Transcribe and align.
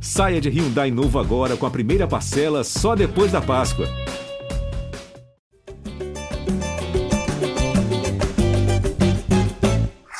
Saia 0.00 0.40
de 0.40 0.48
Hyundai 0.48 0.90
novo 0.90 1.18
agora 1.18 1.56
com 1.56 1.66
a 1.66 1.70
primeira 1.70 2.06
parcela 2.06 2.62
só 2.62 2.94
depois 2.94 3.32
da 3.32 3.40
Páscoa. 3.40 3.86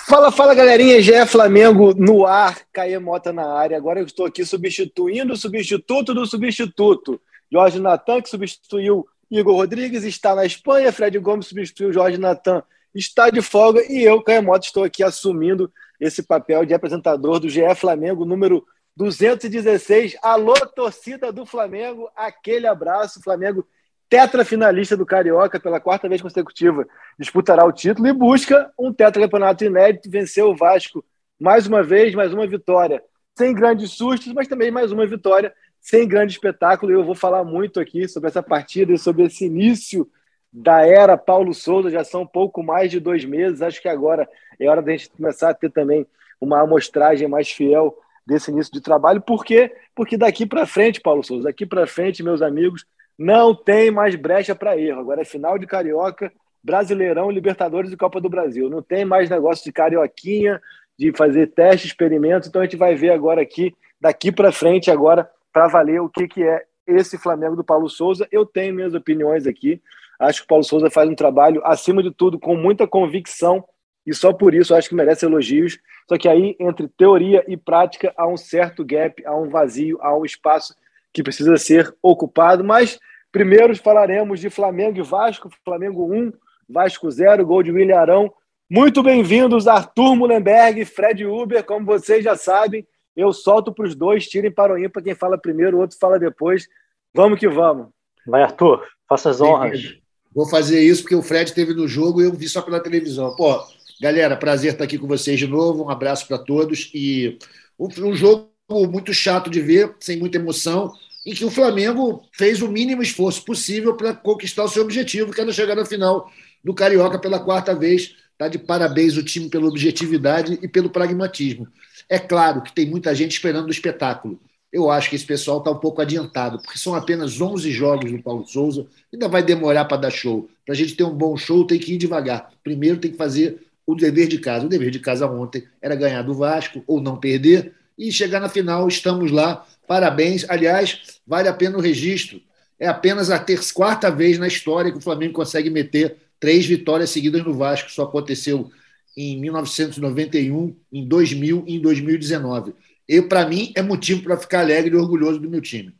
Fala, 0.08 0.32
fala 0.32 0.54
galerinha, 0.54 0.96
é 1.14 1.26
Flamengo 1.26 1.92
no 1.94 2.26
ar, 2.26 2.58
Caê 2.72 2.98
Mota 2.98 3.32
na 3.32 3.52
área. 3.52 3.76
Agora 3.76 4.00
eu 4.00 4.06
estou 4.06 4.24
aqui 4.24 4.44
substituindo 4.44 5.34
o 5.34 5.36
substituto 5.36 6.14
do 6.14 6.24
substituto. 6.24 7.20
Jorge 7.52 7.78
Natan, 7.78 8.22
que 8.22 8.28
substituiu 8.28 9.06
Igor 9.30 9.56
Rodrigues, 9.56 10.04
está 10.04 10.34
na 10.34 10.46
Espanha. 10.46 10.92
Fred 10.92 11.18
Gomes 11.18 11.46
substituiu 11.46 11.92
Jorge 11.92 12.18
Natan, 12.18 12.62
está 12.94 13.30
de 13.30 13.42
folga. 13.42 13.82
E 13.92 14.02
eu, 14.02 14.22
Caê 14.22 14.40
Mota, 14.40 14.66
estou 14.66 14.84
aqui 14.84 15.02
assumindo 15.02 15.70
esse 16.00 16.22
papel 16.22 16.64
de 16.64 16.72
apresentador 16.72 17.38
do 17.38 17.48
GE 17.48 17.74
Flamengo 17.74 18.24
número 18.24 18.64
216. 18.96 20.16
Alô, 20.22 20.54
torcida 20.74 21.30
do 21.30 21.44
Flamengo, 21.44 22.10
aquele 22.16 22.66
abraço. 22.66 23.22
Flamengo 23.22 23.66
tetrafinalista 24.08 24.96
do 24.96 25.04
Carioca 25.04 25.60
pela 25.60 25.80
quarta 25.80 26.08
vez 26.08 26.22
consecutiva, 26.22 26.86
disputará 27.18 27.64
o 27.64 27.72
título 27.72 28.06
e 28.08 28.12
busca 28.12 28.72
um 28.78 28.92
tetracampeonato 28.92 29.64
inédito, 29.64 30.08
venceu 30.08 30.50
o 30.50 30.56
Vasco 30.56 31.04
mais 31.38 31.66
uma 31.66 31.82
vez, 31.82 32.14
mais 32.14 32.32
uma 32.32 32.46
vitória, 32.46 33.02
sem 33.36 33.52
grandes 33.52 33.90
sustos, 33.90 34.32
mas 34.32 34.48
também 34.48 34.70
mais 34.70 34.92
uma 34.92 35.06
vitória 35.06 35.52
sem 35.80 36.06
grande 36.06 36.32
espetáculo. 36.32 36.92
Eu 36.92 37.04
vou 37.04 37.14
falar 37.14 37.44
muito 37.44 37.80
aqui 37.80 38.08
sobre 38.08 38.28
essa 38.28 38.42
partida 38.42 38.92
e 38.92 38.98
sobre 38.98 39.24
esse 39.24 39.44
início 39.44 40.08
da 40.52 40.86
era 40.86 41.18
Paulo 41.18 41.52
Souza, 41.52 41.90
já 41.90 42.02
são 42.02 42.26
pouco 42.26 42.62
mais 42.62 42.90
de 42.90 42.98
dois 42.98 43.24
meses, 43.24 43.60
acho 43.60 43.82
que 43.82 43.88
agora 43.88 44.26
é 44.58 44.68
hora 44.68 44.80
da 44.80 44.92
gente 44.92 45.10
começar 45.10 45.50
a 45.50 45.54
ter 45.54 45.70
também 45.70 46.06
uma 46.40 46.62
amostragem 46.62 47.28
mais 47.28 47.50
fiel 47.50 47.94
desse 48.26 48.50
início 48.50 48.72
de 48.72 48.80
trabalho, 48.80 49.20
por 49.20 49.44
quê? 49.44 49.72
Porque 49.94 50.16
daqui 50.16 50.44
para 50.44 50.66
frente, 50.66 51.00
Paulo 51.00 51.22
Souza, 51.22 51.44
daqui 51.44 51.64
para 51.64 51.86
frente, 51.86 52.22
meus 52.22 52.42
amigos, 52.42 52.84
não 53.18 53.54
tem 53.54 53.90
mais 53.90 54.14
brecha 54.14 54.54
para 54.54 54.76
erro. 54.76 55.00
Agora 55.00 55.22
é 55.22 55.24
final 55.24 55.58
de 55.58 55.66
Carioca, 55.66 56.32
Brasileirão, 56.62 57.30
Libertadores 57.30 57.92
e 57.92 57.96
Copa 57.96 58.20
do 58.20 58.28
Brasil. 58.28 58.68
Não 58.68 58.82
tem 58.82 59.04
mais 59.04 59.30
negócio 59.30 59.64
de 59.64 59.72
carioquinha, 59.72 60.60
de 60.98 61.12
fazer 61.16 61.48
teste, 61.48 61.86
experimento. 61.86 62.48
Então 62.48 62.60
a 62.60 62.64
gente 62.64 62.76
vai 62.76 62.94
ver 62.94 63.10
agora 63.10 63.40
aqui, 63.40 63.74
daqui 64.00 64.32
para 64.32 64.50
frente, 64.50 64.90
agora, 64.90 65.30
para 65.52 65.68
valer 65.68 66.00
o 66.00 66.08
que, 66.08 66.26
que 66.26 66.42
é 66.42 66.64
esse 66.86 67.16
Flamengo 67.16 67.56
do 67.56 67.64
Paulo 67.64 67.88
Souza. 67.88 68.26
Eu 68.30 68.44
tenho 68.44 68.74
minhas 68.74 68.94
opiniões 68.94 69.46
aqui. 69.46 69.80
Acho 70.18 70.40
que 70.40 70.44
o 70.44 70.48
Paulo 70.48 70.64
Souza 70.64 70.90
faz 70.90 71.08
um 71.08 71.14
trabalho, 71.14 71.60
acima 71.64 72.02
de 72.02 72.10
tudo, 72.10 72.38
com 72.38 72.56
muita 72.56 72.86
convicção, 72.86 73.64
e 74.06 74.14
só 74.14 74.32
por 74.32 74.54
isso 74.54 74.74
acho 74.74 74.88
que 74.88 74.94
merece 74.94 75.26
elogios. 75.26 75.78
Só 76.08 76.16
que 76.16 76.28
aí, 76.28 76.54
entre 76.60 76.86
teoria 76.88 77.44
e 77.48 77.56
prática, 77.56 78.14
há 78.16 78.26
um 78.28 78.36
certo 78.36 78.84
gap, 78.84 79.26
há 79.26 79.34
um 79.34 79.48
vazio, 79.48 79.98
há 80.00 80.16
um 80.16 80.24
espaço 80.24 80.74
que 81.12 81.22
precisa 81.22 81.56
ser 81.56 81.92
ocupado. 82.00 82.62
Mas 82.62 83.00
primeiro 83.32 83.74
falaremos 83.76 84.38
de 84.38 84.48
Flamengo 84.48 84.98
e 84.98 85.02
Vasco. 85.02 85.50
Flamengo 85.64 86.12
1, 86.14 86.32
Vasco 86.68 87.10
0, 87.10 87.44
gol 87.44 87.62
de 87.64 87.72
William 87.72 87.98
Arão. 87.98 88.32
Muito 88.70 89.02
bem-vindos, 89.02 89.66
Arthur 89.66 90.14
Mullenberg, 90.14 90.84
Fred 90.84 91.24
Uber. 91.24 91.64
Como 91.64 91.84
vocês 91.84 92.22
já 92.22 92.36
sabem, 92.36 92.86
eu 93.16 93.32
solto 93.32 93.72
para 93.72 93.86
os 93.86 93.94
dois, 93.94 94.28
tirem 94.28 94.50
para 94.50 94.74
o 94.74 94.78
ímpar. 94.78 95.02
Quem 95.02 95.14
fala 95.14 95.36
primeiro, 95.36 95.78
o 95.78 95.80
outro 95.80 95.98
fala 95.98 96.18
depois. 96.18 96.68
Vamos 97.12 97.40
que 97.40 97.48
vamos. 97.48 97.88
Vai, 98.26 98.42
Arthur, 98.42 98.86
faça 99.08 99.30
as 99.30 99.40
honras. 99.40 99.96
Vou 100.34 100.48
fazer 100.48 100.80
isso 100.80 101.02
porque 101.02 101.14
o 101.14 101.22
Fred 101.22 101.54
teve 101.54 101.72
no 101.72 101.88
jogo 101.88 102.20
e 102.20 102.24
eu 102.24 102.32
vi 102.32 102.46
só 102.46 102.60
pela 102.60 102.78
televisão. 102.78 103.34
Pô, 103.34 103.58
galera, 104.00 104.36
prazer 104.36 104.72
estar 104.72 104.84
aqui 104.84 104.98
com 104.98 105.06
vocês 105.06 105.38
de 105.38 105.46
novo. 105.46 105.84
Um 105.84 105.90
abraço 105.90 106.26
para 106.26 106.38
todos. 106.38 106.90
E 106.94 107.38
um 107.78 108.14
jogo 108.14 108.50
muito 108.90 109.12
chato 109.14 109.50
de 109.50 109.60
ver, 109.60 109.94
sem 110.00 110.16
muita 110.16 110.38
emoção 110.38 110.92
em 111.26 111.34
que 111.34 111.44
o 111.44 111.50
Flamengo 111.50 112.22
fez 112.32 112.62
o 112.62 112.68
mínimo 112.68 113.02
esforço 113.02 113.44
possível 113.44 113.96
para 113.96 114.14
conquistar 114.14 114.62
o 114.62 114.68
seu 114.68 114.84
objetivo, 114.84 115.32
que 115.32 115.40
era 115.40 115.52
chegar 115.52 115.74
na 115.74 115.84
final 115.84 116.30
do 116.62 116.72
Carioca 116.72 117.18
pela 117.18 117.40
quarta 117.40 117.74
vez. 117.74 118.14
Está 118.32 118.46
de 118.46 118.58
parabéns 118.58 119.16
o 119.16 119.24
time 119.24 119.48
pela 119.48 119.66
objetividade 119.66 120.56
e 120.62 120.68
pelo 120.68 120.88
pragmatismo. 120.88 121.66
É 122.08 122.18
claro 122.18 122.62
que 122.62 122.72
tem 122.72 122.86
muita 122.88 123.12
gente 123.12 123.32
esperando 123.32 123.66
o 123.66 123.72
espetáculo. 123.72 124.38
Eu 124.72 124.88
acho 124.90 125.10
que 125.10 125.16
esse 125.16 125.24
pessoal 125.24 125.58
está 125.58 125.70
um 125.70 125.78
pouco 125.78 126.00
adiantado, 126.00 126.60
porque 126.60 126.78
são 126.78 126.94
apenas 126.94 127.40
11 127.40 127.72
jogos 127.72 128.12
do 128.12 128.22
Paulo 128.22 128.46
Souza, 128.46 128.86
ainda 129.12 129.26
vai 129.26 129.42
demorar 129.42 129.86
para 129.86 129.96
dar 129.96 130.10
show. 130.10 130.48
Para 130.64 130.74
a 130.74 130.76
gente 130.76 130.94
ter 130.94 131.04
um 131.04 131.14
bom 131.14 131.36
show, 131.36 131.66
tem 131.66 131.78
que 131.78 131.94
ir 131.94 131.98
devagar. 131.98 132.50
Primeiro 132.62 132.98
tem 132.98 133.10
que 133.10 133.16
fazer 133.16 133.65
o 133.86 133.94
dever 133.94 134.28
de 134.28 134.38
casa. 134.38 134.66
O 134.66 134.68
dever 134.68 134.90
de 134.90 134.98
casa 134.98 135.26
ontem 135.30 135.64
era 135.80 135.94
ganhar 135.94 136.22
do 136.22 136.34
Vasco 136.34 136.82
ou 136.86 137.00
não 137.00 137.16
perder 137.16 137.74
e 137.96 138.10
chegar 138.10 138.40
na 138.40 138.48
final. 138.48 138.86
Estamos 138.88 139.30
lá 139.30 139.66
Parabéns. 139.86 140.48
Aliás, 140.48 141.20
vale 141.26 141.48
a 141.48 141.54
pena 141.54 141.78
o 141.78 141.80
registro. 141.80 142.40
É 142.78 142.88
apenas 142.88 143.30
a 143.30 143.38
ter 143.38 143.58
quarta 143.72 144.10
vez 144.10 144.38
na 144.38 144.46
história 144.46 144.90
que 144.90 144.98
o 144.98 145.02
Flamengo 145.02 145.32
consegue 145.32 145.70
meter 145.70 146.16
três 146.38 146.66
vitórias 146.66 147.10
seguidas 147.10 147.42
no 147.44 147.54
Vasco. 147.54 147.88
Isso 147.88 148.02
aconteceu 148.02 148.70
em 149.16 149.40
1991, 149.40 150.76
em 150.92 151.06
2000 151.06 151.64
e 151.66 151.76
em 151.76 151.80
2019. 151.80 152.74
E, 153.08 153.22
para 153.22 153.46
mim, 153.46 153.72
é 153.74 153.80
motivo 153.80 154.22
para 154.22 154.36
ficar 154.36 154.60
alegre 154.60 154.94
e 154.94 154.98
orgulhoso 154.98 155.38
do 155.38 155.48
meu 155.48 155.60
time. 155.60 155.94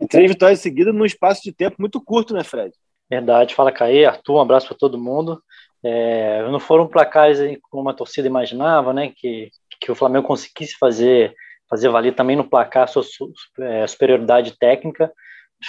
E 0.00 0.06
três 0.06 0.28
vitórias 0.28 0.60
seguidas 0.60 0.94
num 0.94 1.06
espaço 1.06 1.42
de 1.42 1.52
tempo 1.52 1.76
muito 1.78 2.00
curto, 2.00 2.34
né, 2.34 2.42
Fred? 2.42 2.74
Verdade. 3.08 3.54
Fala, 3.54 3.72
Caê. 3.72 4.04
Arthur, 4.04 4.34
um 4.34 4.40
abraço 4.40 4.66
para 4.66 4.76
todo 4.76 4.98
mundo. 4.98 5.40
É, 5.84 6.42
não 6.48 6.58
foram 6.58 6.86
placares 6.86 7.58
como 7.70 7.88
a 7.90 7.94
torcida 7.94 8.26
imaginava, 8.26 8.92
né? 8.92 9.12
Que, 9.14 9.50
que 9.80 9.92
o 9.92 9.94
Flamengo 9.94 10.26
conseguisse 10.26 10.76
fazer 10.78 11.34
fazer 11.68 11.88
valer 11.88 12.14
também 12.14 12.36
no 12.36 12.48
placar 12.48 12.84
a 12.84 12.86
sua 12.86 13.02
é, 13.60 13.86
superioridade 13.86 14.56
técnica. 14.58 15.12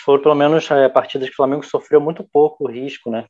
Foram 0.04 0.22
pelo 0.22 0.36
menos 0.36 0.70
é, 0.70 0.90
partidas 0.90 1.28
que 1.28 1.34
o 1.34 1.38
Flamengo 1.38 1.66
sofreu 1.66 2.02
muito 2.02 2.24
pouco 2.24 2.70
risco, 2.70 3.10
né? 3.10 3.26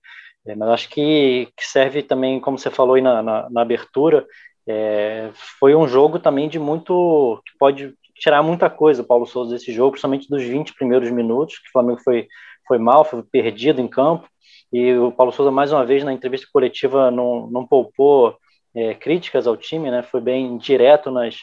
É, 0.45 0.55
mas 0.55 0.69
acho 0.69 0.89
que, 0.89 1.47
que, 1.55 1.65
serve 1.65 2.03
também, 2.03 2.39
como 2.39 2.57
você 2.57 2.69
falou 2.69 2.95
aí 2.95 3.01
na, 3.01 3.21
na, 3.21 3.49
na 3.49 3.61
abertura, 3.61 4.25
é, 4.67 5.29
foi 5.59 5.75
um 5.75 5.87
jogo 5.87 6.19
também 6.19 6.49
de 6.49 6.59
muito. 6.59 7.41
que 7.45 7.57
pode 7.57 7.93
tirar 8.15 8.41
muita 8.41 8.69
coisa, 8.69 9.03
Paulo 9.03 9.25
Souza, 9.25 9.53
desse 9.53 9.71
jogo, 9.71 9.91
principalmente 9.91 10.29
dos 10.29 10.43
20 10.43 10.73
primeiros 10.73 11.11
minutos, 11.11 11.59
que 11.59 11.67
o 11.67 11.71
Flamengo 11.71 11.99
foi, 12.03 12.27
foi 12.67 12.77
mal, 12.77 13.05
foi 13.05 13.21
perdido 13.23 13.81
em 13.81 13.87
campo. 13.87 14.27
E 14.71 14.93
o 14.93 15.11
Paulo 15.11 15.31
Souza, 15.31 15.51
mais 15.51 15.71
uma 15.71 15.85
vez, 15.85 16.03
na 16.03 16.13
entrevista 16.13 16.47
coletiva, 16.51 17.09
não, 17.11 17.47
não 17.47 17.65
poupou 17.65 18.37
é, 18.73 18.93
críticas 18.93 19.47
ao 19.47 19.55
time, 19.55 19.89
né? 19.89 20.03
Foi 20.03 20.19
bem 20.19 20.57
direto 20.57 21.09
nas, 21.09 21.37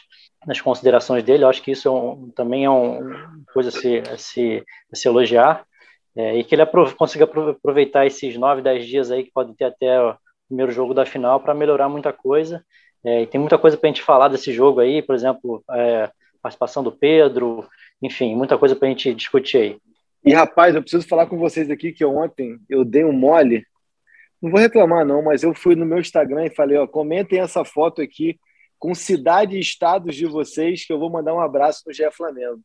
nas 0.45 0.61
considerações 0.61 1.23
dele. 1.23 1.43
Eu 1.43 1.49
acho 1.49 1.61
que 1.61 1.71
isso 1.71 1.87
é 1.87 1.91
um, 1.91 2.29
também 2.35 2.65
é 2.65 2.69
uma 2.69 3.43
coisa 3.53 3.69
a 3.69 3.71
se, 3.71 3.97
a 3.99 4.17
se, 4.17 4.63
a 4.91 4.95
se 4.95 5.07
elogiar. 5.07 5.65
É, 6.15 6.37
e 6.37 6.43
que 6.43 6.53
ele 6.53 6.63
consiga 6.95 7.25
aproveitar 7.25 8.05
esses 8.05 8.37
nove, 8.37 8.61
dez 8.61 8.85
dias 8.85 9.09
aí 9.09 9.23
que 9.23 9.31
pode 9.31 9.55
ter 9.55 9.65
até 9.65 9.99
o 9.99 10.15
primeiro 10.47 10.71
jogo 10.71 10.93
da 10.93 11.05
final 11.05 11.39
para 11.39 11.55
melhorar 11.55 11.89
muita 11.89 12.13
coisa. 12.13 12.63
É, 13.03 13.23
e 13.23 13.27
tem 13.27 13.39
muita 13.39 13.57
coisa 13.57 13.75
para 13.75 13.89
a 13.89 13.91
gente 13.91 14.03
falar 14.03 14.27
desse 14.27 14.53
jogo 14.53 14.79
aí, 14.79 15.01
por 15.01 15.15
exemplo, 15.15 15.63
é, 15.71 16.09
participação 16.41 16.83
do 16.83 16.91
Pedro, 16.91 17.67
enfim, 18.01 18.35
muita 18.35 18.57
coisa 18.57 18.75
para 18.75 18.87
a 18.87 18.91
gente 18.91 19.13
discutir 19.13 19.57
aí. 19.57 19.77
E 20.25 20.33
rapaz, 20.33 20.73
eu 20.73 20.81
preciso 20.81 21.07
falar 21.07 21.27
com 21.27 21.37
vocês 21.37 21.69
aqui 21.69 21.91
que 21.91 22.05
ontem 22.05 22.59
eu 22.69 22.85
dei 22.85 23.03
um 23.03 23.11
mole. 23.11 23.65
Não 24.41 24.51
vou 24.51 24.59
reclamar 24.59 25.05
não, 25.05 25.21
mas 25.21 25.43
eu 25.43 25.53
fui 25.53 25.75
no 25.75 25.85
meu 25.85 25.99
Instagram 25.99 26.45
e 26.45 26.55
falei, 26.55 26.77
ó, 26.77 26.87
comentem 26.87 27.39
essa 27.39 27.63
foto 27.65 28.01
aqui 28.01 28.39
com 28.79 28.93
cidade 28.93 29.55
e 29.55 29.59
estados 29.59 30.15
de 30.15 30.25
vocês, 30.25 30.85
que 30.85 30.91
eu 30.91 30.99
vou 30.99 31.09
mandar 31.09 31.33
um 31.33 31.39
abraço 31.39 31.83
no 31.85 31.93
GE 31.93 32.09
Flamengo. 32.11 32.59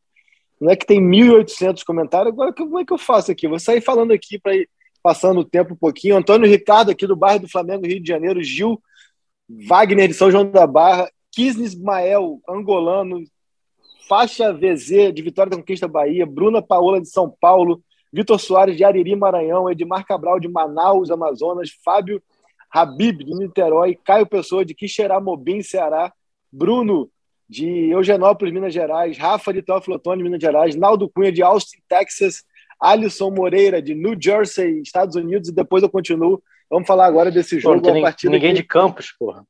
Não 0.60 0.70
é 0.70 0.76
que 0.76 0.86
tem 0.86 1.00
1.800 1.00 1.84
comentários, 1.84 2.32
agora 2.32 2.52
como 2.52 2.80
é 2.80 2.84
que 2.84 2.92
eu 2.92 2.98
faço 2.98 3.30
aqui? 3.30 3.46
vou 3.46 3.60
sair 3.60 3.80
falando 3.80 4.12
aqui 4.12 4.38
para 4.38 4.56
ir 4.56 4.68
passando 5.02 5.40
o 5.40 5.44
tempo 5.44 5.74
um 5.74 5.76
pouquinho. 5.76 6.16
Antônio 6.16 6.48
Ricardo, 6.48 6.90
aqui 6.90 7.06
do 7.06 7.16
bairro 7.16 7.40
do 7.40 7.48
Flamengo, 7.48 7.86
Rio 7.86 8.00
de 8.00 8.08
Janeiro. 8.08 8.42
Gil 8.42 8.80
Wagner, 9.48 10.08
de 10.08 10.14
São 10.14 10.30
João 10.30 10.50
da 10.50 10.66
Barra. 10.66 11.10
Kisnes 11.30 11.72
Ismael, 11.72 12.40
angolano. 12.48 13.22
Faixa 14.08 14.52
VZ, 14.52 15.12
de 15.12 15.22
Vitória 15.22 15.50
da 15.50 15.56
Conquista, 15.56 15.86
Bahia. 15.86 16.24
Bruna 16.24 16.62
Paola, 16.62 17.00
de 17.00 17.08
São 17.08 17.28
Paulo. 17.40 17.82
Vitor 18.12 18.40
Soares, 18.40 18.76
de 18.76 18.84
Ariri, 18.84 19.14
Maranhão. 19.14 19.70
Edmar 19.70 20.06
Cabral, 20.06 20.40
de 20.40 20.48
Manaus, 20.48 21.10
Amazonas. 21.10 21.70
Fábio 21.84 22.22
Habib, 22.70 23.24
de 23.24 23.34
Niterói, 23.34 23.98
Caio 24.04 24.26
Pessoa, 24.26 24.64
de 24.64 24.74
Quixeramobim, 24.74 25.62
Ceará, 25.62 26.12
Bruno, 26.52 27.10
de 27.48 27.90
Eugenópolis, 27.90 28.52
Minas 28.52 28.74
Gerais, 28.74 29.16
Rafa, 29.16 29.52
de 29.52 29.62
Teófilo 29.62 30.00
Minas 30.16 30.40
Gerais, 30.40 30.76
Naldo 30.76 31.08
Cunha, 31.08 31.32
de 31.32 31.42
Austin, 31.42 31.78
Texas, 31.88 32.44
Alisson 32.80 33.30
Moreira, 33.30 33.80
de 33.80 33.94
New 33.94 34.16
Jersey, 34.20 34.82
Estados 34.82 35.16
Unidos, 35.16 35.48
e 35.48 35.54
depois 35.54 35.82
eu 35.82 35.88
continuo. 35.88 36.42
Vamos 36.70 36.86
falar 36.86 37.06
agora 37.06 37.30
desse 37.30 37.58
jogo. 37.58 37.80
Pô, 37.80 37.94
não 37.94 38.12
tem 38.12 38.30
ninguém 38.30 38.52
de 38.52 38.62
Campos, 38.62 39.14
porra. 39.18 39.44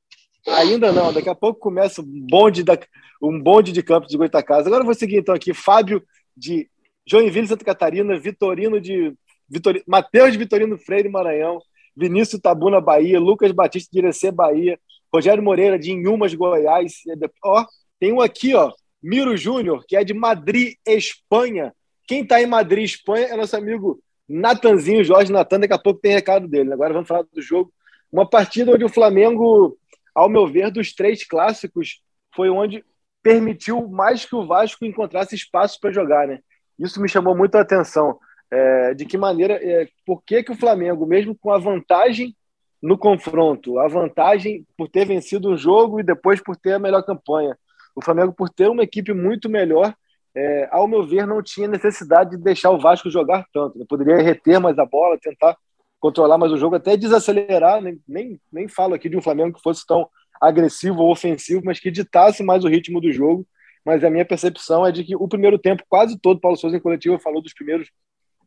Ainda 0.57 0.93
não, 0.93 1.13
daqui 1.13 1.29
a 1.29 1.35
pouco 1.35 1.61
começa 1.61 2.01
um 2.01 2.27
bonde, 2.29 2.63
da, 2.63 2.79
um 3.23 3.41
bonde 3.41 3.73
de 3.73 3.83
Campos 3.83 4.09
de 4.09 4.17
Goitacazes. 4.17 4.67
Agora 4.67 4.83
eu 4.83 4.87
vou 4.87 4.95
seguir 4.95 5.19
então 5.19 5.35
aqui, 5.35 5.53
Fábio, 5.55 6.03
de 6.37 6.69
Joinville, 7.07 7.49
Santa 7.49 7.65
Catarina, 7.65 8.19
Vitorino 8.19 8.81
de... 8.81 9.15
Vitor... 9.49 9.81
Matheus 9.87 10.33
de 10.33 10.39
Vitorino 10.39 10.77
Freire, 10.79 11.09
Maranhão, 11.09 11.59
Vinícius 11.97 12.41
Tabuna, 12.41 12.81
Bahia, 12.81 13.19
Lucas 13.19 13.51
Batista 13.53 13.91
de 13.93 13.99
Irecê, 13.99 14.31
Bahia, 14.31 14.79
Rogério 15.13 15.43
Moreira 15.43 15.79
de 15.79 15.93
Inhumas, 15.93 16.35
Goiás. 16.35 17.03
Ó, 17.45 17.65
tem 17.99 18.13
um 18.13 18.21
aqui, 18.21 18.55
ó, 18.55 18.73
Miro 19.03 19.37
Júnior, 19.37 19.85
que 19.87 19.97
é 19.97 20.05
de 20.05 20.13
Madrid, 20.13 20.75
Espanha. 20.87 21.73
Quem 22.07 22.23
está 22.23 22.43
em 22.43 22.47
Madrid, 22.47 22.85
Espanha, 22.85 23.27
é 23.27 23.37
nosso 23.37 23.57
amigo 23.57 24.01
Natanzinho, 24.29 25.05
Jorge 25.05 25.33
Natan. 25.33 25.61
Daqui 25.61 25.73
a 25.73 25.79
pouco 25.79 26.01
tem 26.01 26.13
recado 26.13 26.47
dele. 26.47 26.73
Agora 26.73 26.93
vamos 26.93 27.09
falar 27.09 27.23
do 27.33 27.41
jogo. 27.41 27.73
Uma 28.13 28.29
partida 28.29 28.73
onde 28.73 28.85
o 28.85 28.89
Flamengo, 28.89 29.78
ao 30.19 30.29
meu 30.29 30.49
ver, 30.49 30.73
dos 30.73 30.93
três 30.93 31.25
clássicos, 31.25 32.01
foi 32.35 32.51
onde 32.51 32.85
permitiu 33.23 33.89
mais 33.89 34.25
que 34.25 34.35
o 34.35 34.45
Vasco 34.45 34.85
encontrasse 34.85 35.37
espaço 35.37 35.79
para 35.81 35.93
jogar, 35.93 36.27
né? 36.27 36.41
Isso 36.77 37.01
me 37.01 37.09
chamou 37.09 37.37
muito 37.37 37.55
a 37.55 37.61
atenção. 37.61 38.19
É, 38.51 38.95
de 38.95 39.05
que 39.05 39.17
maneira, 39.17 39.55
é, 39.63 39.87
por 40.05 40.23
que, 40.25 40.43
que 40.43 40.51
o 40.51 40.57
Flamengo, 40.57 41.07
mesmo 41.07 41.37
com 41.37 41.53
a 41.53 41.59
vantagem 41.59 42.35
no 42.83 42.99
confronto, 42.99 43.79
a 43.79 43.87
vantagem 43.87 44.67
por 44.77 44.89
ter 44.89 45.05
vencido 45.05 45.51
um 45.51 45.57
jogo 45.57 46.01
e 46.01 46.03
depois 46.03 46.41
por 46.43 46.57
ter 46.57 46.73
a 46.73 46.79
melhor 46.79 47.03
campanha, 47.03 47.57
o 47.95 48.03
Flamengo, 48.03 48.33
por 48.33 48.49
ter 48.49 48.69
uma 48.69 48.83
equipe 48.83 49.13
muito 49.13 49.49
melhor, 49.49 49.95
é, 50.35 50.69
ao 50.73 50.89
meu 50.89 51.07
ver, 51.07 51.27
não 51.27 51.43
tinha 51.43 51.69
necessidade 51.69 52.31
de 52.31 52.43
deixar 52.43 52.71
o 52.71 52.79
Vasco 52.81 53.09
jogar 53.09 53.45
tanto. 53.53 53.79
Né? 53.79 53.85
Poderia 53.89 54.17
reter 54.17 54.59
mais 54.59 54.79
a 54.79 54.85
bola, 54.85 55.17
tentar 55.21 55.57
controlar 56.01 56.39
mais 56.39 56.53
o 56.53 56.59
jogo, 56.59 56.77
até 56.77 56.97
desacelerar. 56.97 57.81
Nem, 57.83 58.01
nem, 58.07 58.41
nem 58.53 58.69
falo 58.69 58.95
aqui 58.95 59.09
de 59.09 59.17
um 59.17 59.23
Flamengo 59.23 59.57
que 59.57 59.63
fosse 59.63 59.87
tão 59.87 60.09
agressivo 60.41 61.03
ou 61.03 61.11
ofensivo, 61.11 61.63
mas 61.65 61.81
que 61.81 61.91
ditasse 61.91 62.43
mais 62.43 62.65
o 62.65 62.69
ritmo 62.69 63.01
do 63.01 63.13
jogo. 63.13 63.47
Mas 63.85 64.05
a 64.05 64.11
minha 64.11 64.25
percepção 64.25 64.87
é 64.87 64.93
de 64.93 65.05
que 65.05 65.17
o 65.17 65.29
primeiro 65.29 65.59
tempo, 65.59 65.83
quase 65.89 66.19
todo, 66.19 66.41
Paulo 66.41 66.57
Souza 66.57 66.77
em 66.77 66.81
coletiva 66.81 67.19
falou 67.19 67.43
dos 67.43 67.55
primeiros 67.55 67.91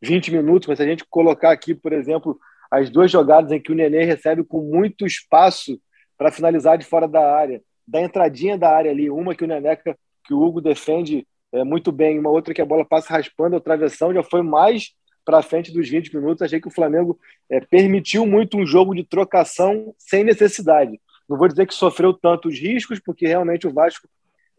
20 0.02 0.32
minutos, 0.32 0.68
mas 0.68 0.78
se 0.78 0.84
a 0.84 0.88
gente 0.88 1.06
colocar 1.10 1.52
aqui, 1.52 1.76
por 1.76 1.94
exemplo, 1.94 2.40
as 2.70 2.90
duas 2.90 3.12
jogadas 3.12 3.52
em 3.52 3.60
que 3.60 3.72
o 3.72 3.76
Nenê 3.76 4.04
recebe 4.04 4.44
com 4.44 4.62
muito 4.62 5.06
espaço 5.06 5.80
para 6.18 6.32
finalizar 6.32 6.78
de 6.78 6.86
fora 6.86 7.08
da 7.08 7.36
área, 7.36 7.62
da 7.88 8.02
entradinha 8.02 8.58
da 8.58 8.70
área 8.70 8.92
ali, 8.92 9.10
uma 9.10 9.36
que 9.36 9.44
o 9.44 9.48
Neneca, 9.48 9.98
que 10.24 10.34
o 10.34 10.42
Hugo 10.42 10.62
defende 10.62 11.28
é, 11.52 11.64
muito 11.64 11.92
bem, 11.92 12.18
uma 12.18 12.30
outra 12.30 12.54
que 12.54 12.62
a 12.62 12.66
bola 12.66 12.86
passa 12.86 13.14
raspando 13.14 13.56
a 13.56 13.62
travessão, 13.62 14.14
já 14.14 14.24
foi 14.24 14.42
mais 14.42 14.92
para 15.26 15.42
frente 15.42 15.72
dos 15.72 15.88
20 15.90 16.16
minutos. 16.16 16.42
Achei 16.42 16.60
que 16.60 16.68
o 16.68 16.74
Flamengo 16.74 17.20
é, 17.50 17.60
permitiu 17.60 18.26
muito 18.26 18.58
um 18.58 18.66
jogo 18.66 18.94
de 18.96 19.04
trocação 19.04 19.94
sem 19.98 20.24
necessidade. 20.24 21.00
Não 21.28 21.38
vou 21.38 21.48
dizer 21.48 21.66
que 21.66 21.74
sofreu 21.74 22.14
tantos 22.14 22.60
riscos, 22.60 23.00
porque 23.00 23.28
realmente 23.28 23.68
o 23.68 23.74
Vasco 23.74 24.08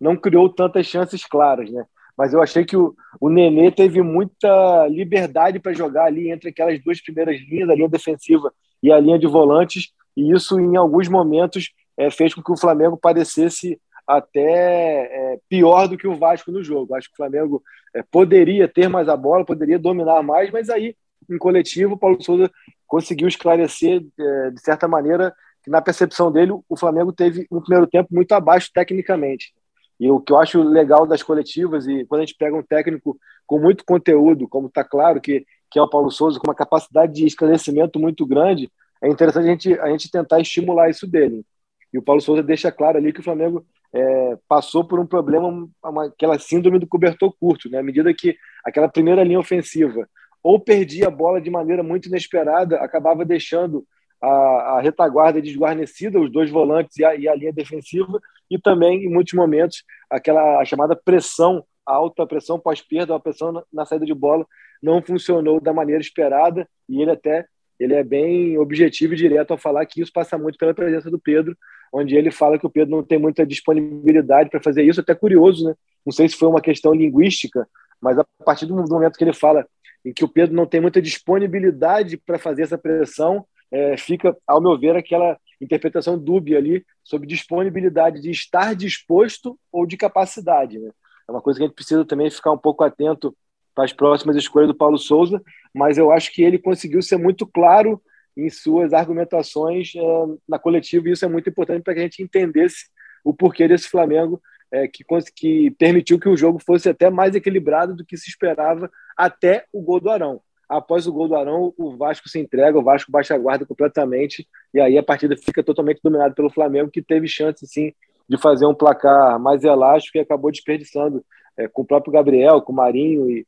não 0.00 0.16
criou 0.16 0.48
tantas 0.48 0.86
chances 0.86 1.24
claras, 1.24 1.70
né? 1.70 1.84
Mas 2.16 2.32
eu 2.32 2.42
achei 2.42 2.64
que 2.64 2.76
o, 2.76 2.94
o 3.20 3.30
Nenê 3.30 3.70
teve 3.70 4.02
muita 4.02 4.86
liberdade 4.88 5.58
para 5.58 5.72
jogar 5.72 6.04
ali 6.04 6.30
entre 6.30 6.50
aquelas 6.50 6.82
duas 6.82 7.00
primeiras 7.00 7.40
linhas, 7.40 7.70
a 7.70 7.74
linha 7.74 7.88
defensiva 7.88 8.52
e 8.82 8.92
a 8.92 8.98
linha 8.98 9.18
de 9.18 9.26
volantes, 9.26 9.92
e 10.16 10.32
isso 10.32 10.60
em 10.60 10.76
alguns 10.76 11.08
momentos 11.08 11.72
é, 11.96 12.10
fez 12.10 12.34
com 12.34 12.42
que 12.42 12.52
o 12.52 12.56
Flamengo 12.56 12.96
parecesse 12.96 13.80
até 14.16 15.32
é, 15.32 15.38
pior 15.48 15.86
do 15.88 15.96
que 15.96 16.06
o 16.06 16.16
Vasco 16.16 16.52
no 16.52 16.62
jogo. 16.62 16.94
Acho 16.94 17.08
que 17.08 17.14
o 17.14 17.16
Flamengo 17.16 17.62
é, 17.94 18.02
poderia 18.02 18.68
ter 18.68 18.88
mais 18.88 19.08
a 19.08 19.16
bola, 19.16 19.44
poderia 19.44 19.78
dominar 19.78 20.22
mais, 20.22 20.50
mas 20.50 20.68
aí, 20.68 20.94
em 21.30 21.38
coletivo, 21.38 21.94
o 21.94 21.98
Paulo 21.98 22.22
Souza 22.22 22.50
conseguiu 22.86 23.26
esclarecer, 23.26 24.04
é, 24.18 24.50
de 24.50 24.60
certa 24.60 24.86
maneira, 24.86 25.34
que 25.62 25.70
na 25.70 25.80
percepção 25.80 26.30
dele, 26.30 26.52
o 26.68 26.76
Flamengo 26.76 27.12
teve 27.12 27.46
um 27.50 27.60
primeiro 27.60 27.86
tempo 27.86 28.08
muito 28.12 28.32
abaixo 28.32 28.70
tecnicamente. 28.74 29.52
E 29.98 30.10
o 30.10 30.20
que 30.20 30.32
eu 30.32 30.38
acho 30.38 30.62
legal 30.62 31.06
das 31.06 31.22
coletivas, 31.22 31.86
e 31.86 32.04
quando 32.06 32.22
a 32.22 32.24
gente 32.24 32.36
pega 32.36 32.56
um 32.56 32.62
técnico 32.62 33.16
com 33.46 33.60
muito 33.60 33.84
conteúdo, 33.84 34.48
como 34.48 34.66
está 34.66 34.82
claro 34.82 35.20
que, 35.20 35.46
que 35.70 35.78
é 35.78 35.82
o 35.82 35.88
Paulo 35.88 36.10
Souza, 36.10 36.40
com 36.40 36.48
uma 36.48 36.54
capacidade 36.54 37.12
de 37.12 37.24
esclarecimento 37.24 38.00
muito 38.00 38.26
grande, 38.26 38.70
é 39.00 39.08
interessante 39.08 39.46
a 39.46 39.50
gente, 39.50 39.80
a 39.80 39.88
gente 39.90 40.10
tentar 40.10 40.40
estimular 40.40 40.90
isso 40.90 41.06
dele. 41.06 41.44
E 41.92 41.98
o 41.98 42.02
Paulo 42.02 42.20
Souza 42.20 42.42
deixa 42.42 42.72
claro 42.72 42.98
ali 42.98 43.12
que 43.12 43.20
o 43.20 43.24
Flamengo 43.24 43.64
é, 43.92 44.38
passou 44.48 44.84
por 44.84 44.98
um 44.98 45.06
problema, 45.06 45.68
uma, 45.84 46.06
aquela 46.06 46.38
síndrome 46.38 46.78
do 46.78 46.86
cobertor 46.86 47.34
curto, 47.38 47.68
né? 47.68 47.78
à 47.78 47.82
medida 47.82 48.12
que 48.14 48.36
aquela 48.64 48.88
primeira 48.88 49.22
linha 49.22 49.38
ofensiva 49.38 50.08
ou 50.42 50.58
perdia 50.58 51.06
a 51.06 51.10
bola 51.10 51.40
de 51.40 51.50
maneira 51.50 51.82
muito 51.82 52.08
inesperada, 52.08 52.76
acabava 52.78 53.24
deixando 53.24 53.86
a, 54.20 54.28
a 54.76 54.80
retaguarda 54.80 55.40
desguarnecida, 55.40 56.20
os 56.20 56.32
dois 56.32 56.50
volantes 56.50 56.96
e 56.96 57.04
a, 57.04 57.14
e 57.14 57.28
a, 57.28 57.34
linha 57.34 57.52
defensiva, 57.52 58.20
e 58.50 58.58
também, 58.58 59.04
em 59.04 59.08
muitos 59.08 59.34
momentos, 59.34 59.84
aquela 60.10 60.64
chamada 60.64 60.96
pressão 60.96 61.64
alta, 61.86 62.26
pressão 62.26 62.58
pós-perda, 62.58 63.14
a 63.14 63.20
pressão 63.20 63.52
na, 63.52 63.62
na 63.72 63.86
saída 63.86 64.04
de 64.04 64.14
bola, 64.14 64.44
não 64.82 65.00
funcionou 65.00 65.60
da 65.60 65.72
maneira 65.72 66.00
esperada, 66.00 66.68
e 66.88 67.00
ele 67.00 67.10
até 67.12 67.46
ele 67.78 67.94
é 67.94 68.04
bem 68.04 68.56
objetivo 68.58 69.14
e 69.14 69.16
direto 69.16 69.50
ao 69.50 69.58
falar 69.58 69.84
que 69.86 70.00
isso 70.00 70.12
passa 70.12 70.38
muito 70.38 70.56
pela 70.56 70.74
presença 70.74 71.10
do 71.10 71.18
Pedro, 71.18 71.56
onde 71.92 72.16
ele 72.16 72.30
fala 72.30 72.58
que 72.58 72.66
o 72.66 72.70
Pedro 72.70 72.96
não 72.96 73.02
tem 73.02 73.18
muita 73.18 73.44
disponibilidade 73.44 74.48
para 74.48 74.62
fazer 74.62 74.82
isso, 74.82 75.00
até 75.00 75.14
curioso, 75.14 75.66
né? 75.66 75.74
Não 76.04 76.12
sei 76.12 76.28
se 76.28 76.36
foi 76.36 76.48
uma 76.48 76.60
questão 76.60 76.94
linguística, 76.94 77.68
mas 78.00 78.18
a 78.18 78.24
partir 78.44 78.66
do 78.66 78.74
momento 78.74 79.16
que 79.16 79.24
ele 79.24 79.32
fala 79.32 79.66
em 80.04 80.12
que 80.12 80.24
o 80.24 80.28
Pedro 80.28 80.56
não 80.56 80.66
tem 80.66 80.80
muita 80.80 81.00
disponibilidade 81.00 82.16
para 82.16 82.38
fazer 82.38 82.62
essa 82.62 82.78
pressão, 82.78 83.46
é, 83.70 83.96
fica, 83.96 84.36
ao 84.46 84.60
meu 84.60 84.76
ver, 84.78 84.96
aquela 84.96 85.38
interpretação 85.60 86.18
dúbia 86.18 86.58
ali 86.58 86.84
sobre 87.04 87.26
disponibilidade 87.26 88.20
de 88.20 88.30
estar 88.30 88.74
disposto 88.74 89.58
ou 89.70 89.86
de 89.86 89.96
capacidade. 89.96 90.78
Né? 90.78 90.90
É 91.28 91.32
uma 91.32 91.40
coisa 91.40 91.58
que 91.58 91.64
a 91.64 91.66
gente 91.66 91.76
precisa 91.76 92.04
também 92.04 92.30
ficar 92.30 92.50
um 92.50 92.58
pouco 92.58 92.82
atento 92.82 93.36
para 93.74 93.84
as 93.84 93.92
próximas 93.92 94.36
escolhas 94.36 94.68
do 94.68 94.74
Paulo 94.74 94.98
Souza, 94.98 95.40
mas 95.74 95.96
eu 95.96 96.10
acho 96.10 96.32
que 96.32 96.42
ele 96.42 96.58
conseguiu 96.58 97.00
ser 97.00 97.16
muito 97.16 97.46
claro 97.46 98.02
em 98.36 98.48
suas 98.50 98.92
argumentações 98.92 99.92
é, 99.94 100.00
na 100.48 100.58
coletiva, 100.58 101.08
e 101.08 101.12
isso 101.12 101.24
é 101.24 101.28
muito 101.28 101.48
importante 101.48 101.82
para 101.82 101.94
que 101.94 102.00
a 102.00 102.02
gente 102.04 102.22
entendesse 102.22 102.86
o 103.24 103.32
porquê 103.32 103.68
desse 103.68 103.88
Flamengo 103.88 104.40
é, 104.70 104.88
que, 104.88 105.04
que 105.34 105.70
permitiu 105.72 106.18
que 106.18 106.28
o 106.28 106.36
jogo 106.36 106.58
fosse 106.58 106.88
até 106.88 107.10
mais 107.10 107.34
equilibrado 107.34 107.94
do 107.94 108.04
que 108.04 108.16
se 108.16 108.28
esperava 108.28 108.90
até 109.16 109.66
o 109.72 109.82
gol 109.82 110.00
do 110.00 110.10
Arão. 110.10 110.40
Após 110.68 111.06
o 111.06 111.12
gol 111.12 111.28
do 111.28 111.36
Arão, 111.36 111.74
o 111.76 111.96
Vasco 111.96 112.28
se 112.28 112.38
entrega, 112.38 112.78
o 112.78 112.82
Vasco 112.82 113.12
baixa 113.12 113.34
a 113.34 113.38
guarda 113.38 113.66
completamente, 113.66 114.48
e 114.72 114.80
aí 114.80 114.96
a 114.96 115.02
partida 115.02 115.36
fica 115.36 115.62
totalmente 115.62 116.00
dominada 116.02 116.34
pelo 116.34 116.50
Flamengo, 116.50 116.90
que 116.90 117.02
teve 117.02 117.28
chance, 117.28 117.66
sim, 117.66 117.92
de 118.26 118.38
fazer 118.38 118.64
um 118.64 118.74
placar 118.74 119.38
mais 119.38 119.62
elástico 119.62 120.16
e 120.16 120.20
acabou 120.20 120.50
desperdiçando 120.50 121.22
é, 121.58 121.68
com 121.68 121.82
o 121.82 121.84
próprio 121.84 122.12
Gabriel, 122.12 122.62
com 122.62 122.72
o 122.72 122.76
Marinho 122.76 123.30
e, 123.30 123.46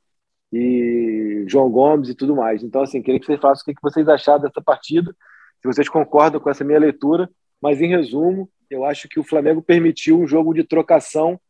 e 0.53 1.14
João 1.49 1.71
Gomes 1.71 2.09
e 2.09 2.15
tudo 2.15 2.37
mais. 2.37 2.63
Então, 2.63 2.83
assim, 2.83 3.03
queria 3.03 3.21
que 3.21 3.27
vocês 3.27 3.41
falassem 3.41 3.73
o 3.73 3.75
que 3.75 3.83
vocês 3.83 4.09
acharam 4.09 4.43
dessa 4.43 4.61
partida, 4.63 5.15
se 5.61 5.67
vocês 5.67 5.89
concordam 5.89 6.41
com 6.41 6.51
essa 6.51 6.65
minha 6.65 6.79
leitura, 6.79 7.29
mas 7.61 7.81
em 7.81 7.89
resumo, 7.89 8.49
eu 8.71 8.85
acho 8.85 9.09
que 9.09 9.19
o 9.19 9.25
Flamengo 9.25 9.63
permitiu 9.63 10.21
um 10.21 10.27
jogo 10.27 10.53
de 10.53 10.65
trocação 10.65 11.41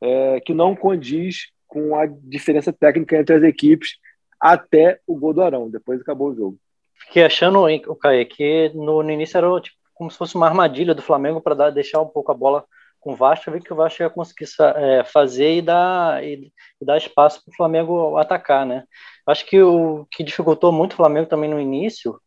é, 0.00 0.40
que 0.40 0.54
não 0.54 0.76
condiz 0.76 1.48
com 1.66 1.96
a 1.96 2.06
diferença 2.06 2.72
técnica 2.72 3.18
entre 3.18 3.34
as 3.34 3.42
equipes 3.42 3.96
até 4.40 5.00
o 5.06 5.16
gol 5.16 5.32
do 5.32 5.42
Arão. 5.42 5.68
Depois 5.68 6.00
acabou 6.00 6.30
o 6.30 6.34
jogo. 6.34 6.58
Fiquei 6.94 7.24
achando, 7.24 7.64
o 7.64 7.96
Caio, 7.96 8.26
que 8.26 8.70
no, 8.74 9.02
no, 9.02 9.10
início 9.10 9.36
era 9.36 9.60
tipo, 9.60 9.76
como 9.92 10.10
se 10.10 10.16
fosse 10.16 10.36
uma 10.36 10.46
armadilha 10.46 10.94
do 10.94 11.02
Flamengo 11.02 11.40
para 11.40 11.70
deixar 11.70 12.00
um 12.00 12.06
pouco 12.06 12.30
a 12.30 12.34
bola 12.34 12.64
com 13.04 13.12
o 13.12 13.16
Vasco, 13.16 13.50
ver 13.50 13.62
que 13.62 13.72
o 13.72 13.76
Vasco 13.76 14.02
ia 14.02 14.08
conseguir 14.08 14.46
é, 14.76 15.04
fazer 15.04 15.58
e 15.58 15.62
dar, 15.62 16.24
e, 16.24 16.50
e 16.80 16.84
dar 16.84 16.96
espaço 16.96 17.44
para 17.44 17.52
o 17.52 17.56
Flamengo 17.56 18.16
atacar, 18.16 18.64
né? 18.64 18.84
Acho 19.26 19.44
que 19.44 19.62
o 19.62 20.06
que 20.10 20.24
dificultou 20.24 20.72
muito 20.72 20.94
o 20.94 20.96
Flamengo 20.96 21.28
também 21.28 21.50
no 21.50 21.60
início, 21.60 22.18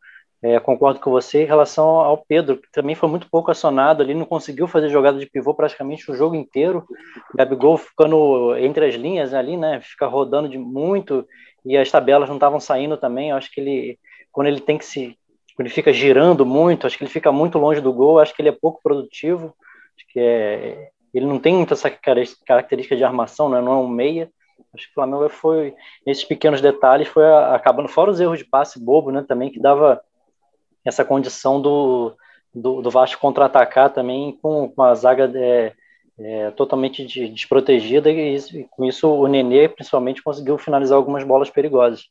é, 0.41 0.59
concordo 0.59 0.99
com 0.99 1.09
você, 1.09 1.41
em 1.41 1.47
relação 1.47 1.87
ao 1.87 2.23
Pedro, 2.27 2.57
que 2.57 2.71
também 2.71 2.93
foi 2.93 3.09
muito 3.09 3.27
pouco 3.29 3.49
acionado 3.49 4.03
ali, 4.03 4.13
não 4.13 4.25
conseguiu 4.25 4.67
fazer 4.67 4.89
jogada 4.89 5.17
de 5.17 5.25
pivô 5.25 5.53
praticamente 5.55 6.11
o 6.11 6.15
jogo 6.15 6.35
inteiro. 6.35 6.85
Gabigol 7.35 7.75
ficando 7.75 8.55
entre 8.55 8.85
as 8.85 8.93
linhas 8.93 9.33
ali, 9.33 9.57
né? 9.57 9.81
Fica 9.81 10.05
rodando 10.05 10.47
de 10.47 10.59
muito 10.59 11.27
e 11.65 11.75
as 11.75 11.89
tabelas 11.89 12.29
não 12.29 12.35
estavam 12.35 12.59
saindo 12.59 12.97
também. 12.97 13.31
Eu 13.31 13.35
acho 13.35 13.51
que 13.51 13.59
ele, 13.59 13.99
quando 14.31 14.47
ele 14.47 14.61
tem 14.61 14.77
que 14.77 14.85
se, 14.85 15.17
ele 15.57 15.69
fica 15.69 15.91
girando 15.91 16.45
muito, 16.45 16.85
acho 16.85 16.95
que 16.97 17.03
ele 17.03 17.11
fica 17.11 17.31
muito 17.31 17.57
longe 17.57 17.81
do 17.81 17.91
gol. 17.91 18.19
Acho 18.19 18.35
que 18.35 18.41
ele 18.43 18.49
é 18.49 18.51
pouco 18.51 18.79
produtivo. 18.83 19.55
Acho 19.97 20.07
que 20.13 20.19
é, 20.19 20.89
ele 21.13 21.25
não 21.25 21.39
tem 21.39 21.55
muita 21.55 21.73
essa 21.73 21.89
característica 21.89 22.95
de 22.95 23.03
armação, 23.03 23.49
né? 23.49 23.59
não 23.59 23.73
é 23.73 23.75
um 23.77 23.87
meia. 23.87 24.31
Acho 24.73 24.85
que 24.85 24.91
o 24.91 24.95
Flamengo 24.95 25.27
foi 25.29 25.73
nesses 26.05 26.23
pequenos 26.23 26.61
detalhes 26.61 27.07
foi 27.07 27.25
acabando 27.25 27.87
fora 27.87 28.11
os 28.11 28.19
erros 28.19 28.37
de 28.37 28.45
passe 28.45 28.79
bobo, 28.79 29.11
né? 29.11 29.23
Também 29.27 29.49
que 29.49 29.59
dava 29.59 30.01
essa 30.85 31.03
condição 31.03 31.61
do, 31.61 32.15
do, 32.53 32.81
do 32.81 32.91
Vasco 32.91 33.19
contra-atacar 33.19 33.91
também 33.91 34.37
com, 34.41 34.69
com 34.69 34.83
a 34.83 34.93
zaga 34.93 35.31
é, 35.35 35.73
é, 36.19 36.51
totalmente 36.51 37.05
desprotegida 37.29 38.11
e, 38.11 38.35
e, 38.35 38.63
com 38.69 38.85
isso 38.85 39.07
o 39.07 39.27
Nenê 39.27 39.67
principalmente 39.67 40.23
conseguiu 40.23 40.57
finalizar 40.57 40.97
algumas 40.97 41.23
bolas 41.23 41.49
perigosas. 41.49 42.05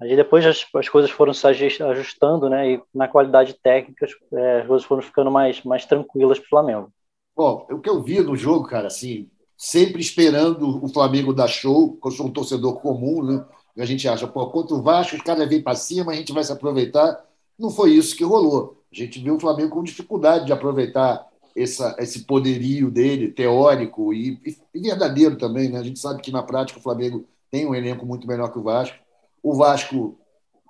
Aí 0.00 0.14
depois 0.14 0.44
as, 0.44 0.66
as 0.74 0.88
coisas 0.88 1.10
foram 1.10 1.32
se 1.32 1.46
ajustando, 1.46 2.50
né? 2.50 2.72
E 2.72 2.82
na 2.94 3.08
qualidade 3.08 3.54
técnica 3.54 4.06
é, 4.34 4.60
as 4.60 4.66
coisas 4.66 4.86
foram 4.86 5.02
ficando 5.02 5.30
mais, 5.30 5.62
mais 5.62 5.86
tranquilas 5.86 6.38
para 6.38 6.46
o 6.46 6.50
Flamengo. 6.50 6.92
Bom, 7.36 7.66
o 7.70 7.78
que 7.78 7.90
eu 7.90 8.02
vi 8.02 8.20
no 8.20 8.34
jogo, 8.34 8.66
cara, 8.66 8.86
assim, 8.86 9.28
sempre 9.58 10.00
esperando 10.00 10.82
o 10.82 10.88
Flamengo 10.88 11.34
dar 11.34 11.48
show, 11.48 11.98
eu 12.02 12.10
sou 12.10 12.26
um 12.26 12.32
torcedor 12.32 12.80
comum, 12.80 13.22
né? 13.22 13.44
A 13.76 13.84
gente 13.84 14.08
acha, 14.08 14.26
pô, 14.26 14.46
contra 14.46 14.74
o 14.74 14.82
Vasco, 14.82 15.16
os 15.16 15.22
caras 15.22 15.46
vêm 15.46 15.62
para 15.62 15.76
cima, 15.76 16.12
a 16.12 16.14
gente 16.14 16.32
vai 16.32 16.42
se 16.42 16.50
aproveitar. 16.50 17.22
Não 17.58 17.68
foi 17.68 17.92
isso 17.92 18.16
que 18.16 18.24
rolou. 18.24 18.82
A 18.90 18.96
gente 18.96 19.20
viu 19.20 19.36
o 19.36 19.40
Flamengo 19.40 19.70
com 19.70 19.82
dificuldade 19.82 20.46
de 20.46 20.52
aproveitar 20.52 21.26
essa, 21.54 21.94
esse 21.98 22.24
poderio 22.24 22.90
dele, 22.90 23.30
teórico 23.30 24.14
e, 24.14 24.40
e, 24.74 24.80
verdadeiro 24.80 25.36
também. 25.36 25.68
Né? 25.68 25.78
A 25.78 25.82
gente 25.82 25.98
sabe 25.98 26.22
que 26.22 26.32
na 26.32 26.42
prática 26.42 26.78
o 26.78 26.82
Flamengo 26.82 27.26
tem 27.50 27.66
um 27.66 27.74
elenco 27.74 28.06
muito 28.06 28.26
melhor 28.26 28.50
que 28.50 28.58
o 28.58 28.62
Vasco. 28.62 28.96
O 29.42 29.54
Vasco 29.54 30.18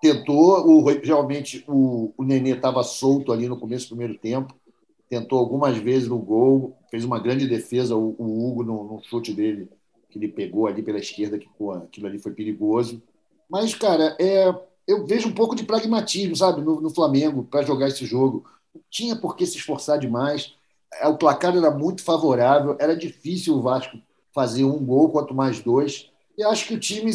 tentou, 0.03 0.67
o, 0.67 0.85
realmente 0.85 1.65
o, 1.69 2.13
o 2.19 2.25
Nenê 2.25 2.51
estava 2.51 2.83
solto 2.83 3.33
ali 3.33 3.49
no 3.49 3.57
começo 3.59 3.87
do 3.87 3.91
primeiro 3.91 4.19
tempo, 4.19 4.53
tentou 5.09 5.39
algumas 5.39 5.77
vezes 5.77 6.09
no 6.09 6.19
gol, 6.19 6.77
fez 6.91 7.05
uma 7.05 7.19
grande 7.19 7.47
defesa, 7.47 7.97
o, 7.97 8.15
o 8.19 8.47
Hugo 8.47 8.65
no, 8.65 8.85
no, 8.85 9.03
chute 9.05 9.33
dele, 9.33 9.69
que 10.11 10.19
ele 10.19 10.29
pegou 10.29 10.67
ali 10.67 10.83
pela 10.83 10.99
esquerda, 10.99 11.39
que 11.39 11.49
pô, 11.57 11.73
aquilo 11.73 12.07
ali 12.07 12.19
foi 12.19 12.33
perigoso. 12.33 13.03
Mas, 13.49 13.75
cara, 13.75 14.17
é, 14.21 14.53
eu 14.87 15.07
vejo 15.07 15.29
um 15.29 15.35
pouco 15.35 15.55
de 15.55 15.65
pragmatismo, 15.65 16.35
sabe, 16.35 16.61
no, 16.61 16.81
no 16.81 16.91
Flamengo, 16.91 17.45
para 17.45 17.63
jogar 17.63 17.89
esse 17.89 18.05
jogo. 18.05 18.45
Não 18.75 18.83
tinha 18.91 19.17
por 19.17 19.37
que 19.37 19.47
se 19.47 19.57
esforçar 19.57 19.99
demais. 19.99 20.55
É, 20.95 21.07
o 21.07 21.17
placar 21.17 21.57
era 21.57 21.71
muito 21.71 22.03
favorável, 22.03 22.77
era 22.79 22.97
difícil 22.97 23.55
o 23.55 23.63
Vasco 23.63 23.99
fazer 24.35 24.65
um 24.65 24.85
gol, 24.85 25.11
quanto 25.11 25.35
mais 25.35 25.61
dois. 25.61 26.11
E 26.37 26.43
acho 26.43 26.67
que 26.67 26.75
o 26.75 26.81
time 26.81 27.11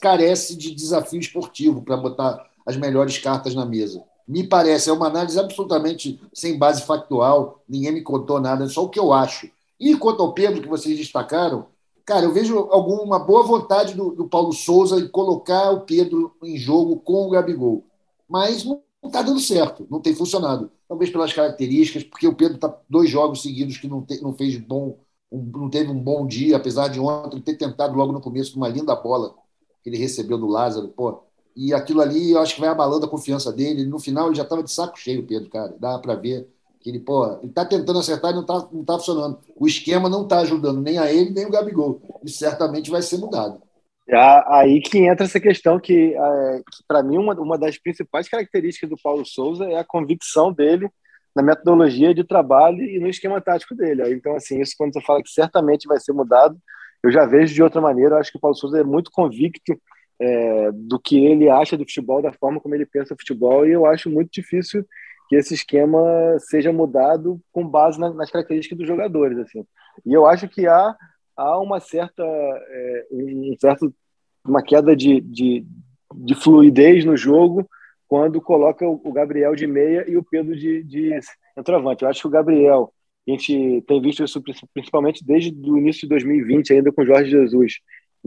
carece 0.00 0.56
de 0.56 0.74
desafio 0.74 1.20
esportivo 1.20 1.82
para 1.82 1.96
botar 1.96 2.50
as 2.64 2.76
melhores 2.76 3.18
cartas 3.18 3.54
na 3.54 3.66
mesa. 3.66 4.02
Me 4.26 4.46
parece, 4.46 4.90
é 4.90 4.92
uma 4.92 5.06
análise 5.06 5.38
absolutamente 5.38 6.20
sem 6.34 6.58
base 6.58 6.82
factual, 6.82 7.62
ninguém 7.68 7.92
me 7.92 8.02
contou 8.02 8.40
nada, 8.40 8.64
é 8.64 8.68
só 8.68 8.84
o 8.84 8.88
que 8.88 8.98
eu 8.98 9.12
acho. 9.12 9.48
E 9.78 9.96
quanto 9.96 10.22
ao 10.22 10.32
Pedro, 10.32 10.60
que 10.60 10.68
vocês 10.68 10.96
destacaram, 10.96 11.66
cara, 12.04 12.24
eu 12.24 12.32
vejo 12.32 12.58
alguma 12.70 13.18
boa 13.18 13.44
vontade 13.44 13.94
do, 13.94 14.10
do 14.10 14.28
Paulo 14.28 14.52
Souza 14.52 14.98
em 14.98 15.08
colocar 15.08 15.70
o 15.70 15.80
Pedro 15.82 16.34
em 16.42 16.56
jogo 16.56 16.96
com 16.96 17.26
o 17.26 17.30
Gabigol. 17.30 17.84
Mas 18.28 18.64
não 18.64 18.82
está 19.04 19.22
dando 19.22 19.38
certo, 19.38 19.86
não 19.90 20.00
tem 20.00 20.14
funcionado. 20.14 20.70
Talvez 20.88 21.10
pelas 21.10 21.32
características, 21.32 22.02
porque 22.04 22.26
o 22.26 22.34
Pedro 22.34 22.56
está 22.56 22.76
dois 22.88 23.08
jogos 23.08 23.42
seguidos 23.42 23.76
que 23.76 23.86
não, 23.86 24.02
te, 24.02 24.20
não 24.20 24.32
fez 24.32 24.56
bom 24.56 24.98
não 25.30 25.68
teve 25.68 25.90
um 25.90 25.98
bom 25.98 26.26
dia, 26.26 26.56
apesar 26.56 26.88
de 26.88 27.00
ontem 27.00 27.40
ter 27.40 27.56
tentado 27.56 27.96
logo 27.96 28.12
no 28.12 28.20
começo 28.20 28.56
uma 28.56 28.68
linda 28.68 28.94
bola 28.94 29.34
que 29.82 29.90
ele 29.90 29.98
recebeu 29.98 30.38
do 30.38 30.46
Lázaro, 30.46 30.88
pô. 30.88 31.22
E 31.56 31.72
aquilo 31.72 32.02
ali, 32.02 32.32
eu 32.32 32.40
acho 32.40 32.54
que 32.54 32.60
vai 32.60 32.68
abalando 32.68 33.06
a 33.06 33.08
confiança 33.08 33.50
dele. 33.50 33.86
No 33.86 33.98
final, 33.98 34.26
ele 34.26 34.36
já 34.36 34.42
estava 34.42 34.62
de 34.62 34.70
saco 34.70 34.98
cheio, 34.98 35.26
Pedro, 35.26 35.48
cara. 35.48 35.74
Dá 35.80 35.98
para 35.98 36.14
ver 36.14 36.46
que 36.80 36.90
ele, 36.90 37.00
pô, 37.00 37.38
ele 37.42 37.50
tá 37.50 37.64
tentando 37.64 37.98
acertar 37.98 38.30
e 38.30 38.34
não 38.34 38.42
está 38.42 38.68
não 38.70 38.84
tá 38.84 38.98
funcionando. 38.98 39.38
O 39.56 39.66
esquema 39.66 40.08
não 40.08 40.24
está 40.24 40.40
ajudando 40.40 40.82
nem 40.82 40.98
a 40.98 41.10
ele, 41.10 41.30
nem 41.30 41.46
o 41.46 41.50
Gabigol. 41.50 42.02
E 42.22 42.30
certamente 42.30 42.90
vai 42.90 43.00
ser 43.00 43.16
mudado. 43.16 43.62
É 44.08 44.16
aí 44.16 44.80
que 44.80 44.98
entra 44.98 45.24
essa 45.24 45.40
questão 45.40 45.80
que, 45.80 46.14
é, 46.14 46.58
que 46.58 46.84
para 46.86 47.02
mim, 47.02 47.16
uma, 47.16 47.34
uma 47.34 47.58
das 47.58 47.78
principais 47.78 48.28
características 48.28 48.88
do 48.88 48.96
Paulo 49.02 49.24
Souza 49.24 49.64
é 49.64 49.78
a 49.78 49.84
convicção 49.84 50.52
dele 50.52 50.88
na 51.34 51.42
metodologia 51.42 52.14
de 52.14 52.22
trabalho 52.22 52.82
e 52.82 53.00
no 53.00 53.08
esquema 53.08 53.40
tático 53.40 53.74
dele. 53.74 54.14
Então, 54.14 54.36
assim, 54.36 54.60
isso 54.60 54.74
quando 54.78 54.92
você 54.92 55.00
fala 55.00 55.22
que 55.22 55.30
certamente 55.30 55.88
vai 55.88 55.98
ser 55.98 56.12
mudado, 56.12 56.56
eu 57.02 57.10
já 57.10 57.26
vejo 57.26 57.54
de 57.54 57.62
outra 57.62 57.80
maneira. 57.80 58.14
Eu 58.14 58.18
acho 58.18 58.30
que 58.30 58.38
o 58.38 58.40
Paulo 58.40 58.56
Souza 58.56 58.78
é 58.78 58.84
muito 58.84 59.10
convicto 59.10 59.76
é, 60.20 60.70
do 60.72 60.98
que 60.98 61.24
ele 61.24 61.48
acha 61.48 61.76
do 61.76 61.84
futebol, 61.84 62.22
da 62.22 62.32
forma 62.32 62.60
como 62.60 62.74
ele 62.74 62.86
pensa 62.86 63.14
o 63.14 63.18
futebol, 63.18 63.66
e 63.66 63.72
eu 63.72 63.86
acho 63.86 64.10
muito 64.10 64.30
difícil 64.30 64.84
que 65.28 65.36
esse 65.36 65.54
esquema 65.54 66.00
seja 66.38 66.72
mudado 66.72 67.40
com 67.52 67.66
base 67.66 67.98
na, 67.98 68.12
nas 68.12 68.30
características 68.30 68.78
dos 68.78 68.86
jogadores. 68.86 69.38
assim. 69.38 69.64
E 70.04 70.12
eu 70.12 70.26
acho 70.26 70.48
que 70.48 70.66
há, 70.66 70.94
há 71.36 71.60
uma 71.60 71.80
certa, 71.80 72.22
é, 72.22 73.06
um 73.10 73.54
certo, 73.60 73.92
uma 74.44 74.62
queda 74.62 74.94
de, 74.94 75.20
de, 75.20 75.66
de 76.14 76.34
fluidez 76.34 77.04
no 77.04 77.16
jogo 77.16 77.68
quando 78.08 78.40
coloca 78.40 78.86
o 78.86 79.12
Gabriel 79.12 79.54
de 79.56 79.66
meia 79.66 80.08
e 80.08 80.16
o 80.16 80.22
Pedro 80.22 80.56
de, 80.56 80.82
de 80.84 81.10
centroavante. 81.54 82.04
Eu 82.04 82.08
acho 82.08 82.20
que 82.20 82.28
o 82.28 82.30
Gabriel, 82.30 82.92
a 83.26 83.30
gente 83.32 83.82
tem 83.86 84.00
visto 84.00 84.22
isso 84.22 84.40
principalmente 84.72 85.24
desde 85.26 85.50
o 85.68 85.76
início 85.76 86.02
de 86.02 86.08
2020, 86.08 86.72
ainda 86.72 86.92
com 86.92 87.02
o 87.02 87.06
Jorge 87.06 87.30
Jesus. 87.30 87.80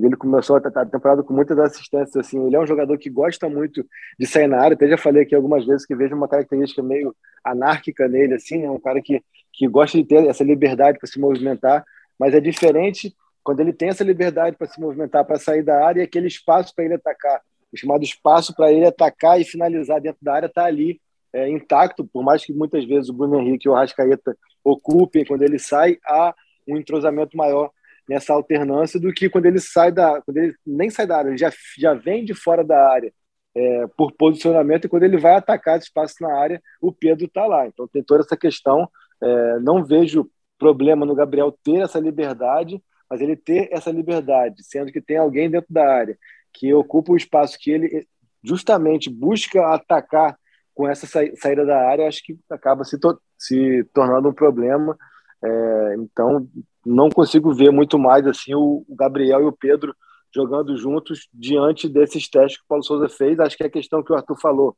Ele 0.06 0.16
começou 0.16 0.56
a 0.56 0.86
temporada 0.86 1.24
com 1.24 1.34
muitas 1.34 1.58
assistências. 1.60 2.16
Assim. 2.16 2.46
Ele 2.46 2.56
é 2.56 2.60
um 2.60 2.68
jogador 2.68 2.98
que 2.98 3.10
gosta 3.10 3.50
muito 3.50 3.86
de 4.20 4.26
sair 4.26 4.48
na 4.48 4.60
área. 4.60 4.76
Até 4.76 4.88
já 4.88 4.98
falei 4.98 5.24
aqui 5.24 5.36
algumas 5.36 5.66
vezes 5.66 5.86
que 5.86 5.96
vejo 5.96 6.16
uma 6.16 6.28
característica 6.28 6.82
meio 6.82 7.16
anárquica 7.44 8.08
nele, 8.08 8.36
assim, 8.36 8.60
né? 8.60 8.70
um 8.70 8.80
cara 8.80 9.02
que, 9.02 9.24
que 9.54 9.68
gosta 9.68 9.98
de 9.98 10.04
ter 10.04 10.26
essa 10.28 10.44
liberdade 10.44 11.00
para 11.00 11.08
se 11.08 11.20
movimentar, 11.20 11.84
mas 12.20 12.34
é 12.34 12.40
diferente 12.40 13.16
quando 13.44 13.62
ele 13.62 13.74
tem 13.74 13.90
essa 13.90 14.04
liberdade 14.04 14.58
para 14.58 14.68
se 14.68 14.80
movimentar, 14.80 15.26
para 15.26 15.38
sair 15.38 15.64
da 15.64 15.86
área 15.86 16.02
e 16.02 16.04
aquele 16.04 16.28
espaço 16.28 16.76
para 16.76 16.86
ele 16.86 16.96
atacar 16.96 17.42
o 17.72 17.78
chamado 17.78 18.04
espaço 18.04 18.54
para 18.56 18.72
ele 18.72 18.86
atacar 18.86 19.40
e 19.40 19.46
finalizar 19.46 20.02
dentro 20.02 20.20
da 20.22 20.34
área 20.34 20.48
está 20.48 20.66
ali 20.66 21.00
é, 21.32 21.48
intacto, 21.50 22.06
por 22.06 22.24
mais 22.24 22.44
que 22.44 22.52
muitas 22.52 22.84
vezes 22.86 23.10
o 23.10 23.14
Bruno 23.14 23.40
Henrique 23.40 23.68
e 23.68 23.70
o 23.70 23.74
Rascaeta 23.74 24.36
ocupem, 24.64 25.24
quando 25.24 25.44
ele 25.44 25.60
sai, 25.60 25.98
há 26.06 26.34
um 26.68 26.78
entrosamento 26.78 27.38
maior 27.38 27.72
nessa 28.10 28.34
alternância 28.34 29.00
do 29.00 29.14
que 29.14 29.30
quando 29.30 29.46
ele 29.46 29.60
sai 29.60 29.92
da. 29.92 30.20
quando 30.24 30.38
ele 30.38 30.56
nem 30.66 30.90
sai 30.90 31.06
da 31.06 31.18
área, 31.18 31.30
ele 31.30 31.38
já, 31.38 31.52
já 31.78 31.94
vem 31.94 32.26
de 32.26 32.34
fora 32.34 32.64
da 32.64 32.92
área 32.92 33.14
é, 33.56 33.88
por 33.96 34.12
posicionamento, 34.14 34.86
e 34.86 34.90
quando 34.90 35.04
ele 35.04 35.18
vai 35.18 35.36
atacar 35.36 35.78
espaço 35.78 36.16
na 36.20 36.34
área, 36.34 36.60
o 36.82 36.92
Pedro 36.92 37.26
está 37.26 37.46
lá. 37.46 37.68
Então 37.68 37.88
tem 37.88 38.04
toda 38.04 38.24
essa 38.24 38.36
questão. 38.36 38.90
É, 39.22 39.60
não 39.60 39.86
vejo 39.86 40.28
problema 40.58 41.06
no 41.06 41.14
Gabriel 41.14 41.52
ter 41.64 41.82
essa 41.82 42.00
liberdade, 42.00 42.82
mas 43.08 43.22
ele 43.22 43.36
ter 43.36 43.70
essa 43.72 43.92
liberdade, 43.92 44.64
sendo 44.64 44.92
que 44.92 45.02
tem 45.02 45.18
alguém 45.18 45.50
dentro 45.50 45.72
da 45.72 45.88
área 45.88 46.18
que 46.52 46.74
ocupa 46.74 47.12
o 47.12 47.18
espaço 47.18 47.58
que 47.60 47.70
ele 47.70 48.08
justamente 48.44 49.08
busca 49.10 49.74
atacar 49.74 50.36
com 50.74 50.88
essa 50.88 51.06
saída 51.36 51.64
da 51.66 51.78
área, 51.88 52.08
acho 52.08 52.24
que 52.24 52.40
acaba 52.50 52.84
se, 52.84 52.98
to 52.98 53.20
se 53.38 53.84
tornando 53.94 54.30
um 54.30 54.34
problema. 54.34 54.98
É, 55.44 55.96
então, 56.00 56.48
não 56.86 57.10
consigo 57.10 57.54
ver 57.54 57.72
muito 57.72 57.98
mais 58.00 58.26
assim 58.26 58.54
o, 58.56 58.86
Gabriel 58.90 59.42
e 59.42 59.46
o 59.46 59.52
Pedro 59.52 59.96
jogando 60.34 60.78
juntos 60.78 61.28
diante 61.34 61.90
desses 61.90 62.30
testes 62.30 62.58
que 62.58 62.64
o 62.64 62.68
Paulo 62.68 62.84
Souza 62.84 63.10
fez. 63.10 63.40
Acho 63.40 63.58
que 63.58 63.64
a 63.64 63.70
questão 63.70 64.04
que 64.04 64.12
o 64.12 64.16
Arthur 64.16 64.40
falou 64.40 64.78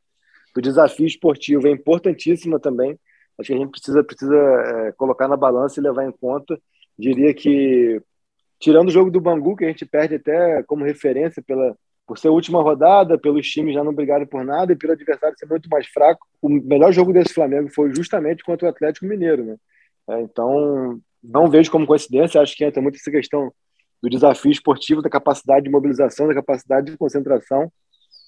do 0.56 0.62
desafio 0.62 1.06
esportivo 1.06 1.68
é 1.68 1.72
importantíssima 1.72 2.60
também. 2.60 2.98
Acho 3.38 3.48
que 3.48 3.54
a 3.54 3.58
gente 3.58 3.72
precisa, 3.72 4.04
precisa 4.04 4.36
é, 4.36 4.92
colocar 4.94 5.28
na 5.28 5.38
balança 5.38 5.80
e 5.80 5.84
levar 5.84 6.06
em 6.06 6.12
conta. 6.12 6.60
Diria 6.98 7.34
que 7.34 8.02
tirando 8.60 8.90
o 8.90 8.92
jogo 8.92 9.10
do 9.10 9.20
Bangu, 9.20 9.56
que 9.56 9.66
a 9.66 9.68
gente 9.68 9.86
perde 9.86 10.16
até 10.16 10.64
como 10.64 10.86
referência 10.86 11.42
pela, 11.42 11.76
por 12.06 12.18
ser 12.18 12.28
a 12.28 12.32
última 12.32 12.62
rodada, 12.62 13.18
pelos 13.18 13.48
times 13.48 13.74
já 13.74 13.84
não 13.84 13.94
brigarem 13.94 14.28
por 14.28 14.46
nada 14.46 14.72
e 14.72 14.76
pelo 14.76 14.94
adversário 14.94 15.38
ser 15.38 15.48
muito 15.48 15.68
mais 15.70 15.88
fraco, 15.88 16.28
o 16.42 16.50
melhor 16.50 16.92
jogo 16.92 17.12
desse 17.12 17.34
Flamengo 17.34 17.70
foi 17.74 17.94
justamente 17.96 18.44
contra 18.44 18.68
o 18.68 18.70
Atlético 18.70 19.06
Mineiro. 19.06 19.44
Né? 19.44 19.56
É, 20.10 20.22
então, 20.22 21.02
não 21.24 21.50
vejo 21.50 21.72
como 21.72 21.88
coincidência, 21.88 22.42
acho 22.42 22.56
que 22.56 22.64
entra 22.64 22.82
muito 22.82 22.96
essa 22.96 23.12
questão 23.12 23.52
do 24.02 24.10
desafio 24.10 24.52
esportivo, 24.52 25.02
da 25.02 25.10
capacidade 25.10 25.64
de 25.66 25.72
mobilização, 25.72 26.28
da 26.28 26.34
capacidade 26.34 26.92
de 26.92 26.98
concentração, 26.98 27.72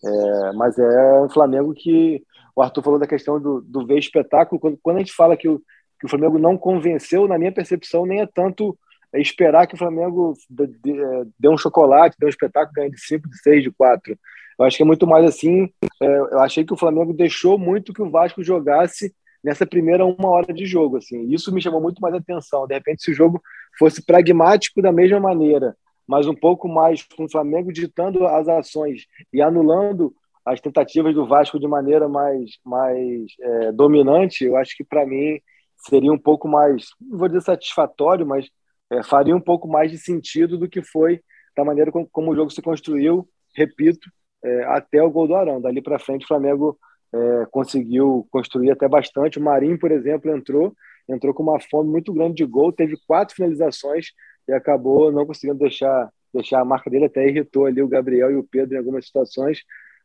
é, 0.06 0.52
mas 0.54 0.78
é 0.78 1.22
um 1.22 1.30
Flamengo 1.30 1.74
que 1.74 2.22
o 2.56 2.62
Arthur 2.62 2.84
falou 2.84 3.00
da 3.00 3.08
questão 3.08 3.40
do, 3.40 3.62
do 3.62 3.86
ver 3.86 3.98
espetáculo. 3.98 4.60
Quando, 4.60 4.78
quando 4.82 4.98
a 4.98 5.00
gente 5.00 5.14
fala 5.14 5.38
que 5.38 5.48
o, 5.48 5.60
que 6.00 6.06
o 6.06 6.10
Flamengo 6.10 6.38
não 6.38 6.58
convenceu, 6.58 7.28
na 7.28 7.38
minha 7.38 7.52
percepção, 7.52 8.06
nem 8.06 8.22
é 8.22 8.28
tanto 8.28 8.78
é 9.14 9.22
esperar 9.22 9.68
que 9.68 9.76
o 9.76 9.78
Flamengo 9.78 10.34
é, 10.60 11.24
dê 11.40 11.48
um 11.48 11.58
chocolate, 11.58 12.18
dê 12.20 12.26
um 12.26 12.30
espetáculo, 12.30 12.74
ganhe 12.74 12.90
de 12.90 13.00
5, 13.00 13.30
de 13.30 13.38
6, 13.42 13.64
de 13.64 13.72
4. 13.72 14.18
Eu 14.58 14.66
acho 14.66 14.78
que 14.78 14.84
é 14.84 14.86
muito 14.86 15.06
mais 15.06 15.24
assim. 15.26 15.72
É, 16.02 16.18
eu 16.18 16.40
achei 16.40 16.66
que 16.66 16.74
o 16.74 16.78
Flamengo 16.78 17.14
deixou 17.14 17.58
muito 17.58 17.94
que 17.94 18.02
o 18.02 18.10
Vasco 18.10 18.44
jogasse 18.44 19.14
nessa 19.44 19.66
primeira 19.66 20.06
uma 20.06 20.30
hora 20.30 20.54
de 20.54 20.66
jogo. 20.66 20.98
Assim. 20.98 21.28
Isso 21.32 21.54
me 21.54 21.62
chamou 21.62 21.82
muito 21.82 22.00
mais 22.00 22.16
atenção. 22.16 22.66
De 22.66 22.74
repente, 22.74 23.04
se 23.04 23.12
o 23.12 23.14
jogo 23.14 23.42
fosse 23.78 24.04
pragmático 24.06 24.82
da 24.82 24.92
mesma 24.92 25.20
maneira, 25.20 25.76
mas 26.08 26.28
um 26.28 26.36
pouco 26.36 26.68
mais 26.68 27.04
com 27.04 27.26
o 27.26 27.32
Flamengo 27.32 27.72
ditando 27.72 28.26
as 28.26 28.48
ações 28.48 29.06
e 29.32 29.42
anulando 29.42 30.14
as 30.46 30.60
tentativas 30.60 31.14
do 31.14 31.26
Vasco 31.26 31.60
de 31.60 31.68
maneira 31.68 32.08
mais, 32.08 32.58
mais 32.66 33.32
é, 33.40 33.72
dominante, 33.72 34.44
eu 34.44 34.58
acho 34.58 34.76
que 34.76 34.84
para 34.84 35.06
mim 35.06 35.40
seria 35.78 36.12
um 36.12 36.18
pouco 36.18 36.48
mais, 36.48 36.88
não 37.00 37.18
vou 37.18 37.28
dizer 37.28 37.42
satisfatório, 37.42 38.26
mas 38.26 38.50
é, 38.90 39.02
faria 39.04 39.36
um 39.36 39.42
pouco 39.42 39.68
mais 39.68 39.92
de 39.92 39.98
sentido 39.98 40.58
do 40.58 40.68
que 40.68 40.82
foi 40.82 41.22
da 41.56 41.64
maneira 41.64 41.92
como, 41.92 42.08
como 42.12 42.32
o 42.32 42.36
jogo 42.36 42.52
se 42.52 42.62
construiu, 42.62 43.28
repito, 43.56 44.10
é, 44.44 44.64
até 44.66 45.02
o 45.02 45.10
gol 45.10 45.28
do 45.28 45.36
Arão. 45.36 45.62
Dali 45.62 45.82
para 45.82 46.00
frente, 46.00 46.26
o 46.26 46.28
Flamengo 46.28 46.78
é, 47.14 47.46
conseguiu 47.52 48.28
construir 48.32 48.72
até 48.72 48.88
bastante. 48.88 49.38
O 49.38 49.44
Marinho, 49.44 49.78
por 49.78 49.92
exemplo, 49.92 50.36
entrou, 50.36 50.74
entrou 51.08 51.34
com 51.34 51.44
uma 51.44 51.60
fome 51.60 51.90
muito 51.90 52.12
grande 52.12 52.36
de 52.36 52.46
gol, 52.46 52.72
teve 52.72 52.96
quatro 53.08 53.36
finalizações 53.36 54.08
e 54.48 54.54
acabou 54.54 55.12
não 55.12 55.26
conseguindo 55.26 55.60
deixar, 55.60 56.10
deixar 56.34 56.62
a 56.62 56.66
marca 56.66 56.90
dele, 56.90 57.06
até 57.06 57.28
irritou 57.28 57.66
ali 57.66 57.82
o 57.82 57.88
Gabriel 57.88 58.32
e 58.32 58.36
o 58.36 58.44
Pedro 58.44 58.76
em 58.76 58.78
algumas 58.80 59.06
situações, 59.06 59.60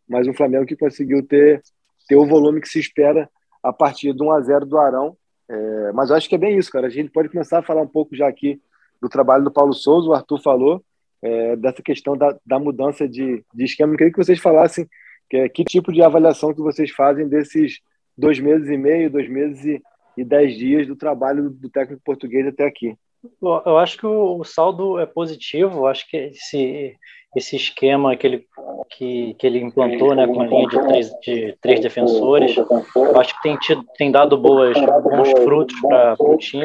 mas 0.08 0.28
um 0.28 0.34
Flamengo 0.34 0.66
que 0.66 0.76
conseguiu 0.76 1.26
ter, 1.26 1.62
ter 2.06 2.16
o 2.16 2.26
volume 2.26 2.60
que 2.60 2.68
se 2.68 2.78
espera 2.78 3.28
a 3.62 3.72
partir 3.72 4.12
de 4.12 4.22
1 4.22 4.32
a 4.32 4.40
0 4.40 4.66
do 4.66 4.78
Arão. 4.78 5.16
É, 5.50 5.92
mas 5.92 6.10
eu 6.10 6.16
acho 6.16 6.28
que 6.28 6.34
é 6.34 6.38
bem 6.38 6.58
isso, 6.58 6.70
cara. 6.70 6.86
A 6.86 6.90
gente 6.90 7.10
pode 7.10 7.30
começar 7.30 7.58
a 7.58 7.62
falar 7.62 7.80
um 7.80 7.88
pouco 7.88 8.14
já 8.14 8.28
aqui 8.28 8.60
do 9.00 9.08
trabalho 9.08 9.44
do 9.44 9.52
Paulo 9.52 9.72
Souza, 9.72 10.08
o 10.08 10.12
Arthur 10.12 10.40
falou, 10.42 10.84
é, 11.22 11.56
dessa 11.56 11.82
questão 11.82 12.16
da, 12.16 12.36
da 12.44 12.58
mudança 12.58 13.08
de, 13.08 13.44
de 13.54 13.64
esquema. 13.64 13.92
Eu 13.92 13.96
queria 13.96 14.12
que 14.12 14.22
vocês 14.22 14.38
falassem 14.38 14.86
que, 15.28 15.48
que 15.48 15.64
tipo 15.64 15.92
de 15.92 16.02
avaliação 16.02 16.54
que 16.54 16.60
vocês 16.60 16.90
fazem 16.90 17.28
desses 17.28 17.80
dois 18.16 18.38
meses 18.38 18.68
e 18.68 18.76
meio, 18.76 19.10
dois 19.10 19.28
meses 19.28 19.64
e, 19.64 19.82
e 20.16 20.24
dez 20.24 20.56
dias 20.56 20.86
do 20.86 20.96
trabalho 20.96 21.50
do 21.50 21.68
técnico 21.70 22.02
português 22.04 22.46
até 22.46 22.66
aqui. 22.66 22.96
Eu 23.42 23.78
acho 23.78 23.98
que 23.98 24.06
o 24.06 24.44
saldo 24.44 24.98
é 24.98 25.06
positivo. 25.06 25.86
Acho 25.86 26.08
que 26.08 26.16
esse, 26.16 26.96
esse 27.36 27.56
esquema 27.56 28.16
que 28.16 28.26
ele, 28.26 28.46
que, 28.90 29.34
que 29.34 29.46
ele 29.46 29.60
implantou, 29.60 30.14
né, 30.14 30.26
com 30.26 30.40
a 30.40 30.46
linha 30.46 30.66
de 30.66 30.80
três, 30.86 31.10
de 31.20 31.58
três 31.60 31.80
defensores, 31.80 32.56
eu 32.56 33.20
acho 33.20 33.34
que 33.36 33.42
tem, 33.42 33.56
tido, 33.58 33.84
tem 33.96 34.10
dado 34.10 34.36
boas, 34.36 34.76
bons 35.02 35.30
frutos 35.42 35.78
para 35.80 36.16
o 36.18 36.36
time. 36.36 36.64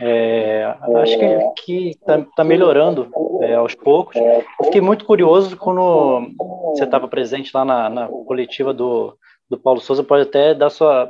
É, 0.00 0.74
acho 0.96 1.18
que 1.64 1.88
está 1.90 2.24
tá 2.36 2.44
melhorando 2.44 3.10
é, 3.40 3.54
aos 3.54 3.74
poucos. 3.74 4.16
fiquei 4.64 4.80
muito 4.80 5.04
curioso 5.04 5.56
quando 5.56 6.28
você 6.70 6.84
estava 6.84 7.08
presente 7.08 7.50
lá 7.54 7.64
na, 7.64 7.88
na 7.88 8.08
coletiva 8.08 8.72
do, 8.72 9.16
do 9.50 9.58
Paulo 9.58 9.80
Souza, 9.80 10.04
pode 10.04 10.22
até 10.22 10.54
dar 10.54 10.70
sua, 10.70 11.08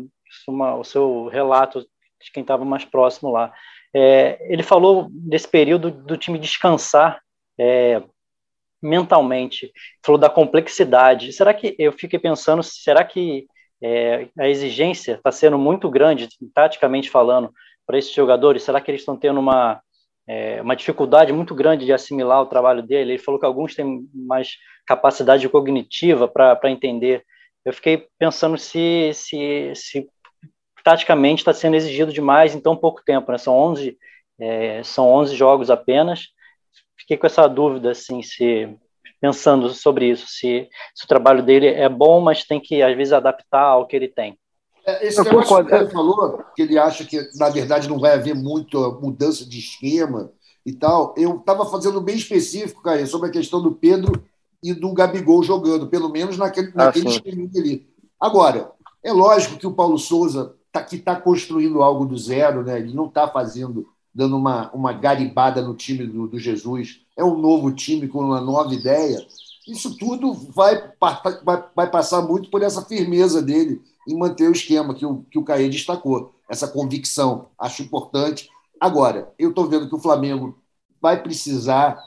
uma, 0.48 0.76
o 0.76 0.84
seu 0.84 1.26
relato 1.26 1.80
de 1.80 2.32
quem 2.32 2.40
estava 2.42 2.64
mais 2.64 2.84
próximo 2.84 3.30
lá. 3.30 3.52
É, 3.94 4.38
ele 4.52 4.62
falou 4.62 5.08
desse 5.10 5.48
período 5.48 5.90
do 5.90 6.16
time 6.16 6.38
descansar 6.38 7.20
é, 7.58 8.02
mentalmente, 8.82 9.72
falou 10.04 10.18
da 10.18 10.28
complexidade. 10.28 11.32
Será 11.32 11.52
que 11.54 11.74
eu 11.78 11.92
fiquei 11.92 12.18
pensando, 12.18 12.62
será 12.62 13.04
que 13.04 13.46
é, 13.82 14.28
a 14.38 14.48
exigência 14.48 15.14
está 15.14 15.30
sendo 15.32 15.58
muito 15.58 15.90
grande, 15.90 16.28
taticamente 16.54 17.10
falando, 17.10 17.52
para 17.86 17.98
esses 17.98 18.12
jogadores? 18.12 18.62
Será 18.62 18.80
que 18.80 18.90
eles 18.90 19.02
estão 19.02 19.16
tendo 19.16 19.40
uma, 19.40 19.80
é, 20.26 20.60
uma 20.60 20.76
dificuldade 20.76 21.32
muito 21.32 21.54
grande 21.54 21.84
de 21.84 21.92
assimilar 21.92 22.42
o 22.42 22.46
trabalho 22.46 22.82
dele? 22.82 23.12
Ele 23.12 23.18
falou 23.18 23.40
que 23.40 23.46
alguns 23.46 23.74
têm 23.74 24.08
mais 24.12 24.56
capacidade 24.86 25.48
cognitiva 25.48 26.28
para 26.28 26.70
entender. 26.70 27.24
Eu 27.64 27.72
fiquei 27.72 28.06
pensando 28.18 28.56
se, 28.56 29.10
se, 29.12 29.72
se 29.74 30.08
taticamente 30.84 31.40
está 31.40 31.52
sendo 31.52 31.74
exigido 31.74 32.12
demais 32.12 32.54
em 32.54 32.60
tão 32.60 32.76
pouco 32.76 33.02
tempo, 33.04 33.32
né? 33.32 33.38
São 33.38 33.54
11, 33.54 33.98
é, 34.38 34.82
são 34.84 35.08
11 35.08 35.34
jogos 35.34 35.70
apenas. 35.70 36.28
Fiquei 37.06 37.16
com 37.16 37.26
essa 37.26 37.46
dúvida, 37.46 37.92
assim, 37.92 38.20
se 38.20 38.68
pensando 39.20 39.72
sobre 39.72 40.10
isso, 40.10 40.26
se, 40.26 40.68
se 40.92 41.04
o 41.04 41.08
trabalho 41.08 41.40
dele 41.40 41.68
é 41.68 41.88
bom, 41.88 42.20
mas 42.20 42.42
tem 42.44 42.60
que 42.60 42.82
às 42.82 42.96
vezes 42.96 43.12
adaptar 43.12 43.62
ao 43.62 43.86
que 43.86 43.94
ele 43.94 44.08
tem. 44.08 44.36
É, 44.84 45.06
esse 45.06 45.20
eu 45.20 45.24
negócio 45.24 45.64
que 45.64 45.72
ele 45.74 45.90
falou, 45.90 46.44
que 46.54 46.62
ele 46.62 46.78
acha 46.78 47.04
que 47.04 47.28
na 47.36 47.48
verdade 47.48 47.88
não 47.88 47.98
vai 47.98 48.14
haver 48.14 48.34
muita 48.34 48.78
mudança 48.90 49.48
de 49.48 49.58
esquema 49.58 50.32
e 50.64 50.72
tal. 50.72 51.14
Eu 51.16 51.36
estava 51.36 51.64
fazendo 51.64 52.00
bem 52.00 52.16
específico, 52.16 52.82
cara, 52.82 53.04
sobre 53.06 53.28
a 53.28 53.32
questão 53.32 53.62
do 53.62 53.72
Pedro 53.72 54.24
e 54.62 54.74
do 54.74 54.92
Gabigol 54.92 55.42
jogando, 55.42 55.88
pelo 55.88 56.08
menos 56.08 56.36
naquele, 56.36 56.68
ah, 56.74 56.86
naquele 56.86 57.08
esquema 57.08 57.48
ali. 57.56 57.88
Agora, 58.20 58.72
é 59.02 59.12
lógico 59.12 59.56
que 59.56 59.66
o 59.66 59.74
Paulo 59.74 59.96
Souza 59.96 60.56
tá, 60.72 60.82
que 60.82 60.96
está 60.96 61.14
construindo 61.14 61.82
algo 61.82 62.04
do 62.04 62.18
zero, 62.18 62.64
né? 62.64 62.78
ele 62.78 62.92
não 62.92 63.06
está 63.06 63.28
fazendo, 63.28 63.88
dando 64.16 64.34
uma, 64.34 64.72
uma 64.72 64.94
garibada 64.94 65.60
no 65.60 65.74
time 65.74 66.06
do, 66.06 66.26
do, 66.26 66.38
Jesus, 66.38 67.02
é 67.14 67.22
um 67.22 67.36
novo 67.36 67.70
time 67.70 68.08
com 68.08 68.20
uma 68.20 68.40
nova 68.40 68.72
ideia. 68.72 69.18
Isso 69.68 69.94
tudo 69.98 70.32
vai, 70.32 70.90
vai, 71.44 71.64
vai 71.76 71.90
passar 71.90 72.22
muito 72.22 72.48
por 72.48 72.62
essa 72.62 72.80
firmeza 72.80 73.42
dele 73.42 73.82
em 74.08 74.16
manter 74.16 74.48
o 74.48 74.52
esquema 74.52 74.94
que 74.94 75.04
o, 75.04 75.22
que 75.30 75.38
o 75.38 75.44
Caê 75.44 75.68
destacou, 75.68 76.32
essa 76.48 76.66
convicção. 76.66 77.48
Acho 77.58 77.82
importante. 77.82 78.48
Agora, 78.80 79.34
eu 79.38 79.50
estou 79.50 79.66
vendo 79.66 79.86
que 79.86 79.94
o 79.94 80.00
Flamengo 80.00 80.56
vai 80.98 81.22
precisar 81.22 81.98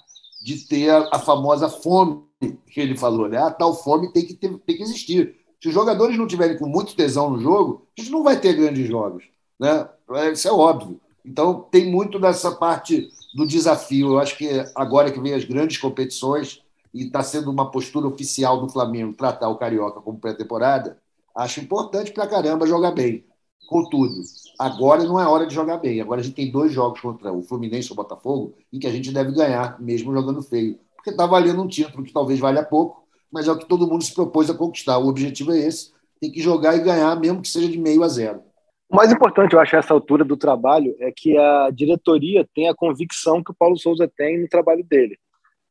de 0.43 0.65
ter 0.67 0.89
a, 0.89 1.09
a, 1.11 1.19
famosa 1.19 1.69
fome 1.69 2.23
que 2.71 2.81
ele 2.81 2.97
falou, 2.97 3.29
né? 3.29 3.37
A 3.37 3.51
tal 3.51 3.75
fome 3.75 4.11
tem 4.11 4.25
que, 4.25 4.33
ter, 4.33 4.57
tem 4.65 4.77
que 4.77 4.83
existir. 4.83 5.35
Se 5.61 5.67
os 5.67 5.73
jogadores 5.75 6.17
não 6.17 6.25
tiverem 6.25 6.57
com 6.57 6.67
muito 6.67 6.95
tesão 6.95 7.29
no 7.29 7.39
jogo, 7.39 7.85
a 7.95 8.01
gente 8.01 8.11
não 8.11 8.23
vai 8.23 8.39
ter 8.39 8.53
grandes 8.53 8.87
jogos. 8.87 9.25
Né? 9.59 9.87
Isso 10.33 10.47
é 10.47 10.51
óbvio. 10.51 10.99
Então, 11.25 11.67
tem 11.71 11.91
muito 11.91 12.19
dessa 12.19 12.51
parte 12.51 13.09
do 13.35 13.45
desafio. 13.45 14.13
Eu 14.13 14.19
acho 14.19 14.37
que 14.37 14.49
agora 14.75 15.11
que 15.11 15.19
vem 15.19 15.33
as 15.33 15.43
grandes 15.43 15.77
competições 15.77 16.63
e 16.93 17.05
está 17.05 17.21
sendo 17.21 17.51
uma 17.51 17.69
postura 17.69 18.07
oficial 18.07 18.59
do 18.59 18.71
Flamengo 18.71 19.13
tratar 19.13 19.49
o 19.49 19.57
Carioca 19.57 20.01
como 20.01 20.19
pré-temporada, 20.19 20.97
acho 21.35 21.59
importante 21.59 22.11
para 22.11 22.27
caramba 22.27 22.65
jogar 22.65 22.91
bem. 22.91 23.25
Contudo, 23.67 24.15
agora 24.57 25.03
não 25.03 25.19
é 25.19 25.27
hora 25.27 25.45
de 25.45 25.53
jogar 25.53 25.77
bem. 25.77 26.01
Agora 26.01 26.21
a 26.21 26.23
gente 26.23 26.35
tem 26.35 26.51
dois 26.51 26.71
jogos 26.71 26.99
contra 26.99 27.31
o 27.31 27.43
Fluminense 27.43 27.89
e 27.89 27.91
o 27.91 27.95
Botafogo 27.95 28.55
em 28.73 28.79
que 28.79 28.87
a 28.87 28.91
gente 28.91 29.11
deve 29.11 29.31
ganhar, 29.31 29.79
mesmo 29.79 30.11
jogando 30.11 30.41
feio. 30.41 30.79
Porque 30.95 31.11
está 31.11 31.27
valendo 31.27 31.61
um 31.61 31.67
título 31.67 32.03
que 32.03 32.11
talvez 32.11 32.39
valha 32.39 32.63
pouco, 32.63 33.03
mas 33.31 33.47
é 33.47 33.51
o 33.51 33.57
que 33.57 33.67
todo 33.67 33.87
mundo 33.87 34.03
se 34.03 34.13
propôs 34.13 34.49
a 34.49 34.55
conquistar. 34.55 34.97
O 34.97 35.07
objetivo 35.07 35.53
é 35.53 35.59
esse: 35.59 35.91
tem 36.19 36.31
que 36.31 36.41
jogar 36.41 36.75
e 36.75 36.79
ganhar, 36.79 37.19
mesmo 37.19 37.41
que 37.41 37.47
seja 37.47 37.67
de 37.67 37.77
meio 37.77 38.03
a 38.03 38.07
zero. 38.07 38.41
O 38.89 38.95
mais 38.95 39.11
importante, 39.11 39.53
eu 39.53 39.59
acho, 39.59 39.75
essa 39.75 39.93
altura 39.93 40.25
do 40.25 40.35
trabalho 40.35 40.95
é 40.99 41.11
que 41.15 41.37
a 41.37 41.69
diretoria 41.71 42.47
tem 42.55 42.67
a 42.67 42.75
convicção 42.75 43.43
que 43.43 43.51
o 43.51 43.55
Paulo 43.55 43.77
Souza 43.77 44.11
tem 44.17 44.41
no 44.41 44.49
trabalho 44.49 44.83
dele. 44.83 45.15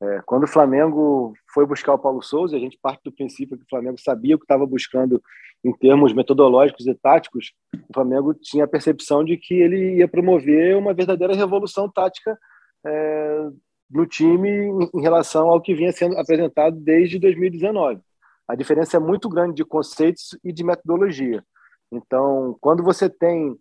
É, 0.00 0.22
quando 0.24 0.44
o 0.44 0.48
Flamengo 0.48 1.34
foi 1.52 1.66
buscar 1.66 1.94
o 1.94 1.98
Paulo 1.98 2.22
Souza, 2.22 2.56
a 2.56 2.60
gente 2.60 2.78
parte 2.80 3.02
do 3.02 3.10
princípio 3.10 3.58
que 3.58 3.64
o 3.64 3.68
Flamengo 3.68 3.98
sabia 3.98 4.36
o 4.36 4.38
que 4.38 4.44
estava 4.44 4.64
buscando 4.64 5.20
em 5.64 5.72
termos 5.72 6.12
metodológicos 6.12 6.86
e 6.86 6.94
táticos. 6.94 7.52
O 7.88 7.92
Flamengo 7.92 8.32
tinha 8.32 8.64
a 8.64 8.68
percepção 8.68 9.24
de 9.24 9.36
que 9.36 9.54
ele 9.54 9.96
ia 9.96 10.06
promover 10.06 10.76
uma 10.76 10.94
verdadeira 10.94 11.34
revolução 11.34 11.90
tática 11.90 12.38
é, 12.86 13.48
no 13.90 14.06
time 14.06 14.48
em 14.94 15.02
relação 15.02 15.50
ao 15.50 15.60
que 15.60 15.74
vinha 15.74 15.90
sendo 15.90 16.16
apresentado 16.16 16.76
desde 16.76 17.18
2019. 17.18 18.00
A 18.46 18.54
diferença 18.54 18.96
é 18.96 19.00
muito 19.00 19.28
grande 19.28 19.56
de 19.56 19.64
conceitos 19.64 20.38
e 20.44 20.52
de 20.52 20.62
metodologia. 20.62 21.42
Então, 21.90 22.56
quando 22.60 22.82
você 22.82 23.08
tem 23.08 23.58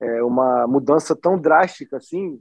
é, 0.00 0.22
uma 0.22 0.66
mudança 0.66 1.14
tão 1.14 1.38
drástica 1.38 1.96
assim, 1.96 2.40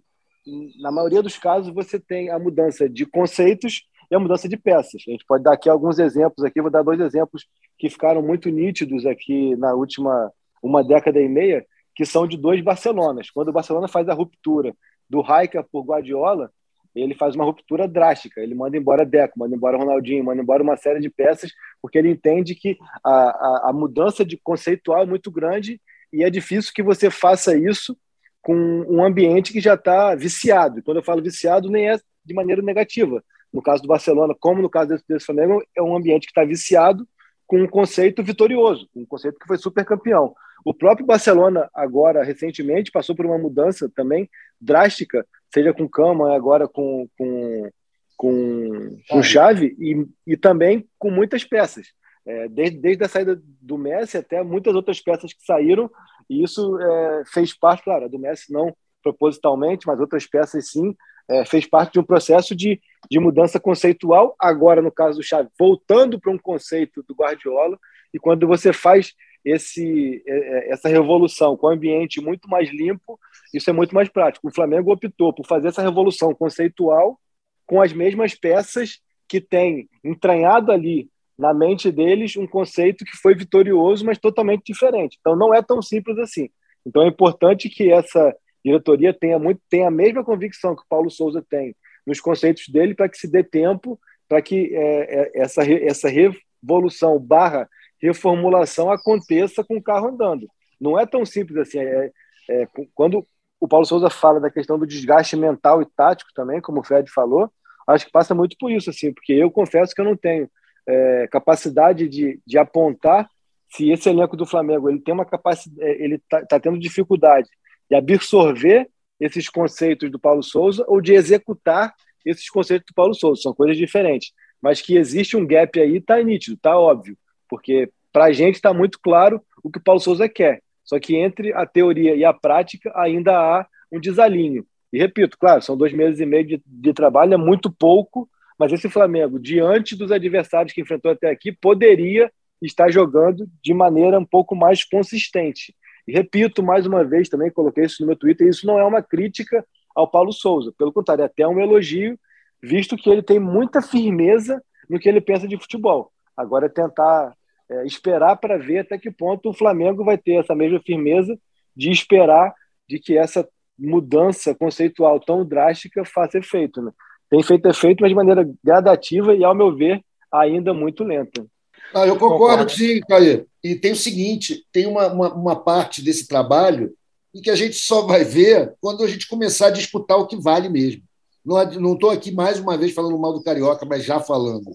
na 0.79 0.91
maioria 0.91 1.21
dos 1.21 1.37
casos 1.37 1.73
você 1.73 1.99
tem 1.99 2.29
a 2.29 2.39
mudança 2.39 2.89
de 2.89 3.05
conceitos 3.05 3.83
e 4.09 4.15
a 4.15 4.19
mudança 4.19 4.49
de 4.49 4.57
peças. 4.57 5.03
A 5.07 5.11
gente 5.11 5.25
pode 5.25 5.43
dar 5.43 5.53
aqui 5.53 5.69
alguns 5.69 5.99
exemplos 5.99 6.43
aqui, 6.43 6.61
vou 6.61 6.71
dar 6.71 6.83
dois 6.83 6.99
exemplos 6.99 7.45
que 7.77 7.89
ficaram 7.89 8.21
muito 8.21 8.49
nítidos 8.49 9.05
aqui 9.05 9.55
na 9.55 9.73
última 9.73 10.31
uma 10.61 10.83
década 10.83 11.21
e 11.21 11.29
meia, 11.29 11.65
que 11.95 12.05
são 12.05 12.27
de 12.27 12.35
dois 12.35 12.61
Barcelonas. 12.61 13.29
Quando 13.29 13.49
o 13.49 13.53
Barcelona 13.53 13.87
faz 13.87 14.09
a 14.09 14.13
ruptura 14.13 14.75
do 15.09 15.21
Raika 15.21 15.63
por 15.63 15.83
Guardiola, 15.83 16.51
ele 16.95 17.15
faz 17.15 17.35
uma 17.35 17.45
ruptura 17.45 17.87
drástica. 17.87 18.41
Ele 18.41 18.55
manda 18.55 18.77
embora 18.77 19.05
Deco, 19.05 19.39
manda 19.39 19.55
embora 19.55 19.77
Ronaldinho, 19.77 20.23
manda 20.23 20.41
embora 20.41 20.63
uma 20.63 20.77
série 20.77 20.99
de 20.99 21.09
peças, 21.09 21.51
porque 21.81 21.97
ele 21.97 22.09
entende 22.09 22.55
que 22.55 22.77
a, 23.03 23.11
a, 23.11 23.69
a 23.69 23.73
mudança 23.73 24.25
de 24.25 24.37
conceitual 24.37 25.03
é 25.03 25.05
muito 25.05 25.31
grande 25.31 25.79
e 26.11 26.23
é 26.23 26.29
difícil 26.29 26.71
que 26.73 26.83
você 26.83 27.09
faça 27.09 27.57
isso 27.57 27.97
com 28.41 28.55
um 28.87 29.03
ambiente 29.03 29.51
que 29.51 29.59
já 29.59 29.75
está 29.75 30.15
viciado. 30.15 30.79
E 30.79 30.81
quando 30.81 30.97
eu 30.97 31.03
falo 31.03 31.21
viciado, 31.21 31.69
nem 31.69 31.89
é 31.89 31.99
de 32.25 32.33
maneira 32.33 32.61
negativa. 32.61 33.23
No 33.51 33.61
caso 33.61 33.81
do 33.81 33.87
Barcelona, 33.87 34.35
como 34.39 34.61
no 34.61 34.69
caso 34.69 34.97
desse 35.07 35.25
Flamengo, 35.25 35.63
é 35.75 35.81
um 35.81 35.95
ambiente 35.95 36.25
que 36.25 36.31
está 36.31 36.43
viciado 36.43 37.07
com 37.47 37.59
um 37.59 37.67
conceito 37.67 38.23
vitorioso, 38.23 38.87
um 38.95 39.05
conceito 39.05 39.39
que 39.39 39.47
foi 39.47 39.57
super 39.57 39.83
campeão. 39.83 40.35
O 40.65 40.73
próprio 40.73 41.05
Barcelona, 41.05 41.69
agora, 41.73 42.23
recentemente, 42.23 42.91
passou 42.91 43.15
por 43.15 43.25
uma 43.25 43.37
mudança 43.37 43.89
também 43.93 44.29
drástica 44.59 45.25
seja 45.53 45.73
com 45.73 45.89
Cama, 45.89 46.35
agora 46.35 46.67
com, 46.67 47.07
com, 47.17 47.69
com, 48.15 48.97
com 49.09 49.23
Chave, 49.23 49.75
e, 49.79 50.05
e 50.25 50.37
também 50.37 50.87
com 50.97 51.11
muitas 51.11 51.43
peças. 51.43 51.87
É, 52.25 52.47
desde, 52.47 52.77
desde 52.77 53.03
a 53.03 53.07
saída 53.07 53.41
do 53.61 53.77
Messi 53.77 54.17
até 54.17 54.43
muitas 54.43 54.75
outras 54.75 55.01
peças 55.01 55.33
que 55.33 55.43
saíram, 55.43 55.89
e 56.29 56.43
isso 56.43 56.79
é, 56.79 57.23
fez 57.25 57.57
parte, 57.57 57.83
claro, 57.83 58.09
do 58.09 58.19
Messi 58.19 58.53
não 58.53 58.75
propositalmente, 59.01 59.87
mas 59.87 59.99
outras 59.99 60.27
peças 60.27 60.69
sim, 60.69 60.95
é, 61.29 61.45
fez 61.45 61.65
parte 61.65 61.93
de 61.93 61.99
um 61.99 62.03
processo 62.03 62.55
de, 62.55 62.79
de 63.09 63.19
mudança 63.19 63.59
conceitual, 63.59 64.35
agora 64.39 64.81
no 64.81 64.91
caso 64.91 65.17
do 65.17 65.23
Xavi, 65.23 65.49
voltando 65.57 66.19
para 66.19 66.31
um 66.31 66.37
conceito 66.37 67.03
do 67.07 67.15
Guardiola, 67.15 67.79
e 68.13 68.19
quando 68.19 68.45
você 68.45 68.73
faz 68.73 69.13
esse, 69.43 70.23
é, 70.27 70.37
é, 70.37 70.71
essa 70.71 70.89
revolução 70.89 71.55
com 71.55 71.67
um 71.67 71.71
ambiente 71.71 72.21
muito 72.21 72.49
mais 72.49 72.69
limpo, 72.69 73.19
isso 73.53 73.69
é 73.69 73.73
muito 73.73 73.93
mais 73.95 74.09
prático. 74.09 74.47
O 74.47 74.53
Flamengo 74.53 74.91
optou 74.91 75.33
por 75.33 75.45
fazer 75.45 75.69
essa 75.69 75.81
revolução 75.81 76.33
conceitual 76.33 77.19
com 77.65 77.81
as 77.81 77.93
mesmas 77.93 78.35
peças 78.35 78.99
que 79.27 79.39
tem 79.39 79.87
entranhado 80.03 80.71
ali 80.71 81.09
na 81.37 81.53
mente 81.53 81.91
deles 81.91 82.35
um 82.35 82.45
conceito 82.45 83.05
que 83.05 83.15
foi 83.15 83.33
vitorioso, 83.33 84.05
mas 84.05 84.17
totalmente 84.17 84.63
diferente. 84.65 85.17
Então 85.19 85.35
não 85.35 85.53
é 85.53 85.61
tão 85.61 85.81
simples 85.81 86.17
assim. 86.17 86.49
Então 86.85 87.03
é 87.03 87.07
importante 87.07 87.69
que 87.69 87.91
essa 87.91 88.35
diretoria 88.65 89.13
tenha 89.13 89.39
muito 89.39 89.61
tenha 89.69 89.87
a 89.87 89.91
mesma 89.91 90.23
convicção 90.23 90.75
que 90.75 90.81
o 90.81 90.87
Paulo 90.89 91.09
Souza 91.09 91.45
tem 91.49 91.73
nos 92.05 92.19
conceitos 92.19 92.67
dele 92.67 92.93
para 92.93 93.07
que 93.07 93.17
se 93.17 93.31
dê 93.31 93.41
tempo 93.41 93.97
para 94.27 94.41
que 94.41 94.75
é, 94.75 95.21
é, 95.21 95.31
essa 95.35 95.63
essa 95.63 96.09
revolução 96.09 97.17
barra 97.17 97.69
reformulação 98.01 98.91
aconteça 98.91 99.63
com 99.63 99.77
o 99.77 99.83
carro 99.83 100.09
andando. 100.09 100.47
Não 100.79 100.99
é 100.99 101.05
tão 101.05 101.25
simples 101.25 101.57
assim. 101.57 101.79
É, 101.79 102.11
é, 102.49 102.67
quando 102.95 103.25
o 103.59 103.67
Paulo 103.67 103.85
Souza 103.85 104.09
fala 104.09 104.39
da 104.39 104.49
questão 104.49 104.79
do 104.79 104.87
desgaste 104.87 105.35
mental 105.35 105.81
e 105.81 105.85
tático 105.85 106.31
também, 106.33 106.61
como 106.61 106.79
o 106.79 106.83
Fred 106.83 107.11
falou, 107.11 107.51
acho 107.87 108.05
que 108.05 108.11
passa 108.11 108.33
muito 108.33 108.55
por 108.57 108.71
isso, 108.71 108.89
assim, 108.89 109.13
porque 109.13 109.33
eu 109.33 109.51
confesso 109.51 109.93
que 109.93 109.99
eu 110.01 110.05
não 110.05 110.15
tenho 110.15 110.49
é, 110.87 111.27
capacidade 111.27 112.07
de, 112.07 112.39
de 112.45 112.57
apontar 112.57 113.29
se 113.69 113.91
esse 113.91 114.09
elenco 114.09 114.35
do 114.35 114.45
Flamengo 114.45 114.89
ele 114.89 114.99
tem 114.99 115.13
uma 115.13 115.25
capacidade, 115.25 115.81
é, 115.81 116.03
ele 116.03 116.15
está 116.15 116.45
tá 116.45 116.59
tendo 116.59 116.79
dificuldade 116.79 117.49
de 117.89 117.95
absorver 117.95 118.89
esses 119.19 119.49
conceitos 119.49 120.09
do 120.09 120.19
Paulo 120.19 120.41
Souza 120.41 120.83
ou 120.87 121.01
de 121.01 121.13
executar 121.13 121.93
esses 122.25 122.49
conceitos 122.49 122.85
do 122.87 122.93
Paulo 122.93 123.13
Souza. 123.13 123.41
São 123.41 123.53
coisas 123.53 123.77
diferentes. 123.77 124.31
Mas 124.61 124.81
que 124.81 124.97
existe 124.97 125.37
um 125.37 125.45
gap 125.45 125.79
aí, 125.79 125.97
está 125.97 126.21
nítido, 126.21 126.55
está 126.55 126.77
óbvio. 126.77 127.17
Porque 127.49 127.89
para 128.11 128.25
a 128.25 128.31
gente 128.31 128.55
está 128.55 128.73
muito 128.73 128.99
claro 128.99 129.41
o 129.63 129.69
que 129.69 129.79
o 129.79 129.83
Paulo 129.83 129.99
Souza 129.99 130.29
quer. 130.29 130.61
Só 130.83 130.99
que 130.99 131.15
entre 131.15 131.53
a 131.53 131.65
teoria 131.65 132.15
e 132.15 132.23
a 132.23 132.33
prática 132.33 132.91
ainda 132.95 133.37
há 133.37 133.67
um 133.91 133.99
desalinho. 133.99 134.65
E 134.91 134.97
repito, 134.97 135.37
claro, 135.37 135.61
são 135.61 135.77
dois 135.77 135.93
meses 135.93 136.19
e 136.19 136.25
meio 136.25 136.45
de, 136.45 136.61
de 136.65 136.93
trabalho, 136.93 137.33
é 137.33 137.37
muito 137.37 137.71
pouco, 137.71 138.27
mas 138.57 138.73
esse 138.73 138.89
Flamengo, 138.89 139.39
diante 139.39 139.95
dos 139.95 140.11
adversários 140.11 140.73
que 140.73 140.81
enfrentou 140.81 141.11
até 141.11 141.29
aqui, 141.29 141.51
poderia 141.51 142.31
estar 142.61 142.89
jogando 142.91 143.47
de 143.63 143.73
maneira 143.73 144.19
um 144.19 144.25
pouco 144.25 144.55
mais 144.55 144.83
consistente. 144.83 145.75
E 146.07 146.11
repito 146.11 146.63
mais 146.63 146.85
uma 146.85 147.03
vez, 147.03 147.29
também 147.29 147.51
coloquei 147.51 147.85
isso 147.85 148.01
no 148.01 148.07
meu 148.07 148.15
Twitter, 148.15 148.47
isso 148.47 148.65
não 148.65 148.79
é 148.79 148.83
uma 148.83 149.01
crítica 149.01 149.63
ao 149.95 150.09
Paulo 150.09 150.31
Souza, 150.31 150.73
pelo 150.77 150.91
contrário, 150.91 151.21
é 151.21 151.25
até 151.25 151.47
um 151.47 151.59
elogio, 151.59 152.17
visto 152.61 152.97
que 152.97 153.09
ele 153.09 153.21
tem 153.21 153.39
muita 153.39 153.81
firmeza 153.81 154.61
no 154.89 154.99
que 154.99 155.07
ele 155.07 155.21
pensa 155.21 155.47
de 155.47 155.57
futebol. 155.57 156.11
Agora 156.35 156.65
é 156.65 156.69
tentar 156.69 157.35
é, 157.69 157.85
esperar 157.85 158.35
para 158.37 158.57
ver 158.57 158.79
até 158.79 158.97
que 158.97 159.11
ponto 159.11 159.49
o 159.49 159.53
Flamengo 159.53 160.03
vai 160.03 160.17
ter 160.17 160.33
essa 160.33 160.55
mesma 160.55 160.79
firmeza 160.79 161.37
de 161.75 161.91
esperar 161.91 162.53
de 162.87 162.99
que 162.99 163.17
essa 163.17 163.47
mudança 163.77 164.53
conceitual 164.53 165.19
tão 165.19 165.45
drástica 165.45 166.03
faça 166.03 166.37
efeito. 166.37 166.81
Né? 166.81 166.91
Tem 167.29 167.41
feito 167.43 167.67
efeito, 167.67 168.01
mas 168.01 168.09
de 168.09 168.15
maneira 168.15 168.49
gradativa 168.63 169.35
e, 169.35 169.43
ao 169.43 169.55
meu 169.55 169.75
ver, 169.75 170.03
ainda 170.31 170.73
muito 170.73 171.03
lenta. 171.03 171.45
Ah, 171.93 172.05
eu 172.05 172.17
concordo, 172.17 172.39
concordo. 172.39 172.71
sim, 172.71 172.99
Caio. 173.01 173.47
E 173.63 173.75
tem 173.75 173.91
o 173.91 173.95
seguinte: 173.95 174.65
tem 174.71 174.85
uma, 174.85 175.07
uma, 175.07 175.33
uma, 175.33 175.55
parte 175.55 176.01
desse 176.01 176.27
trabalho 176.27 176.93
em 177.33 177.41
que 177.41 177.49
a 177.49 177.55
gente 177.55 177.75
só 177.75 178.01
vai 178.01 178.23
ver 178.23 178.75
quando 178.81 179.03
a 179.03 179.07
gente 179.07 179.27
começar 179.27 179.67
a 179.67 179.71
disputar 179.71 180.17
o 180.17 180.27
que 180.27 180.35
vale 180.35 180.69
mesmo. 180.69 181.01
Não 181.45 181.93
estou 181.93 182.09
aqui 182.09 182.31
mais 182.31 182.59
uma 182.59 182.77
vez 182.77 182.93
falando 182.93 183.17
mal 183.17 183.33
do 183.33 183.41
Carioca, 183.41 183.85
mas 183.85 184.03
já 184.03 184.19
falando. 184.19 184.71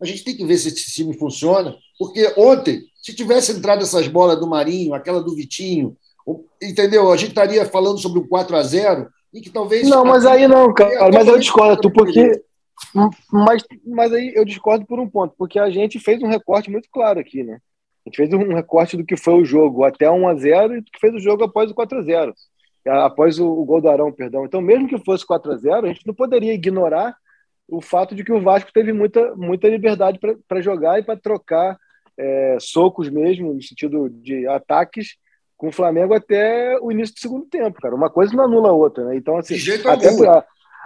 A 0.00 0.06
gente 0.06 0.24
tem 0.24 0.36
que 0.36 0.44
ver 0.44 0.56
se 0.58 0.68
esse 0.68 0.92
time 0.92 1.16
funciona, 1.16 1.76
porque 1.98 2.32
ontem, 2.36 2.82
se 3.02 3.14
tivesse 3.14 3.52
entrado 3.52 3.82
essas 3.82 4.06
bolas 4.06 4.38
do 4.38 4.46
Marinho, 4.46 4.94
aquela 4.94 5.22
do 5.22 5.34
Vitinho, 5.34 5.96
entendeu? 6.62 7.10
A 7.10 7.16
gente 7.16 7.30
estaria 7.30 7.64
falando 7.66 7.98
sobre 7.98 8.20
um 8.20 8.28
4 8.28 8.56
a 8.56 8.62
0 8.62 9.08
e 9.32 9.40
que 9.40 9.50
talvez. 9.50 9.88
Não, 9.88 10.04
mas 10.04 10.24
aí 10.24 10.46
não, 10.46 10.72
cara. 10.72 11.10
Mas 11.12 11.26
eu 11.26 11.38
discordo, 11.38 11.80
tu, 11.80 11.90
porque. 11.90 12.42
Mas, 13.32 13.64
mas 13.84 14.12
aí 14.12 14.32
eu 14.34 14.44
discordo 14.44 14.86
por 14.86 15.00
um 15.00 15.08
ponto, 15.08 15.34
porque 15.36 15.58
a 15.58 15.68
gente 15.68 15.98
fez 15.98 16.22
um 16.22 16.28
recorte 16.28 16.70
muito 16.70 16.88
claro 16.92 17.18
aqui, 17.18 17.42
né? 17.42 17.58
A 18.06 18.08
gente 18.08 18.16
fez 18.16 18.32
um 18.32 18.54
recorte 18.54 18.96
do 18.96 19.04
que 19.04 19.16
foi 19.16 19.34
o 19.34 19.44
jogo 19.44 19.84
até 19.84 20.08
1 20.08 20.28
a 20.28 20.34
0 20.36 20.76
e 20.76 20.80
do 20.80 20.90
que 20.90 21.00
fez 21.00 21.12
o 21.12 21.18
jogo 21.18 21.42
após 21.44 21.70
o 21.70 21.74
4 21.74 21.98
a 21.98 22.02
0 22.02 22.34
após 22.86 23.38
o, 23.38 23.46
o 23.46 23.64
gol 23.64 23.80
do 23.80 23.88
Arão, 23.88 24.12
perdão. 24.12 24.44
Então, 24.44 24.60
mesmo 24.60 24.88
que 24.88 24.98
fosse 25.04 25.26
4 25.26 25.52
a 25.52 25.56
0 25.56 25.86
a 25.86 25.88
gente 25.88 26.06
não 26.06 26.14
poderia 26.14 26.54
ignorar 26.54 27.16
o 27.68 27.82
fato 27.82 28.14
de 28.14 28.24
que 28.24 28.32
o 28.32 28.40
Vasco 28.40 28.72
teve 28.72 28.92
muita, 28.92 29.34
muita 29.36 29.68
liberdade 29.68 30.18
para 30.48 30.62
jogar 30.62 30.98
e 30.98 31.02
para 31.02 31.18
trocar 31.18 31.78
é, 32.16 32.56
socos 32.58 33.10
mesmo, 33.10 33.52
no 33.52 33.62
sentido 33.62 34.08
de 34.08 34.46
ataques, 34.48 35.16
com 35.56 35.68
o 35.68 35.72
Flamengo 35.72 36.14
até 36.14 36.78
o 36.80 36.90
início 36.90 37.14
do 37.14 37.20
segundo 37.20 37.46
tempo, 37.46 37.80
cara. 37.80 37.94
Uma 37.94 38.08
coisa 38.08 38.34
não 38.34 38.44
anula 38.44 38.70
a 38.70 38.72
outra, 38.72 39.04
né? 39.04 39.16
Então, 39.16 39.36
assim, 39.36 39.56
até 39.84 40.08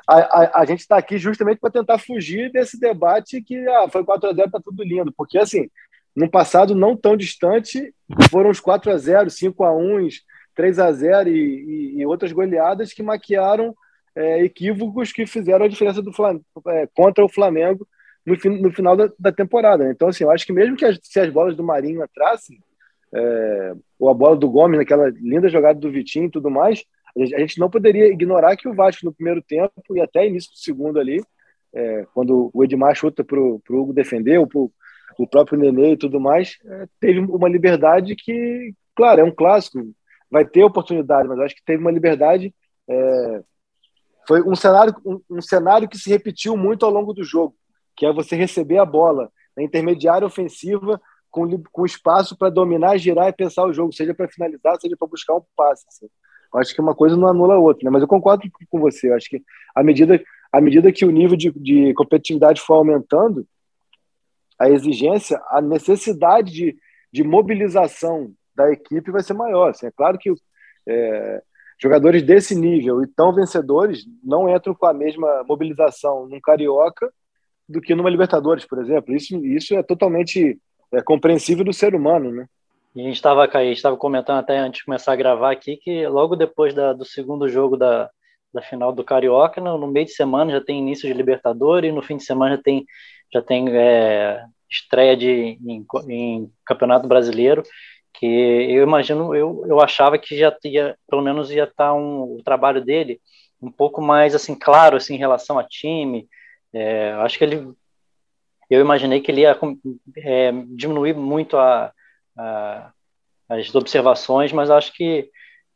a, 0.08 0.14
a, 0.14 0.60
a, 0.60 0.64
gente 0.64 0.80
está 0.80 0.96
aqui 0.96 1.18
justamente 1.18 1.58
para 1.58 1.70
tentar 1.70 1.98
fugir 1.98 2.50
desse 2.50 2.78
debate 2.80 3.40
que 3.40 3.56
ah, 3.68 3.88
foi 3.88 4.04
4 4.04 4.30
a 4.30 4.34
0 4.34 4.50
tá 4.50 4.60
tudo 4.62 4.82
lindo, 4.82 5.12
porque 5.16 5.38
assim, 5.38 5.70
no 6.16 6.28
passado 6.28 6.74
não 6.74 6.96
tão 6.96 7.16
distante, 7.16 7.94
foram 8.30 8.50
os 8.50 8.58
4 8.58 8.90
a 8.90 8.98
0 8.98 9.30
5 9.30 9.64
a 9.64 9.72
1 9.72 10.08
3 10.54 10.78
a 10.80 10.92
0 10.92 11.28
e, 11.28 11.32
e, 11.32 12.00
e 12.00 12.06
outras 12.06 12.32
goleadas 12.32 12.92
que 12.92 13.02
maquiaram 13.02 13.74
é, 14.14 14.44
equívocos 14.44 15.12
que 15.12 15.27
fizeram 15.27 15.64
a 15.64 15.68
diferença 15.68 16.03
do 16.03 16.12
Flamengo, 16.12 16.44
é, 16.68 16.88
contra 16.94 17.25
o 17.25 17.29
Flamengo 17.29 17.87
no, 18.25 18.35
no 18.61 18.72
final 18.72 18.96
da, 18.96 19.11
da, 19.18 19.33
temporada. 19.33 19.90
Então, 19.90 20.09
assim, 20.09 20.25
eu 20.25 20.31
acho 20.31 20.46
que 20.46 20.53
mesmo 20.53 20.77
que 20.77 20.85
as, 20.85 20.98
se 21.03 21.18
as 21.18 21.31
bolas 21.31 21.57
do 21.57 21.64
Marinho 21.64 22.03
atrassem, 22.03 22.59
é, 23.14 23.75
ou 23.98 24.09
a 24.09 24.14
bola 24.14 24.37
do 24.37 24.51
Gomes, 24.51 24.79
naquela 24.79 25.11
linda 25.11 25.48
jogada 25.48 25.79
do 25.79 25.90
Vitinho 25.90 26.27
e 26.27 26.31
tudo 26.31 26.51
mais, 26.51 26.85
a 27.16 27.20
gente, 27.20 27.35
a 27.35 27.38
gente, 27.40 27.59
não 27.59 27.68
poderia 27.68 28.09
ignorar 28.09 28.57
que 28.57 28.68
o 28.68 28.75
Vasco 28.75 29.05
no 29.05 29.12
primeiro 29.12 29.42
tempo 29.42 29.72
e 29.94 30.01
até 30.01 30.27
início 30.27 30.51
do 30.51 30.59
segundo 30.59 30.98
ali, 30.98 31.22
é, 31.75 32.07
quando 32.14 32.51
o 32.53 32.64
Edmar 32.64 32.94
chuta 32.94 33.22
para 33.22 33.38
o 33.38 33.61
Hugo 33.68 33.92
defender, 33.92 34.38
ou 34.38 34.46
pro, 34.46 34.72
o 35.18 35.27
próprio 35.27 35.59
Nenê 35.59 35.92
e 35.92 35.96
tudo 35.96 36.20
mais, 36.20 36.59
é, 36.64 36.87
teve 37.01 37.20
uma 37.20 37.48
liberdade 37.48 38.14
que, 38.16 38.72
claro, 38.94 39.20
é 39.20 39.25
um 39.25 39.35
clássico, 39.35 39.79
vai 40.31 40.44
ter 40.46 40.64
oportunidade, 40.64 41.29
mas 41.29 41.38
acho 41.40 41.55
que 41.55 41.64
teve 41.64 41.83
uma 41.83 41.90
liberdade 41.90 42.55
é, 42.88 43.42
foi 44.26 44.42
um 44.42 44.54
cenário, 44.54 44.94
um, 45.04 45.20
um, 45.30 45.42
cenário 45.42 45.88
que 45.88 45.98
se 45.98 46.11
repetiu 46.11 46.56
muito 46.56 46.85
ao 46.85 46.92
longo 46.92 47.12
do 47.12 47.24
jogo, 47.24 47.54
que 47.96 48.06
é 48.06 48.12
você 48.12 48.37
receber 48.37 48.78
a 48.78 48.85
bola 48.85 49.30
na 49.56 49.62
intermediária 49.62 50.26
ofensiva 50.26 51.00
com, 51.30 51.62
com 51.72 51.87
espaço 51.87 52.37
para 52.37 52.50
dominar, 52.50 52.98
girar 52.98 53.28
e 53.28 53.32
pensar 53.32 53.64
o 53.64 53.72
jogo, 53.72 53.92
seja 53.92 54.14
para 54.14 54.28
finalizar, 54.28 54.78
seja 54.80 54.96
para 54.96 55.08
buscar 55.08 55.35
um 55.35 55.42
passe. 55.56 55.85
Assim. 55.88 56.08
Acho 56.54 56.74
que 56.74 56.80
uma 56.80 56.94
coisa 56.94 57.16
não 57.16 57.28
anula 57.28 57.54
a 57.54 57.58
outra, 57.58 57.85
né? 57.85 57.90
mas 57.90 58.02
eu 58.02 58.08
concordo 58.08 58.44
com 58.68 58.78
você. 58.78 59.11
Eu 59.11 59.16
acho 59.16 59.28
que 59.28 59.42
à 59.74 59.82
medida, 59.82 60.22
à 60.52 60.61
medida 60.61 60.92
que 60.92 61.04
o 61.04 61.11
nível 61.11 61.37
de, 61.37 61.50
de 61.50 61.94
competitividade 61.94 62.61
for 62.61 62.74
aumentando, 62.74 63.46
a 64.58 64.68
exigência, 64.68 65.40
a 65.48 65.61
necessidade 65.61 66.52
de, 66.52 66.76
de 67.12 67.24
mobilização 67.24 68.32
da 68.54 68.70
equipe 68.70 69.11
vai 69.11 69.22
ser 69.22 69.32
maior. 69.32 69.70
Assim. 69.70 69.87
É 69.87 69.90
claro 69.90 70.18
que 70.18 70.32
é, 70.87 71.42
jogadores 71.82 72.22
desse 72.22 72.54
nível 72.54 73.02
e 73.02 73.08
tão 73.08 73.34
vencedores 73.34 74.04
não 74.22 74.48
entram 74.48 74.72
com 74.72 74.86
a 74.86 74.94
mesma 74.94 75.42
mobilização 75.48 76.28
num 76.28 76.40
Carioca 76.40 77.12
do 77.68 77.80
que 77.80 77.94
numa 77.94 78.08
Libertadores, 78.08 78.64
por 78.64 78.80
exemplo. 78.80 79.12
Isso, 79.14 79.36
isso 79.44 79.74
é 79.74 79.82
totalmente 79.82 80.60
é, 80.92 81.02
compreensível 81.02 81.64
do 81.64 81.72
ser 81.72 81.94
humano, 81.94 82.30
né? 82.30 82.46
E 82.94 83.00
a 83.00 83.04
gente 83.04 83.16
estava 83.16 83.46
estava 83.64 83.96
comentando 83.96 84.38
até 84.38 84.58
antes 84.58 84.80
de 84.80 84.84
começar 84.84 85.12
a 85.12 85.16
gravar 85.16 85.50
aqui 85.50 85.76
que 85.76 86.06
logo 86.06 86.36
depois 86.36 86.72
da, 86.72 86.92
do 86.92 87.04
segundo 87.04 87.48
jogo 87.48 87.76
da, 87.76 88.08
da 88.52 88.62
final 88.62 88.92
do 88.92 89.02
Carioca, 89.02 89.60
no, 89.60 89.76
no, 89.78 89.88
meio 89.88 90.06
de 90.06 90.12
semana 90.12 90.52
já 90.52 90.60
tem 90.60 90.78
início 90.78 91.08
de 91.08 91.14
Libertadores, 91.14 91.92
no 91.92 92.02
fim 92.02 92.18
de 92.18 92.24
semana 92.24 92.56
já 92.56 92.62
tem, 92.62 92.84
já 93.32 93.42
tem 93.42 93.66
é, 93.70 94.44
estreia 94.70 95.16
de, 95.16 95.58
em, 95.66 95.86
em 96.08 96.52
Campeonato 96.64 97.08
Brasileiro 97.08 97.62
que 98.14 98.27
eu 98.27 98.83
imagino, 98.83 99.35
eu, 99.35 99.64
eu 99.66 99.81
achava 99.81 100.18
que 100.18 100.37
já 100.37 100.55
ia, 100.64 100.96
pelo 101.09 101.22
menos 101.22 101.51
ia 101.51 101.64
estar 101.64 101.88
tá 101.88 101.94
um, 101.94 102.37
o 102.37 102.42
trabalho 102.44 102.85
dele 102.85 103.20
um 103.61 103.70
pouco 103.70 104.03
mais 104.03 104.35
assim 104.35 104.55
claro 104.55 104.96
assim 104.96 105.14
em 105.14 105.18
relação 105.18 105.59
a 105.59 105.64
time. 105.64 106.29
É, 106.72 107.12
acho 107.12 107.38
que 107.38 107.44
ele, 107.44 107.72
eu 108.68 108.81
imaginei 108.81 109.20
que 109.20 109.31
ele 109.31 109.42
ia 109.42 109.57
é, 110.18 110.53
diminuir 110.68 111.14
muito 111.14 111.57
a, 111.57 111.92
a, 112.37 112.92
as 113.48 113.75
observações, 113.75 114.53
mas 114.53 114.70
acho 114.70 114.92
que 114.92 115.31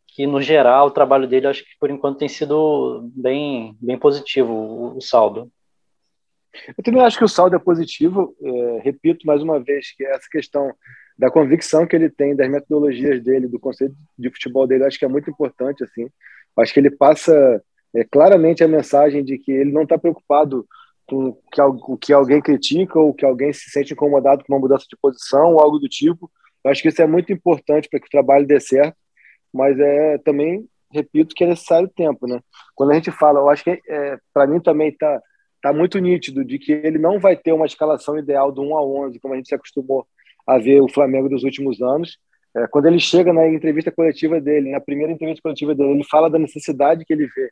que 0.08 0.26
no 0.26 0.40
geral 0.40 0.86
o 0.86 0.90
trabalho 0.90 1.28
dele 1.28 1.46
acho 1.46 1.62
que 1.62 1.76
por 1.78 1.90
enquanto 1.90 2.18
tem 2.18 2.28
sido 2.28 3.10
bem 3.14 3.76
bem 3.80 3.98
positivo 3.98 4.52
o, 4.52 4.96
o 4.96 5.00
saldo. 5.00 5.50
Eu 6.76 6.82
também 6.82 7.02
acho 7.02 7.18
que 7.18 7.24
o 7.24 7.28
saldo 7.28 7.54
é 7.54 7.58
positivo. 7.58 8.34
É, 8.42 8.80
repito 8.82 9.26
mais 9.26 9.42
uma 9.42 9.60
vez 9.60 9.94
que 9.94 10.04
essa 10.06 10.26
questão 10.30 10.74
da 11.18 11.30
convicção 11.30 11.86
que 11.86 11.96
ele 11.96 12.10
tem, 12.10 12.36
das 12.36 12.50
metodologias 12.50 13.22
dele, 13.22 13.48
do 13.48 13.58
conceito 13.58 13.94
de 14.18 14.30
futebol 14.30 14.66
dele, 14.66 14.84
acho 14.84 14.98
que 14.98 15.04
é 15.04 15.08
muito 15.08 15.30
importante. 15.30 15.82
assim. 15.82 16.08
Acho 16.56 16.74
que 16.74 16.80
ele 16.80 16.90
passa 16.90 17.62
é, 17.94 18.04
claramente 18.04 18.62
a 18.62 18.68
mensagem 18.68 19.24
de 19.24 19.38
que 19.38 19.50
ele 19.50 19.72
não 19.72 19.82
está 19.82 19.98
preocupado 19.98 20.66
com 21.06 21.32
que, 21.52 21.62
o 21.62 21.96
que 21.96 22.12
alguém 22.12 22.40
critica 22.42 22.98
ou 22.98 23.14
que 23.14 23.24
alguém 23.24 23.52
se 23.52 23.70
sente 23.70 23.92
incomodado 23.92 24.44
com 24.44 24.52
uma 24.52 24.60
mudança 24.60 24.84
de 24.88 24.96
posição 25.00 25.54
ou 25.54 25.60
algo 25.60 25.78
do 25.78 25.88
tipo. 25.88 26.30
Acho 26.64 26.82
que 26.82 26.88
isso 26.88 27.00
é 27.00 27.06
muito 27.06 27.32
importante 27.32 27.88
para 27.88 28.00
que 28.00 28.06
o 28.06 28.10
trabalho 28.10 28.46
dê 28.46 28.58
certo, 28.58 28.96
mas 29.52 29.78
é 29.78 30.18
também, 30.18 30.68
repito, 30.92 31.34
que 31.34 31.44
é 31.44 31.46
necessário 31.46 31.88
tempo. 31.88 32.26
Né? 32.26 32.40
Quando 32.74 32.90
a 32.90 32.94
gente 32.94 33.10
fala, 33.10 33.38
eu 33.38 33.48
acho 33.48 33.62
que 33.62 33.80
é, 33.88 34.18
para 34.34 34.46
mim 34.46 34.60
também 34.60 34.88
está 34.88 35.22
tá 35.62 35.72
muito 35.72 35.98
nítido 35.98 36.44
de 36.44 36.58
que 36.58 36.72
ele 36.72 36.98
não 36.98 37.20
vai 37.20 37.36
ter 37.36 37.52
uma 37.52 37.66
escalação 37.66 38.18
ideal 38.18 38.50
do 38.50 38.62
1 38.62 38.76
a 38.76 38.84
11, 38.84 39.20
como 39.20 39.34
a 39.34 39.36
gente 39.36 39.48
se 39.48 39.54
acostumou 39.54 40.06
a 40.46 40.58
ver 40.58 40.80
o 40.80 40.88
Flamengo 40.88 41.28
dos 41.28 41.42
últimos 41.42 41.80
anos. 41.80 42.18
É, 42.56 42.66
quando 42.68 42.86
ele 42.86 42.98
chega 42.98 43.32
na 43.32 43.46
entrevista 43.48 43.90
coletiva 43.90 44.40
dele, 44.40 44.70
na 44.70 44.80
primeira 44.80 45.12
entrevista 45.12 45.42
coletiva 45.42 45.74
dele, 45.74 45.90
ele 45.90 46.04
fala 46.04 46.30
da 46.30 46.38
necessidade 46.38 47.04
que 47.04 47.12
ele 47.12 47.26
vê 47.26 47.50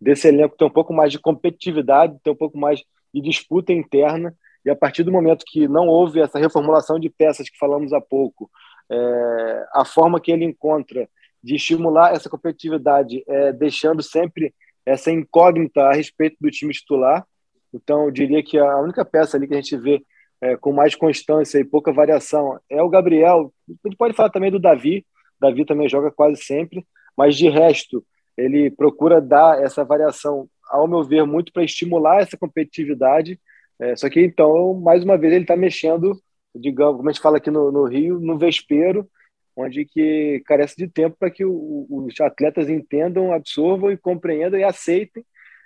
desse 0.00 0.28
elenco 0.28 0.56
ter 0.56 0.64
um 0.64 0.70
pouco 0.70 0.92
mais 0.92 1.10
de 1.10 1.18
competitividade, 1.18 2.18
ter 2.22 2.30
um 2.30 2.36
pouco 2.36 2.58
mais 2.58 2.82
de 3.12 3.20
disputa 3.20 3.72
interna. 3.72 4.34
E 4.64 4.70
a 4.70 4.76
partir 4.76 5.02
do 5.02 5.12
momento 5.12 5.44
que 5.46 5.68
não 5.68 5.86
houve 5.86 6.20
essa 6.20 6.38
reformulação 6.38 6.98
de 6.98 7.08
peças 7.08 7.48
que 7.48 7.58
falamos 7.58 7.92
há 7.92 8.00
pouco, 8.00 8.50
é, 8.90 9.66
a 9.74 9.84
forma 9.84 10.20
que 10.20 10.30
ele 10.30 10.44
encontra 10.44 11.08
de 11.42 11.54
estimular 11.54 12.12
essa 12.14 12.28
competitividade, 12.28 13.22
é, 13.28 13.52
deixando 13.52 14.02
sempre 14.02 14.54
essa 14.84 15.10
incógnita 15.10 15.82
a 15.82 15.92
respeito 15.92 16.36
do 16.40 16.50
time 16.50 16.72
titular. 16.72 17.26
Então, 17.72 18.04
eu 18.04 18.10
diria 18.10 18.42
que 18.42 18.58
a 18.58 18.78
única 18.78 19.04
peça 19.04 19.36
ali 19.36 19.46
que 19.46 19.54
a 19.54 19.60
gente 19.60 19.76
vê 19.76 20.02
é, 20.40 20.56
com 20.56 20.72
mais 20.72 20.94
constância 20.94 21.58
e 21.58 21.64
pouca 21.64 21.92
variação 21.92 22.58
é 22.68 22.82
o 22.82 22.88
Gabriel. 22.88 23.52
A 23.68 23.88
gente 23.88 23.96
pode 23.96 24.14
falar 24.14 24.30
também 24.30 24.50
do 24.50 24.58
Davi. 24.58 25.06
Davi 25.40 25.64
também 25.64 25.88
joga 25.88 26.10
quase 26.10 26.42
sempre, 26.42 26.86
mas 27.16 27.36
de 27.36 27.48
resto 27.48 28.04
ele 28.36 28.70
procura 28.70 29.20
dar 29.20 29.62
essa 29.62 29.84
variação, 29.84 30.48
ao 30.70 30.86
meu 30.86 31.02
ver, 31.02 31.24
muito 31.24 31.52
para 31.52 31.64
estimular 31.64 32.20
essa 32.20 32.36
competitividade. 32.36 33.40
É, 33.78 33.96
só 33.96 34.08
que 34.10 34.20
então, 34.20 34.74
mais 34.74 35.02
uma 35.04 35.16
vez, 35.16 35.32
ele 35.32 35.44
está 35.44 35.56
mexendo, 35.56 36.20
digamos, 36.54 36.96
como 36.96 37.08
a 37.08 37.12
gente 37.12 37.22
fala 37.22 37.38
aqui 37.38 37.50
no, 37.50 37.72
no 37.72 37.84
Rio, 37.84 38.20
no 38.20 38.38
vespeiro, 38.38 39.08
onde 39.56 39.86
que 39.86 40.42
carece 40.44 40.76
de 40.76 40.86
tempo 40.86 41.16
para 41.18 41.30
que 41.30 41.44
o, 41.44 41.86
os 41.88 42.20
atletas 42.20 42.68
entendam, 42.68 43.32
absorvam 43.32 43.90
e 43.90 43.96
compreendam 43.96 44.60
e 44.60 44.64
aceitem 44.64 45.24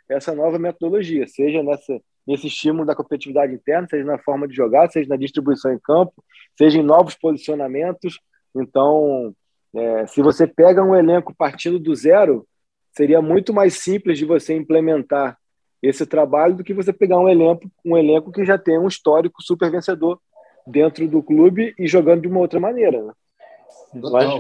essa 0.09 0.35
nova 0.35 0.59
metodologia, 0.59 1.27
seja 1.27 1.63
nessa 1.63 2.01
nesse 2.31 2.47
estímulo 2.47 2.87
da 2.87 2.95
competitividade 2.95 3.53
interna, 3.53 3.89
seja 3.91 4.05
na 4.05 4.19
forma 4.19 4.47
de 4.47 4.55
jogar, 4.55 4.89
seja 4.89 5.09
na 5.09 5.17
distribuição 5.17 5.73
em 5.73 5.79
campo, 5.81 6.13
seja 6.57 6.79
em 6.79 6.83
novos 6.83 7.17
posicionamentos. 7.17 8.21
Então, 8.55 9.35
é, 9.75 10.07
se 10.07 10.23
você 10.23 10.47
pega 10.47 10.81
um 10.83 10.95
elenco 10.95 11.35
partindo 11.35 11.77
do 11.77 11.93
zero, 11.93 12.47
seria 12.93 13.21
muito 13.21 13.53
mais 13.53 13.75
simples 13.75 14.17
de 14.17 14.25
você 14.25 14.55
implementar 14.55 15.37
esse 15.83 16.07
trabalho 16.07 16.55
do 16.55 16.63
que 16.63 16.73
você 16.73 16.93
pegar 16.93 17.19
um 17.19 17.29
elenco, 17.29 17.69
um 17.85 17.97
elenco 17.97 18.31
que 18.31 18.45
já 18.45 18.57
tem 18.57 18.79
um 18.79 18.87
histórico 18.87 19.43
super 19.43 19.69
vencedor 19.69 20.21
dentro 20.65 21.09
do 21.09 21.23
clube 21.23 21.75
e 21.77 21.89
jogando 21.89 22.23
de 22.23 22.29
uma 22.29 22.39
outra 22.39 22.61
maneira. 22.61 23.03
Né? 23.03 23.13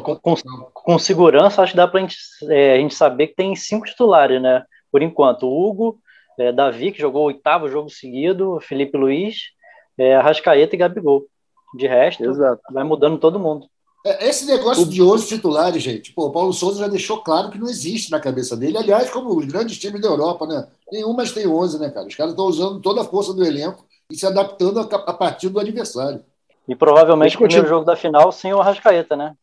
Com, 0.01 0.17
com, 0.17 0.35
com, 0.73 0.99
segurança, 0.99 1.61
acho 1.61 1.73
que 1.73 1.77
dá 1.77 1.89
para 1.89 2.07
é, 2.51 2.75
a 2.75 2.77
gente 2.77 2.95
saber 2.95 3.29
que 3.29 3.35
tem 3.35 3.57
cinco 3.57 3.87
titulares, 3.87 4.41
né? 4.41 4.63
Por 4.93 5.03
enquanto, 5.03 5.45
o 5.47 5.69
Hugo, 5.69 5.99
é, 6.39 6.53
Davi, 6.53 6.93
que 6.93 7.01
jogou 7.01 7.23
o 7.23 7.27
oitavo 7.27 7.69
jogo 7.69 7.91
seguido, 7.91 8.59
Felipe 8.61 8.97
Luiz, 8.97 9.51
é, 9.99 10.17
Arrascaeta 10.17 10.75
e 10.75 10.79
Gabigol. 10.79 11.27
De 11.75 11.87
resto, 11.87 12.25
Exato. 12.25 12.61
vai 12.73 12.83
mudando 12.83 13.19
todo 13.19 13.39
mundo. 13.39 13.67
É, 14.05 14.29
esse 14.29 14.47
negócio 14.47 14.87
de 14.87 15.03
11 15.03 15.29
titulares, 15.29 15.83
gente, 15.83 16.13
pô, 16.13 16.27
o 16.27 16.33
Paulo 16.33 16.53
Souza 16.53 16.81
já 16.81 16.89
deixou 16.89 17.23
claro 17.23 17.51
que 17.51 17.59
não 17.59 17.69
existe 17.69 18.11
na 18.11 18.19
cabeça 18.19 18.57
dele. 18.57 18.79
Aliás, 18.79 19.11
como 19.11 19.37
os 19.37 19.45
grandes 19.45 19.79
times 19.79 20.01
da 20.01 20.09
Europa, 20.09 20.47
né? 20.47 20.67
Nenhum, 20.91 21.13
mas 21.13 21.33
tem 21.33 21.47
11, 21.47 21.79
né, 21.79 21.91
cara? 21.91 22.07
Os 22.07 22.15
caras 22.15 22.33
estão 22.33 22.47
usando 22.47 22.81
toda 22.81 23.03
a 23.03 23.05
força 23.05 23.35
do 23.35 23.45
elenco 23.45 23.85
e 24.11 24.17
se 24.17 24.27
adaptando 24.27 24.81
a, 24.81 24.83
a 24.83 25.13
partir 25.13 25.51
do 25.51 25.61
adversário. 25.61 26.25
E 26.67 26.75
provavelmente 26.75 27.37
o 27.37 27.41
primeiro 27.41 27.69
jogo 27.69 27.85
da 27.85 27.95
final 27.95 28.33
sem 28.33 28.55
o 28.55 28.61
Arrascaeta, 28.61 29.17
né? 29.17 29.35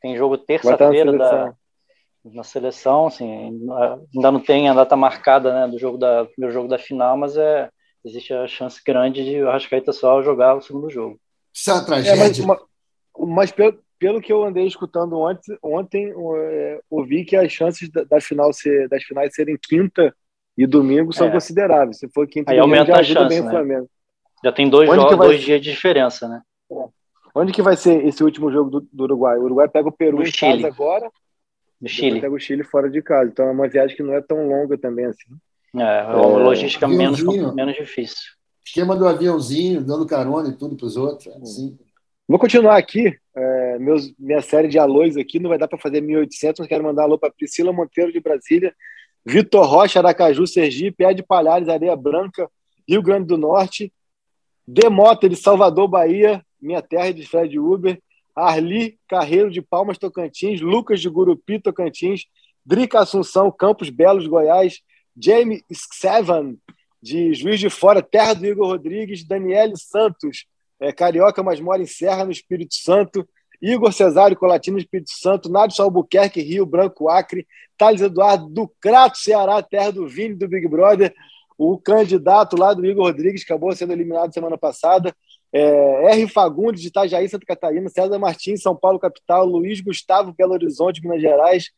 Tem 0.00 0.16
jogo 0.16 0.38
terça-feira 0.38 1.12
da, 1.16 1.54
na 2.24 2.44
seleção, 2.44 3.06
assim, 3.06 3.60
ainda 4.14 4.30
não 4.30 4.40
tem 4.40 4.68
a 4.68 4.74
data 4.74 4.96
marcada 4.96 5.52
né, 5.52 5.68
do 5.68 5.78
jogo 5.78 5.98
da 5.98 6.24
primeiro 6.24 6.54
jogo 6.54 6.68
da 6.68 6.78
final, 6.78 7.16
mas 7.16 7.36
é, 7.36 7.68
existe 8.04 8.32
a 8.32 8.46
chance 8.46 8.80
grande 8.84 9.24
de 9.24 9.42
o 9.42 9.48
Arrascaeta 9.48 9.92
só 9.92 10.22
jogar 10.22 10.56
o 10.56 10.62
segundo 10.62 10.88
jogo. 10.88 11.18
Isso 11.52 11.70
é 11.70 11.74
uma 11.74 11.84
tragédia. 11.84 12.42
É, 12.42 12.46
mas, 12.46 12.58
mas 13.18 13.50
pelo, 13.50 13.78
pelo 13.98 14.20
que 14.20 14.32
eu 14.32 14.44
andei 14.44 14.66
escutando 14.66 15.18
ontem, 15.18 15.58
ontem 15.62 16.12
é, 16.36 16.80
ouvi 16.88 17.24
que 17.24 17.34
as 17.34 17.50
chances 17.50 17.90
da, 17.90 18.04
da, 18.04 18.20
final 18.20 18.52
ser, 18.52 18.88
das 18.88 19.02
finais 19.02 19.34
serem 19.34 19.58
quinta 19.60 20.14
e 20.56 20.66
domingo 20.66 21.12
são 21.12 21.26
é. 21.26 21.32
consideráveis. 21.32 21.98
Se 21.98 22.08
for 22.08 22.26
quinta 22.28 22.54
e 22.54 22.56
domingo, 22.58 22.80
aumenta 22.80 23.00
a 23.00 23.02
chance, 23.02 23.40
né? 23.42 23.84
Já 24.44 24.52
tem 24.52 24.68
dois, 24.68 24.88
jogos, 24.88 25.16
dois 25.16 25.40
dias 25.40 25.60
de 25.60 25.70
diferença, 25.70 26.28
né? 26.28 26.40
É. 26.70 26.84
Onde 27.34 27.52
que 27.52 27.62
vai 27.62 27.76
ser 27.76 28.04
esse 28.06 28.22
último 28.22 28.50
jogo 28.52 28.70
do, 28.70 28.88
do 28.92 29.04
Uruguai? 29.04 29.38
O 29.38 29.44
Uruguai 29.44 29.68
pega 29.68 29.88
o 29.88 29.92
Peru 29.92 30.18
no 30.18 30.22
em 30.22 30.26
Chile. 30.26 30.62
casa 30.62 30.68
agora 30.68 31.10
no 31.82 31.88
Chile. 31.88 32.40
Chile 32.40 32.62
fora 32.62 32.88
de 32.88 33.02
casa. 33.02 33.28
Então 33.28 33.46
é 33.46 33.50
uma 33.50 33.68
viagem 33.68 33.96
que 33.96 34.02
não 34.02 34.14
é 34.14 34.20
tão 34.20 34.48
longa 34.48 34.78
também 34.78 35.06
assim. 35.06 35.28
É, 35.74 36.00
é 36.00 36.04
uma 36.04 36.40
é, 36.40 36.44
logística 36.44 36.86
menos, 36.86 37.22
menos 37.22 37.74
difícil. 37.74 38.32
Esquema 38.64 38.94
do 38.94 39.08
aviãozinho, 39.08 39.82
dando 39.82 40.06
carona 40.06 40.48
e 40.48 40.56
tudo 40.56 40.76
para 40.76 40.86
os 40.86 40.96
outros. 40.96 41.34
Assim. 41.36 41.76
Vou 42.28 42.38
continuar 42.38 42.76
aqui. 42.76 43.12
É, 43.34 43.78
meus, 43.80 44.14
minha 44.16 44.40
série 44.40 44.68
de 44.68 44.78
alôs 44.78 45.16
aqui 45.16 45.40
não 45.40 45.48
vai 45.48 45.58
dar 45.58 45.66
para 45.66 45.78
fazer 45.78 46.00
1800, 46.00 46.60
mas 46.60 46.68
quero 46.68 46.84
mandar 46.84 47.02
alô 47.02 47.18
para 47.18 47.32
Priscila 47.32 47.72
Monteiro 47.72 48.12
de 48.12 48.20
Brasília, 48.20 48.74
Vitor 49.24 49.66
Rocha, 49.66 49.98
Aracaju, 49.98 50.46
Sergipe, 50.46 51.04
Ed 51.04 51.22
Palhares, 51.24 51.68
Areia 51.68 51.96
Branca, 51.96 52.48
Rio 52.88 53.02
Grande 53.02 53.26
do 53.26 53.36
Norte, 53.36 53.92
Demota 54.66 55.28
de 55.28 55.34
Salvador, 55.34 55.88
Bahia, 55.88 56.44
minha 56.60 56.80
terra 56.80 57.12
de 57.12 57.26
Fred 57.26 57.58
Uber, 57.58 57.98
Arli 58.34 58.98
Carreiro 59.08 59.50
de 59.50 59.60
Palmas, 59.60 59.98
Tocantins, 59.98 60.60
Lucas 60.60 61.00
de 61.00 61.08
Gurupi, 61.08 61.60
Tocantins, 61.60 62.26
Drica 62.64 63.00
Assunção, 63.00 63.50
Campos 63.50 63.90
Belos, 63.90 64.26
Goiás, 64.26 64.80
Jamie 65.16 65.64
Sevan, 65.72 66.56
de 67.02 67.34
Juiz 67.34 67.58
de 67.58 67.68
Fora, 67.68 68.00
terra 68.00 68.34
do 68.34 68.46
Igor 68.46 68.68
Rodrigues, 68.68 69.26
Daniele 69.26 69.74
Santos, 69.76 70.46
é, 70.80 70.92
carioca, 70.92 71.42
mas 71.42 71.60
mora 71.60 71.82
em 71.82 71.86
Serra, 71.86 72.24
no 72.24 72.30
Espírito 72.30 72.74
Santo, 72.74 73.28
Igor 73.60 73.92
Cesário, 73.92 74.36
Colatino, 74.36 74.78
Espírito 74.78 75.10
Santo, 75.12 75.50
Nadson 75.50 75.84
Albuquerque, 75.84 76.40
Rio 76.40 76.64
Branco, 76.66 77.08
Acre, 77.08 77.46
Thales 77.76 78.00
Eduardo 78.00 78.48
do 78.48 78.68
Crato, 78.80 79.18
Ceará, 79.18 79.62
terra 79.62 79.92
do 79.92 80.08
Vini, 80.08 80.34
do 80.34 80.48
Big 80.48 80.66
Brother, 80.66 81.14
o 81.58 81.78
candidato 81.78 82.56
lá 82.56 82.74
do 82.74 82.84
Igor 82.84 83.06
Rodrigues, 83.06 83.42
acabou 83.42 83.74
sendo 83.74 83.92
eliminado 83.92 84.34
semana 84.34 84.58
passada, 84.58 85.14
é, 85.52 86.14
R. 86.14 86.28
Fagundes, 86.28 86.80
de 86.80 86.88
Itajaí, 86.88 87.28
Santa 87.28 87.44
Catarina, 87.44 87.88
César 87.88 88.18
Martins, 88.18 88.62
São 88.62 88.74
Paulo, 88.74 88.98
capital, 88.98 89.44
Luiz 89.44 89.80
Gustavo, 89.80 90.32
Belo 90.32 90.52
Horizonte, 90.52 91.02
Minas 91.02 91.20
Gerais, 91.20 91.70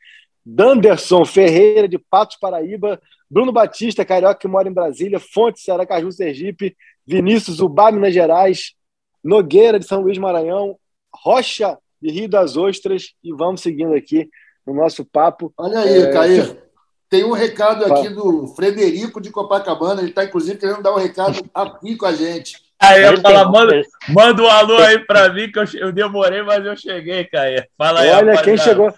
Danderson 0.47 1.25
Ferreira, 1.25 1.89
de 1.89 1.99
Patos, 1.99 2.37
Paraíba, 2.37 3.01
Bruno 3.29 3.51
Batista, 3.51 4.05
carioca 4.05 4.39
que 4.39 4.47
mora 4.47 4.69
em 4.69 4.73
Brasília, 4.73 5.19
Fonte, 5.19 5.61
Caju, 5.89 6.13
Sergipe, 6.13 6.77
Vinícius, 7.07 7.61
Ubá, 7.61 7.91
Minas 7.91 8.15
Gerais, 8.15 8.75
Nogueira, 9.23 9.79
de 9.79 9.87
São 9.87 10.03
Luís, 10.03 10.19
Maranhão, 10.19 10.79
Rocha, 11.13 11.79
de 12.01 12.11
Rio 12.11 12.29
das 12.29 12.57
Ostras, 12.57 13.15
e 13.25 13.33
vamos 13.33 13.63
seguindo 13.63 13.95
aqui 13.95 14.29
no 14.67 14.75
nosso 14.75 15.05
papo. 15.05 15.53
Olha 15.57 15.81
aí, 15.81 16.03
é... 16.03 16.13
Caí. 16.13 16.65
Tem 17.09 17.25
um 17.25 17.33
recado 17.33 17.85
aqui 17.85 18.09
do 18.09 18.49
Frederico 18.49 19.21
de 19.21 19.31
Copacabana, 19.31 20.01
ele 20.01 20.11
está 20.11 20.25
inclusive 20.25 20.59
querendo 20.59 20.83
dar 20.83 20.93
um 20.93 20.99
recado 20.99 21.39
aqui 21.55 21.97
com 21.97 22.07
a 22.07 22.13
gente. 22.13 22.64
Aí 22.81 23.03
eu 23.03 23.21
falo, 23.21 23.53
manda, 23.53 23.83
manda 24.09 24.43
um 24.43 24.49
alô 24.49 24.77
aí 24.79 24.99
para 24.99 25.33
mim, 25.33 25.51
que 25.51 25.59
eu, 25.59 25.65
eu, 25.75 25.93
demorei, 25.93 26.43
mas 26.43 26.65
eu 26.65 26.77
cheguei, 26.77 27.25
Caia. 27.25 27.69
Fala 27.79 28.01
aí. 28.01 28.11
Olha, 28.11 28.43
quem 28.43 28.57
chegou. 28.57 28.93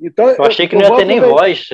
Então, 0.00 0.30
eu 0.30 0.44
achei 0.44 0.68
que 0.68 0.76
não 0.76 0.82
ia 0.82 0.96
ter 0.96 1.04
nem 1.04 1.20
voz. 1.20 1.68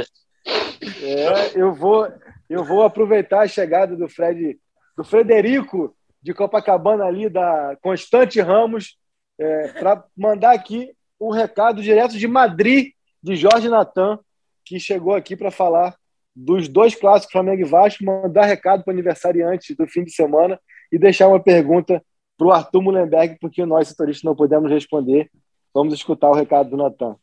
É, 1.03 1.53
eu, 1.55 1.73
vou, 1.75 2.09
eu 2.49 2.65
vou 2.65 2.83
aproveitar 2.83 3.43
a 3.43 3.49
chegada 3.49 3.97
do 3.97 4.09
Fred, 4.09 4.59
do 4.97 5.05
Frederico 5.05 5.95
de 6.23 6.33
Copacabana 6.33 7.05
ali, 7.05 7.29
da 7.29 7.77
Constante 7.83 8.41
Ramos, 8.41 8.97
é, 9.39 9.69
para 9.69 10.05
mandar 10.17 10.53
aqui 10.53 10.93
um 11.21 11.31
recado 11.31 11.83
direto 11.83 12.17
de 12.17 12.29
Madrid, 12.29 12.93
de 13.23 13.37
Jorge 13.37 13.69
Natan, 13.69 14.19
que 14.65 14.79
chegou 14.79 15.15
aqui 15.15 15.37
para 15.37 15.51
falar 15.51 15.97
dos 16.35 16.69
dois 16.69 16.95
clássicos 16.95 17.33
Flamengo 17.33 17.63
e 17.63 17.69
Vasco, 17.69 18.05
mandar 18.05 18.45
recado 18.45 18.83
para 18.83 18.91
o 18.91 18.95
aniversariante 18.95 19.75
do 19.75 19.87
fim 19.87 20.05
de 20.05 20.13
semana 20.13 20.59
e 20.93 20.99
deixar 20.99 21.27
uma 21.29 21.41
pergunta 21.41 22.03
para 22.37 22.47
o 22.47 22.53
Arthur 22.53 22.83
Mullenberg, 22.83 23.39
porque 23.41 23.65
nós, 23.65 23.89
setoristas, 23.89 24.23
não 24.23 24.37
podemos 24.37 24.71
responder. 24.71 25.31
Vamos 25.73 25.95
escutar 25.95 26.29
o 26.29 26.35
recado 26.35 26.71
do 26.71 26.77
Natan. 26.77 27.17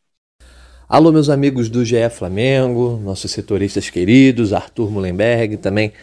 Alô, 0.87 1.11
meus 1.11 1.29
amigos 1.29 1.69
do 1.69 1.85
GE 1.85 2.09
Flamengo, 2.09 2.99
nossos 3.03 3.29
setoristas 3.29 3.91
queridos, 3.91 4.53
Arthur 4.53 4.89
Mullenberg, 4.89 5.57
também 5.57 5.93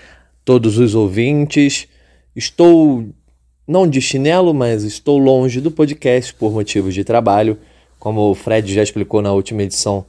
todos 0.45 0.79
os 0.79 0.95
ouvintes. 0.95 1.89
Estou, 2.37 3.05
não 3.67 3.89
de 3.89 4.01
chinelo, 4.01 4.55
mas 4.55 4.85
estou 4.85 5.19
longe 5.19 5.61
do 5.61 5.73
podcast 5.73 6.33
por 6.35 6.53
motivos 6.53 6.95
de 6.95 7.03
trabalho. 7.03 7.59
Como 7.99 8.31
o 8.31 8.35
Fred 8.35 8.73
já 8.73 8.83
explicou 8.83 9.21
na 9.21 9.33
última 9.33 9.65
edição, 9.65 10.07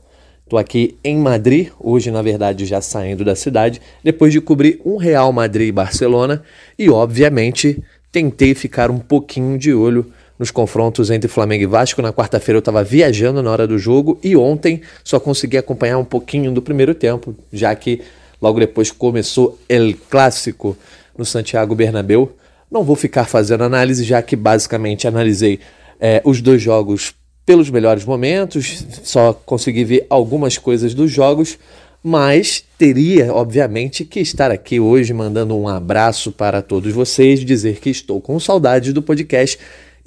Estou 0.47 0.57
aqui 0.57 0.97
em 1.03 1.17
Madrid, 1.17 1.71
hoje 1.77 2.09
na 2.09 2.21
verdade 2.21 2.65
já 2.65 2.79
saindo 2.79 3.25
da 3.25 3.35
cidade, 3.35 3.81
depois 4.01 4.31
de 4.31 4.39
cobrir 4.39 4.79
um 4.85 4.95
Real 4.95 5.29
Madrid 5.33 5.67
e 5.67 5.71
Barcelona 5.73 6.41
e 6.79 6.89
obviamente 6.89 7.83
tentei 8.13 8.55
ficar 8.55 8.89
um 8.89 8.97
pouquinho 8.97 9.57
de 9.57 9.73
olho 9.73 10.05
nos 10.39 10.49
confrontos 10.49 11.11
entre 11.11 11.27
Flamengo 11.27 11.63
e 11.63 11.67
Vasco. 11.67 12.01
Na 12.01 12.13
quarta-feira 12.13 12.55
eu 12.55 12.59
estava 12.59 12.81
viajando 12.81 13.43
na 13.43 13.51
hora 13.51 13.67
do 13.67 13.77
jogo 13.77 14.17
e 14.23 14.37
ontem 14.37 14.79
só 15.03 15.19
consegui 15.19 15.57
acompanhar 15.57 15.97
um 15.97 16.05
pouquinho 16.05 16.49
do 16.53 16.61
primeiro 16.61 16.95
tempo, 16.95 17.35
já 17.51 17.75
que 17.75 17.99
logo 18.41 18.57
depois 18.57 18.89
começou 18.89 19.59
El 19.67 19.95
Clássico 20.09 20.77
no 21.17 21.25
Santiago 21.25 21.75
Bernabéu. 21.75 22.31
Não 22.71 22.85
vou 22.85 22.95
ficar 22.95 23.25
fazendo 23.25 23.65
análise, 23.65 24.05
já 24.05 24.21
que 24.21 24.37
basicamente 24.37 25.09
analisei 25.09 25.59
é, 25.99 26.21
os 26.23 26.39
dois 26.39 26.61
jogos 26.61 27.13
pelos 27.47 27.69
melhores 27.69 28.03
momentos, 28.03 28.85
só 29.03 29.31
consegui 29.31 29.85
ver 29.85 30.05
algumas 30.09 30.57
coisas 30.57 30.93
dos 30.93 31.09
jogos, 31.09 31.57
mas 32.03 32.61
teria, 32.77 33.33
obviamente, 33.33 34.03
que 34.03 34.19
estar 34.19 34.51
aqui 34.51 34.81
hoje 34.81 35.13
mandando 35.13 35.57
um 35.57 35.65
abraço 35.65 36.29
para 36.29 36.61
todos 36.61 36.93
vocês, 36.93 37.45
dizer 37.45 37.79
que 37.79 37.89
estou 37.89 38.19
com 38.19 38.37
saudades 38.37 38.91
do 38.91 39.01
podcast 39.01 39.57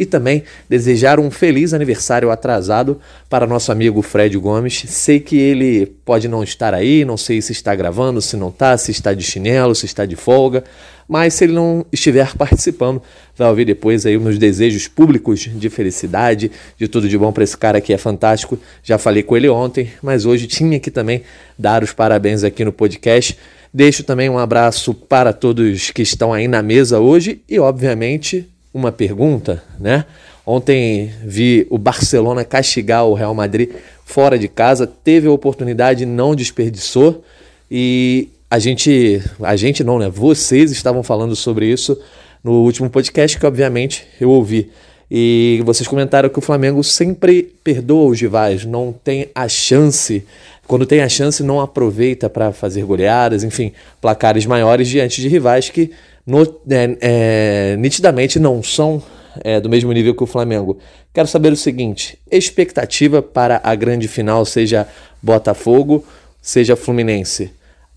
e 0.01 0.07
também 0.07 0.45
desejar 0.67 1.21
um 1.21 1.31
feliz 1.31 1.75
aniversário 1.75 2.31
atrasado 2.31 2.99
para 3.29 3.47
nosso 3.47 3.71
amigo 3.71 4.01
Fred 4.01 4.35
Gomes. 4.39 4.83
Sei 4.87 5.21
que 5.21 5.37
ele 5.37 5.85
pode 6.07 6.27
não 6.27 6.43
estar 6.43 6.73
aí, 6.73 7.05
não 7.05 7.19
sei 7.19 7.43
se 7.43 7.53
está 7.53 7.75
gravando, 7.75 8.23
se 8.23 8.35
não 8.35 8.49
está, 8.49 8.79
se 8.79 8.91
está 8.91 9.13
de 9.13 9.23
chinelo, 9.23 9.75
se 9.75 9.85
está 9.85 10.07
de 10.07 10.17
folga, 10.17 10.65
mas 11.07 11.35
se 11.35 11.45
ele 11.45 11.53
não 11.53 11.85
estiver 11.93 12.35
participando, 12.35 13.03
vai 13.37 13.47
ouvir 13.51 13.67
depois 13.67 14.07
aí 14.07 14.17
meus 14.17 14.39
desejos 14.39 14.89
públicos 14.89 15.41
de 15.41 15.69
felicidade, 15.69 16.51
de 16.79 16.89
tudo 16.89 17.07
de 17.07 17.19
bom 17.19 17.31
para 17.31 17.45
esse 17.45 17.59
cara 17.59 17.79
que 17.79 17.93
é 17.93 17.99
fantástico. 17.99 18.59
Já 18.83 18.97
falei 18.97 19.23
com 19.23 19.37
ele 19.37 19.51
ontem, 19.51 19.91
mas 20.03 20.25
hoje 20.25 20.47
tinha 20.47 20.81
que 20.81 20.91
também 20.91 21.25
dar 21.59 21.83
os 21.83 21.93
parabéns 21.93 22.43
aqui 22.43 22.65
no 22.65 22.73
podcast. 22.73 23.37
Deixo 23.73 24.03
também 24.03 24.31
um 24.31 24.39
abraço 24.39 24.95
para 24.95 25.35
todos 25.35 25.91
que 25.91 26.01
estão 26.01 26.33
aí 26.33 26.49
na 26.49 26.63
mesa 26.63 27.01
hoje 27.01 27.43
e, 27.47 27.59
obviamente, 27.59 28.49
uma 28.73 28.93
pergunta, 28.93 29.63
né? 29.79 30.05
Ontem 30.47 31.13
vi 31.25 31.67
o 31.71 31.79
Barcelona 31.79 32.45
castigar 32.45 33.07
o 33.07 33.15
Real 33.15 33.35
Madrid 33.35 33.71
fora 34.05 34.39
de 34.39 34.49
casa, 34.49 34.87
teve 34.87 35.29
a 35.29 35.33
oportunidade, 35.33 36.05
não 36.05 36.35
desperdiçou 36.35 37.23
e 37.71 38.29
a 38.51 38.59
gente, 38.59 39.23
a 39.43 39.55
gente 39.55 39.85
não, 39.85 39.99
né? 39.99 40.09
Vocês 40.09 40.73
estavam 40.73 41.03
falando 41.03 41.37
sobre 41.37 41.67
isso 41.67 41.97
no 42.43 42.65
último 42.65 42.91
podcast 42.91 43.39
que 43.39 43.47
obviamente 43.47 44.07
eu 44.21 44.31
ouvi. 44.31 44.71
E 45.11 45.61
vocês 45.65 45.89
comentaram 45.89 46.29
que 46.29 46.39
o 46.39 46.43
Flamengo 46.43 46.83
sempre 46.85 47.43
perdoa 47.65 48.11
os 48.11 48.21
rivais, 48.21 48.65
não 48.65 48.93
tem 48.93 49.29
a 49.35 49.49
chance, 49.49 50.25
quando 50.69 50.87
tem 50.87 51.01
a 51.01 51.09
chance 51.09 51.43
não 51.43 51.61
aproveita 51.61 52.31
para 52.31 52.53
fazer 52.53 52.85
goleadas, 52.85 53.43
enfim, 53.43 53.73
placares 54.01 54.47
maiores 54.47 54.89
diante 54.89 55.21
de 55.21 55.29
rivais 55.29 55.69
que 55.69 55.91
no, 56.31 56.43
é, 56.71 56.97
é, 57.01 57.77
nitidamente 57.77 58.39
não 58.39 58.63
são 58.63 59.03
é, 59.43 59.61
do 59.61 59.69
mesmo 59.69 59.93
nível 59.93 60.15
que 60.15 60.23
o 60.23 60.27
Flamengo. 60.27 60.79
Quero 61.13 61.27
saber 61.27 61.53
o 61.53 61.57
seguinte: 61.57 62.19
expectativa 62.31 63.21
para 63.21 63.61
a 63.65 63.75
grande 63.75 64.07
final, 64.07 64.45
seja 64.45 64.87
Botafogo, 65.21 66.05
seja 66.41 66.77
Fluminense. 66.77 67.53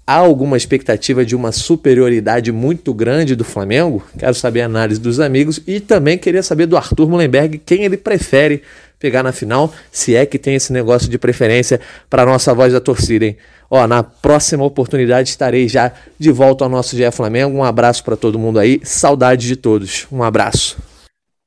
Há 0.05 0.15
alguma 0.15 0.57
expectativa 0.57 1.23
de 1.23 1.33
uma 1.33 1.53
superioridade 1.53 2.51
muito 2.51 2.93
grande 2.93 3.37
do 3.37 3.45
Flamengo? 3.45 4.03
Quero 4.17 4.33
saber 4.33 4.61
a 4.61 4.65
análise 4.65 4.99
dos 4.99 5.21
amigos 5.21 5.61
e 5.65 5.79
também 5.79 6.17
queria 6.17 6.43
saber 6.43 6.65
do 6.65 6.75
Arthur 6.75 7.07
Mullenberg 7.07 7.59
quem 7.59 7.83
ele 7.85 7.95
prefere 7.95 8.63
pegar 8.99 9.23
na 9.23 9.31
final, 9.31 9.73
se 9.91 10.15
é 10.15 10.25
que 10.25 10.37
tem 10.39 10.55
esse 10.55 10.73
negócio 10.73 11.09
de 11.09 11.17
preferência 11.17 11.79
para 12.09 12.23
a 12.23 12.25
nossa 12.25 12.53
voz 12.53 12.73
da 12.73 12.81
torcida, 12.81 13.25
hein? 13.25 13.37
Ó, 13.75 13.87
na 13.87 14.03
próxima 14.03 14.63
oportunidade 14.63 15.29
estarei 15.29 15.67
já 15.67 15.91
de 16.19 16.31
volta 16.31 16.63
ao 16.63 16.69
nosso 16.69 16.95
GE 16.95 17.11
Flamengo. 17.11 17.57
Um 17.57 17.63
abraço 17.63 18.03
para 18.03 18.15
todo 18.15 18.37
mundo 18.37 18.59
aí. 18.59 18.79
Saudade 18.85 19.47
de 19.47 19.55
todos. 19.55 20.05
Um 20.11 20.21
abraço. 20.21 20.77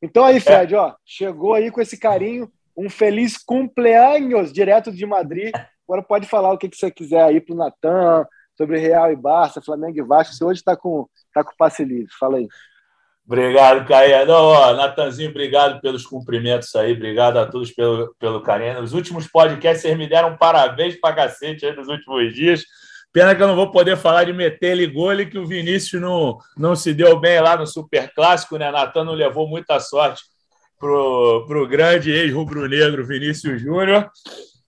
Então 0.02 0.24
aí, 0.24 0.40
Fred, 0.40 0.74
ó, 0.74 0.92
chegou 1.04 1.54
aí 1.54 1.70
com 1.70 1.80
esse 1.80 1.96
carinho. 1.96 2.50
Um 2.76 2.90
feliz 2.90 3.38
cumpleaños 3.38 4.52
direto 4.52 4.90
de 4.90 5.06
Madrid. 5.06 5.54
Agora 5.88 6.02
pode 6.02 6.26
falar 6.26 6.52
o 6.52 6.58
que, 6.58 6.68
que 6.68 6.76
você 6.76 6.90
quiser 6.90 7.22
aí 7.22 7.40
pro 7.40 7.54
Natan, 7.54 8.26
sobre 8.58 8.80
Real 8.80 9.12
e 9.12 9.14
Barça, 9.14 9.62
Flamengo 9.62 9.96
e 9.96 10.02
Vasco. 10.02 10.34
Você 10.34 10.44
hoje 10.44 10.58
está 10.58 10.76
com, 10.76 11.06
tá 11.32 11.44
com 11.44 11.52
passe 11.56 11.84
livre. 11.84 12.12
Fala 12.18 12.38
aí. 12.38 12.48
Obrigado, 13.26 13.84
Caia. 13.88 14.24
Natanzinho, 14.76 15.30
obrigado 15.30 15.80
pelos 15.80 16.06
cumprimentos 16.06 16.72
aí, 16.76 16.92
obrigado 16.92 17.38
a 17.38 17.46
todos 17.46 17.72
pelo, 17.72 18.14
pelo 18.20 18.40
carinho. 18.40 18.80
Nos 18.80 18.92
últimos 18.92 19.26
podcasts, 19.26 19.82
vocês 19.82 19.98
me 19.98 20.08
deram 20.08 20.36
parabéns 20.36 20.94
pra 21.00 21.12
cacete 21.12 21.66
aí 21.66 21.74
nos 21.74 21.88
últimos 21.88 22.32
dias. 22.32 22.62
Pena 23.12 23.34
que 23.34 23.42
eu 23.42 23.48
não 23.48 23.56
vou 23.56 23.72
poder 23.72 23.96
falar 23.96 24.24
de 24.24 24.32
meter 24.32 24.78
e 24.78 24.86
gole, 24.86 25.26
que 25.26 25.38
o 25.38 25.46
Vinícius 25.46 26.00
não, 26.00 26.38
não 26.56 26.76
se 26.76 26.94
deu 26.94 27.18
bem 27.18 27.40
lá 27.40 27.56
no 27.56 27.66
Super 27.66 28.12
Clássico, 28.14 28.58
né? 28.58 28.70
Natan 28.70 29.04
não 29.04 29.14
levou 29.14 29.48
muita 29.48 29.80
sorte 29.80 30.22
pro, 30.78 31.44
pro 31.48 31.66
grande 31.66 32.12
ex-rubro-negro 32.12 33.04
Vinícius 33.04 33.60
Júnior. 33.60 34.08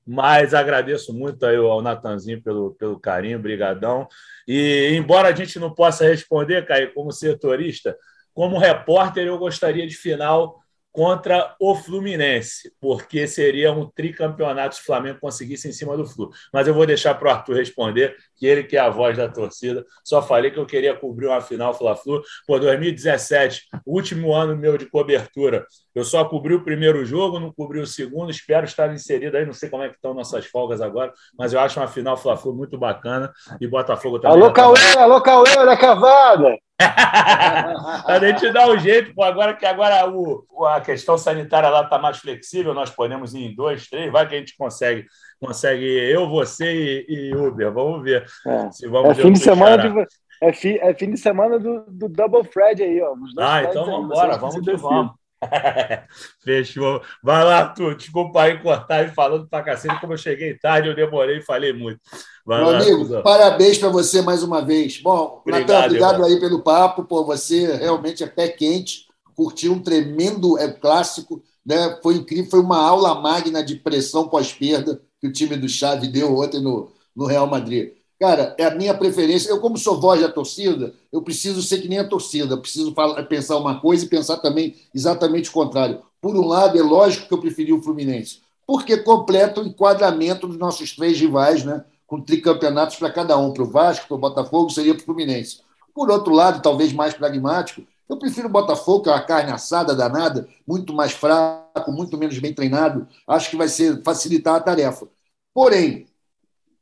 Mas 0.05 0.55
agradeço 0.55 1.13
muito 1.13 1.45
aí 1.45 1.57
ao 1.57 1.83
Natanzinho 1.83 2.43
pelo, 2.43 2.75
pelo 2.75 2.99
carinho, 2.99 3.39
brigadão. 3.39 4.09
E 4.49 4.95
embora 4.97 5.29
a 5.29 5.35
gente 5.35 5.59
não 5.61 5.73
possa 5.73 6.09
responder, 6.09 6.67
Caio, 6.67 6.95
como 6.95 7.13
setorista, 7.13 7.95
como 8.39 8.57
repórter, 8.57 9.27
eu 9.27 9.37
gostaria 9.37 9.85
de 9.85 9.97
final 9.97 10.63
contra 10.93 11.57
o 11.59 11.75
Fluminense, 11.75 12.73
porque 12.81 13.27
seria 13.27 13.73
um 13.73 13.91
tricampeonato 13.91 14.77
se 14.77 14.81
o 14.81 14.85
Flamengo 14.85 15.19
conseguisse 15.19 15.69
em 15.69 15.73
cima 15.73 15.97
do 15.97 16.07
Flu. 16.07 16.31
Mas 16.53 16.69
eu 16.69 16.73
vou 16.73 16.87
deixar 16.87 17.17
para 17.17 17.27
o 17.27 17.31
Arthur 17.33 17.57
responder, 17.57 18.17
que 18.39 18.47
ele 18.47 18.63
que 18.63 18.77
é 18.77 18.81
a 18.81 18.89
voz 18.89 19.17
da 19.17 19.29
torcida. 19.29 19.85
Só 20.05 20.23
falei 20.23 20.51
que 20.51 20.59
eu 20.59 20.67
queria 20.67 20.95
cobrir 20.95 21.27
uma 21.27 21.41
final 21.41 21.75
Fla-Flu. 21.75 22.23
Por 22.47 22.61
2017, 22.61 23.63
último 23.85 24.35
ano 24.35 24.57
meu 24.57 24.79
de 24.79 24.87
cobertura, 24.87 25.67
eu 25.95 26.05
só 26.05 26.25
cobri 26.25 26.55
o 26.55 26.63
primeiro 26.63 27.05
jogo, 27.05 27.41
não 27.41 27.53
cobri 27.53 27.81
o 27.81 27.87
segundo. 27.87 28.31
Espero 28.31 28.65
estar 28.65 28.93
inserido 28.95 29.37
aí. 29.37 29.45
Não 29.45 29.53
sei 29.53 29.69
como 29.69 29.83
é 29.83 29.89
que 29.89 29.97
estão 29.97 30.15
nossas 30.15 30.47
folgas 30.47 30.81
agora, 30.81 31.13
mas 31.37 31.53
eu 31.53 31.61
acho 31.61 31.81
uma 31.81 31.89
final 31.89 32.17
Fla-Flu 32.17 32.55
muito 32.55 32.79
bacana. 32.79 33.33
E 33.61 33.67
Botafogo 33.67 34.19
também. 34.19 34.37
Alô, 34.37 34.53
Cauê! 34.53 34.97
Alô, 34.97 35.21
Cauê 35.21 35.67
da 35.67 35.77
Cavada! 35.77 36.57
a 36.81 38.19
gente 38.21 38.53
dá 38.53 38.69
um 38.69 38.79
jeito, 38.79 39.13
pô, 39.13 39.25
agora 39.25 39.53
que 39.55 39.67
agora 39.67 40.09
o, 40.09 40.47
a 40.67 40.81
questão 40.81 41.19
sanitária 41.19 41.69
lá 41.69 41.83
está 41.83 41.99
mais 41.99 42.19
flexível, 42.19 42.73
nós 42.73 42.89
podemos 42.89 43.35
ir 43.35 43.47
em 43.47 43.55
dois, 43.55 43.89
três, 43.89 44.13
vai 44.13 44.29
que 44.29 44.37
a 44.37 44.39
gente 44.39 44.57
consegue. 44.57 45.05
Consegue 45.41 45.85
eu, 45.85 46.29
você 46.29 47.05
e, 47.09 47.31
e 47.31 47.35
Uber. 47.35 47.73
Vamos 47.73 48.03
ver. 48.03 48.27
É, 48.47 48.71
se 48.73 48.89
vamos 48.89 49.17
é 49.17 49.23
fim 49.23 49.33
de 49.33 49.39
semana 49.39 49.89
de, 49.89 50.07
é, 50.43 50.53
fi, 50.53 50.79
é 50.81 50.95
fim 50.95 51.11
de 51.11 51.19
semana 51.19 51.59
do, 51.59 51.85
do 51.89 52.09
Double 52.09 52.45
Fred 52.45 52.83
aí, 52.83 53.01
ó. 53.01 53.15
ah, 53.39 53.63
então 53.63 53.85
vamos 53.85 54.07
embora, 54.07 54.37
vamos 54.37 54.61
que 54.61 54.77
vamos. 54.77 55.13
Fechou. 56.43 57.01
Vai 57.23 57.45
lá, 57.45 57.69
tu. 57.69 57.95
Desculpa 57.95 58.43
aí 58.43 58.61
cortar 58.61 59.05
e 59.05 59.15
falando 59.15 59.49
pra 59.49 59.63
cacete, 59.63 60.01
como 60.01 60.15
eu 60.15 60.19
cheguei 60.19 60.59
tarde, 60.59 60.89
eu 60.89 60.97
demorei 60.97 61.39
e 61.39 61.43
falei 61.43 61.73
muito. 61.73 62.01
Vai 62.45 62.61
Meu 62.61 62.73
lá, 62.73 62.79
amigo, 62.79 63.23
parabéns 63.23 63.79
para 63.79 63.89
você 63.89 64.21
mais 64.21 64.43
uma 64.43 64.65
vez. 64.65 65.01
Bom, 65.01 65.41
obrigado, 65.41 65.69
Natan, 65.69 65.87
obrigado 65.87 66.25
aí 66.25 66.41
pelo 66.41 66.63
papo. 66.63 67.05
Pô, 67.05 67.25
você 67.25 67.77
realmente 67.77 68.25
é 68.25 68.27
pé 68.27 68.49
quente, 68.49 69.07
curtiu 69.37 69.73
um 69.73 69.83
tremendo 69.83 70.59
é, 70.59 70.73
clássico, 70.73 71.43
né? 71.65 71.99
Foi 72.03 72.15
incrível, 72.15 72.51
foi 72.51 72.61
uma 72.61 72.83
aula 72.83 73.21
magna 73.21 73.63
de 73.63 73.77
pressão 73.77 74.29
pós-perda 74.29 75.01
que 75.21 75.27
o 75.27 75.33
time 75.33 75.57
do 75.57 75.69
Chave 75.69 76.09
deu 76.09 76.37
ontem 76.39 76.61
no, 76.61 76.91
no 77.15 77.27
Real 77.27 77.47
Madrid. 77.47 77.93
Cara, 78.21 78.55
é 78.59 78.65
a 78.65 78.75
minha 78.75 78.95
preferência. 78.95 79.49
Eu, 79.49 79.61
como 79.61 79.79
sou 79.79 80.01
voz 80.01 80.21
da 80.21 80.29
torcida, 80.29 80.93
eu 81.13 81.23
preciso 81.23 81.63
ser 81.63 81.81
que 81.81 81.89
nem 81.89 81.99
a 81.99 82.09
torcida. 82.09 82.55
Eu 82.55 82.61
preciso 82.61 82.93
falar, 82.93 83.23
pensar 83.25 83.57
uma 83.57 83.81
coisa 83.81 84.05
e 84.05 84.09
pensar 84.09 84.39
também 84.39 84.75
exatamente 84.95 85.51
o 85.51 85.53
contrário. 85.53 86.03
Por 86.21 86.37
um 86.37 86.47
lado, 86.47 86.79
é 86.79 86.83
lógico 86.83 87.29
que 87.29 87.35
eu 87.35 87.39
preferi 87.39 87.73
o 87.73 87.81
Fluminense, 87.81 88.41
porque 88.67 88.97
completa 88.97 89.61
o 89.61 89.67
enquadramento 89.67 90.49
dos 90.49 90.59
nossos 90.59 90.97
três 90.97 91.19
rivais, 91.21 91.65
né? 91.65 91.85
com 92.09 92.21
tricampeonatos 92.21 92.97
para 92.97 93.13
cada 93.13 93.37
um. 93.37 93.53
Para 93.53 93.63
o 93.63 93.71
Vasco, 93.71 94.09
para 94.09 94.17
o 94.17 94.19
Botafogo, 94.19 94.71
seria 94.71 94.95
para 94.95 95.03
o 95.03 95.05
Fluminense. 95.05 95.61
Por 95.95 96.11
outro 96.11 96.33
lado, 96.33 96.63
talvez 96.63 96.93
mais 96.93 97.15
pragmático, 97.15 97.83
eu 98.09 98.19
prefiro 98.19 98.49
o 98.49 98.51
Botafogo, 98.51 99.03
que 99.03 99.09
é 99.11 99.13
uma 99.13 99.23
carne 99.23 99.53
assada 99.53 99.95
danada, 99.95 100.49
muito 100.67 100.95
mais 100.95 101.13
fraco, 101.13 101.93
muito 101.93 102.17
menos 102.17 102.39
bem 102.39 102.55
treinado. 102.55 103.07
Acho 103.27 103.51
que 103.51 103.57
vai 103.57 103.69
ser 103.69 104.03
facilitar 104.03 104.55
a 104.55 104.61
tarefa. 104.61 105.07
Porém, 105.53 106.07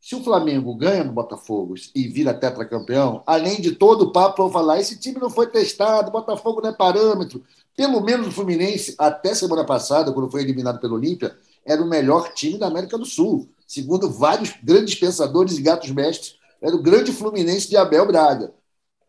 se 0.01 0.15
o 0.15 0.23
Flamengo 0.23 0.73
ganha 0.77 1.03
no 1.03 1.13
Botafogo 1.13 1.75
e 1.93 2.07
vira 2.07 2.33
tetracampeão, 2.33 3.25
além 3.27 3.61
de 3.61 3.73
todo 3.73 4.03
o 4.03 4.13
papo, 4.13 4.45
vão 4.45 4.53
falar: 4.53 4.79
esse 4.79 5.01
time 5.01 5.19
não 5.19 5.29
foi 5.29 5.49
testado, 5.49 6.13
Botafogo 6.13 6.61
não 6.61 6.71
é 6.71 6.73
parâmetro. 6.73 7.43
Pelo 7.77 8.01
menos 8.01 8.29
o 8.29 8.31
Fluminense, 8.31 8.95
até 8.99 9.35
semana 9.35 9.65
passada, 9.65 10.13
quando 10.13 10.31
foi 10.31 10.43
eliminado 10.43 10.81
pelo 10.81 10.95
Olímpia, 10.95 11.37
era 11.65 11.83
o 11.83 11.89
melhor 11.89 12.33
time 12.35 12.57
da 12.57 12.69
América 12.69 12.97
do 12.97 13.05
Sul. 13.05 13.49
Segundo 13.67 14.09
vários 14.09 14.55
grandes 14.63 14.95
pensadores 14.95 15.59
e 15.59 15.63
gatos 15.63 15.91
mestres, 15.91 16.37
era 16.63 16.77
o 16.77 16.83
grande 16.83 17.11
Fluminense 17.11 17.69
de 17.69 17.77
Abel 17.77 18.07
Braga. 18.07 18.55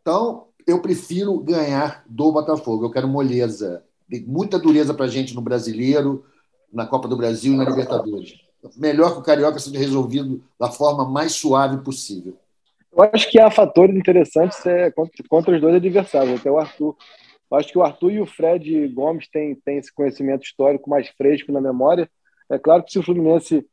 Então, 0.01 0.46
eu 0.67 0.81
prefiro 0.81 1.39
ganhar 1.39 2.03
do 2.07 2.31
Botafogo. 2.31 2.85
Eu 2.85 2.91
quero 2.91 3.07
moleza. 3.07 3.83
Muita 4.25 4.59
dureza 4.59 4.93
para 4.93 5.05
a 5.05 5.09
gente 5.09 5.33
no 5.33 5.41
brasileiro, 5.41 6.25
na 6.71 6.85
Copa 6.85 7.07
do 7.07 7.17
Brasil 7.17 7.53
e 7.53 7.57
na 7.57 7.63
Libertadores 7.63 8.47
melhor 8.75 9.13
que 9.13 9.19
o 9.19 9.23
Carioca 9.23 9.59
seja 9.59 9.77
resolvido 9.77 10.43
da 10.59 10.69
forma 10.69 11.07
mais 11.07 11.33
suave 11.33 11.83
possível. 11.83 12.37
Eu 12.91 13.09
acho 13.13 13.29
que 13.29 13.39
há 13.39 13.51
fatores 13.51 13.95
interessantes 13.95 14.65
é, 14.65 14.89
contra, 14.91 15.23
contra 15.29 15.55
os 15.55 15.61
dois 15.61 15.75
adversários, 15.75 16.39
até 16.39 16.49
o 16.49 16.57
Arthur. 16.57 16.95
Eu 17.49 17.57
acho 17.57 17.71
que 17.71 17.77
o 17.77 17.83
Arthur 17.83 18.11
e 18.11 18.21
o 18.21 18.25
Fred 18.25 18.87
Gomes 18.89 19.29
têm, 19.29 19.55
têm 19.55 19.77
esse 19.77 19.93
conhecimento 19.93 20.43
histórico 20.43 20.89
mais 20.89 21.07
fresco 21.09 21.51
na 21.51 21.61
memória. 21.61 22.09
É 22.49 22.57
claro 22.57 22.83
que 22.83 22.91
se 22.91 22.99
o 22.99 23.03
Fluminense 23.03 23.65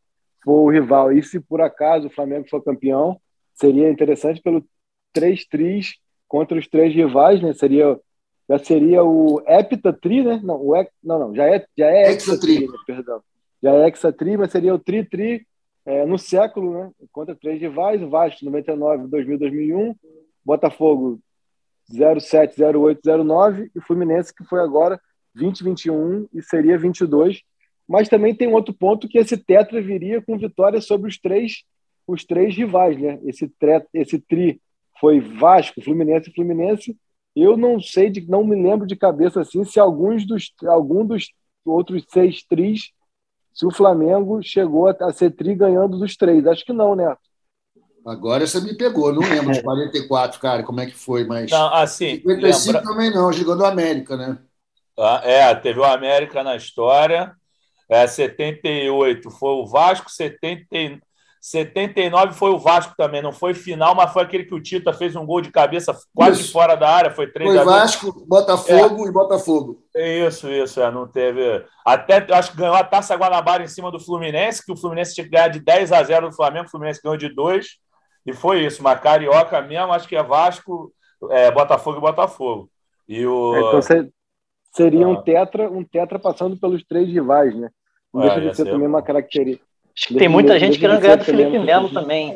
for 0.44 0.61
o 0.61 0.71
rival 0.71 1.12
e 1.12 1.23
se 1.23 1.40
por 1.40 1.60
acaso 1.60 2.08
o 2.08 2.10
Flamengo 2.10 2.48
for 2.48 2.62
campeão, 2.62 3.19
seria 3.54 3.90
interessante 3.90 4.42
pelo 4.42 4.64
três 5.12 5.46
tris 5.46 5.94
contra 6.35 6.58
os 6.58 6.66
três 6.66 6.92
rivais, 6.92 7.40
né? 7.40 7.52
Seria 7.52 7.96
já 8.48 8.58
seria 8.58 9.04
o 9.04 9.40
heptatri, 9.46 10.24
né? 10.24 10.40
Não, 10.42 10.56
o 10.56 10.74
não, 11.00 11.18
não, 11.20 11.35
já 11.35 11.46
é 11.46 11.64
já 11.78 11.87
é 11.87 12.10
hexatri, 12.10 12.66
né? 12.66 12.76
perdão 12.85 13.22
já 13.62 13.72
é 13.72 13.87
hexatri, 13.87 14.37
mas 14.37 14.50
seria 14.50 14.74
o 14.74 14.78
tri-tri 14.78 15.46
é, 15.87 16.04
no 16.04 16.18
século, 16.18 16.72
né? 16.72 16.90
Contra 17.12 17.37
três 17.37 17.60
rivais, 17.60 18.02
o 18.02 18.08
Vasco 18.08 18.44
99, 18.44 19.06
2000, 19.06 19.38
2001, 19.38 19.94
Botafogo 20.44 21.20
07, 21.88 22.60
08, 22.60 23.00
09 23.24 23.70
e 23.72 23.80
Fluminense 23.80 24.35
que 24.35 24.42
foi 24.42 24.60
agora 24.60 25.00
20-21 25.38 26.26
e 26.35 26.42
seria 26.42 26.76
22. 26.76 27.42
Mas 27.87 28.08
também 28.08 28.35
tem 28.35 28.52
outro 28.52 28.74
ponto 28.74 29.06
que 29.06 29.18
esse 29.18 29.37
tetra 29.37 29.80
viria 29.80 30.20
com 30.20 30.37
vitória 30.37 30.80
sobre 30.80 31.08
os 31.08 31.16
três 31.16 31.62
os 32.08 32.24
três 32.24 32.56
rivais, 32.56 33.00
né? 33.00 33.20
Esse 33.24 33.48
tre, 33.48 33.87
esse 33.94 34.18
tri 34.18 34.60
foi 35.01 35.21
Vasco, 35.21 35.83
Fluminense 35.83 36.31
e 36.31 36.35
Fluminense. 36.35 36.97
Eu 37.35 37.57
não 37.57 37.81
sei 37.81 38.11
de 38.11 38.21
não 38.29 38.45
me 38.45 38.55
lembro 38.55 38.87
de 38.87 38.97
cabeça 38.97 39.40
assim 39.40 39.65
se 39.65 39.81
alguns 39.81 40.27
dos 40.27 40.53
algum 40.65 41.05
dos 41.05 41.29
outros 41.65 42.05
seis 42.09 42.45
tris 42.45 42.92
se 43.53 43.65
o 43.65 43.71
Flamengo 43.71 44.42
chegou 44.42 44.88
a 44.88 45.13
ser 45.13 45.31
tri 45.31 45.55
ganhando 45.55 45.99
dos 45.99 46.17
três. 46.17 46.47
Acho 46.47 46.65
que 46.65 46.73
não, 46.73 46.97
né? 46.97 47.17
Agora 48.05 48.47
você 48.47 48.61
me 48.61 48.77
pegou, 48.77 49.15
não 49.15 49.23
lembro 49.23 49.53
de 49.53 49.63
44, 49.63 50.38
cara, 50.38 50.63
como 50.63 50.81
é 50.81 50.87
que 50.87 50.95
foi, 50.95 51.25
mas. 51.25 51.51
Não, 51.51 51.73
assim. 51.73 52.17
55 52.17 52.67
lembra... 52.67 52.83
também 52.83 53.11
não, 53.11 53.33
jogando 53.33 53.61
o 53.61 53.67
América, 53.67 54.17
né? 54.17 54.38
Ah, 54.99 55.23
é, 55.25 55.55
teve 55.55 55.79
o 55.79 55.85
América 55.85 56.42
na 56.42 56.55
história. 56.55 57.35
É, 57.88 58.07
78 58.07 59.31
foi 59.31 59.51
o 59.51 59.67
Vasco, 59.67 60.11
70, 60.11 61.01
79 61.45 62.33
foi 62.33 62.53
o 62.53 62.59
Vasco 62.59 62.95
também, 62.97 63.21
não 63.21 63.31
foi 63.31 63.53
final, 63.53 63.95
mas 63.95 64.11
foi 64.11 64.23
aquele 64.23 64.45
que 64.45 64.55
o 64.55 64.63
Tita 64.63 64.95
fez 64.95 65.15
um 65.15 65.27
gol 65.27 65.42
de 65.42 65.51
cabeça 65.51 65.95
quase 66.15 66.40
isso. 66.40 66.51
fora 66.51 66.75
da 66.75 66.88
área, 66.88 67.11
foi 67.11 67.31
3 67.31 67.53
Foi 67.53 67.63
Vasco, 67.63 68.25
Botafogo 68.27 69.05
é. 69.05 69.09
e 69.09 69.13
Botafogo. 69.13 69.83
Isso, 69.95 70.51
isso, 70.51 70.81
é, 70.81 70.90
não 70.90 71.07
teve. 71.07 71.63
Até 71.85 72.25
acho 72.33 72.53
que 72.53 72.57
ganhou 72.57 72.75
a 72.75 72.83
Taça 72.83 73.15
Guanabara 73.15 73.63
em 73.63 73.69
cima 73.69 73.90
do 73.90 74.01
Fluminense, 74.01 74.65
que 74.65 74.73
o 74.73 74.77
Fluminense 74.77 75.15
tinha 75.15 75.25
que 75.27 75.31
ganhar 75.31 75.49
de 75.49 75.61
10 75.61 75.92
a 75.92 76.03
0 76.03 76.31
do 76.31 76.35
Flamengo, 76.35 76.65
o 76.65 76.71
Fluminense 76.71 77.03
ganhou 77.05 77.19
de 77.19 77.29
2, 77.29 77.67
e 78.25 78.33
foi 78.33 78.65
isso, 78.65 78.81
uma 78.81 78.97
carioca 78.97 79.61
mesmo, 79.61 79.92
acho 79.92 80.09
que 80.09 80.17
é 80.17 80.23
Vasco, 80.23 80.95
é, 81.29 81.51
Botafogo 81.51 81.99
e 81.99 82.01
Botafogo. 82.01 82.71
E 83.07 83.27
o... 83.27 83.55
Então 83.55 84.09
seria 84.73 85.05
ah. 85.05 85.11
um 85.11 85.23
tetra, 85.23 85.71
um 85.71 85.85
tetra 85.85 86.19
passando 86.19 86.57
pelos 86.57 86.83
três 86.85 87.07
rivais, 87.07 87.55
né? 87.55 87.69
Não 88.15 88.23
deixa 88.23 88.40
de 88.40 88.57
ser 88.57 88.65
também 88.65 88.88
uma 88.88 89.03
característica 89.03 89.73
Acho 89.97 90.09
que 90.09 90.15
tem 90.15 90.29
muita 90.29 90.59
gente 90.59 90.79
querendo 90.79 91.01
ganhar 91.01 91.17
do 91.17 91.25
Felipe 91.25 91.59
Melo 91.59 91.88
também. 91.88 92.35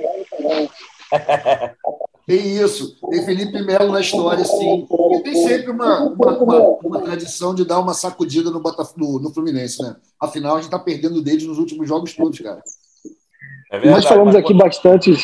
Tem 2.29 2.59
isso, 2.63 2.95
tem 3.11 3.25
Felipe 3.25 3.63
Melo 3.63 3.91
na 3.91 4.03
história, 4.03 4.45
sim. 4.45 4.87
E 5.15 5.23
tem 5.23 5.35
sempre 5.35 5.71
uma, 5.71 6.01
uma, 6.11 6.39
uma, 6.39 6.59
uma, 6.85 7.01
tradição 7.01 7.55
de 7.55 7.65
dar 7.65 7.81
uma 7.81 7.95
sacudida 7.95 8.51
no, 8.51 8.61
no, 8.61 9.19
no 9.19 9.33
Fluminense, 9.33 9.83
né? 9.83 9.97
Afinal, 10.21 10.53
a 10.53 10.57
gente 10.57 10.67
está 10.67 10.79
perdendo 10.79 11.23
deles 11.23 11.47
nos 11.47 11.57
últimos 11.57 11.89
jogos 11.89 12.13
todos, 12.13 12.39
cara. 12.39 12.63
É 13.73 13.79
verdade, 13.79 14.03
Nós 14.03 14.05
falamos 14.05 14.37
aqui 14.37 14.49
quando... 14.49 14.59
bastante. 14.59 15.17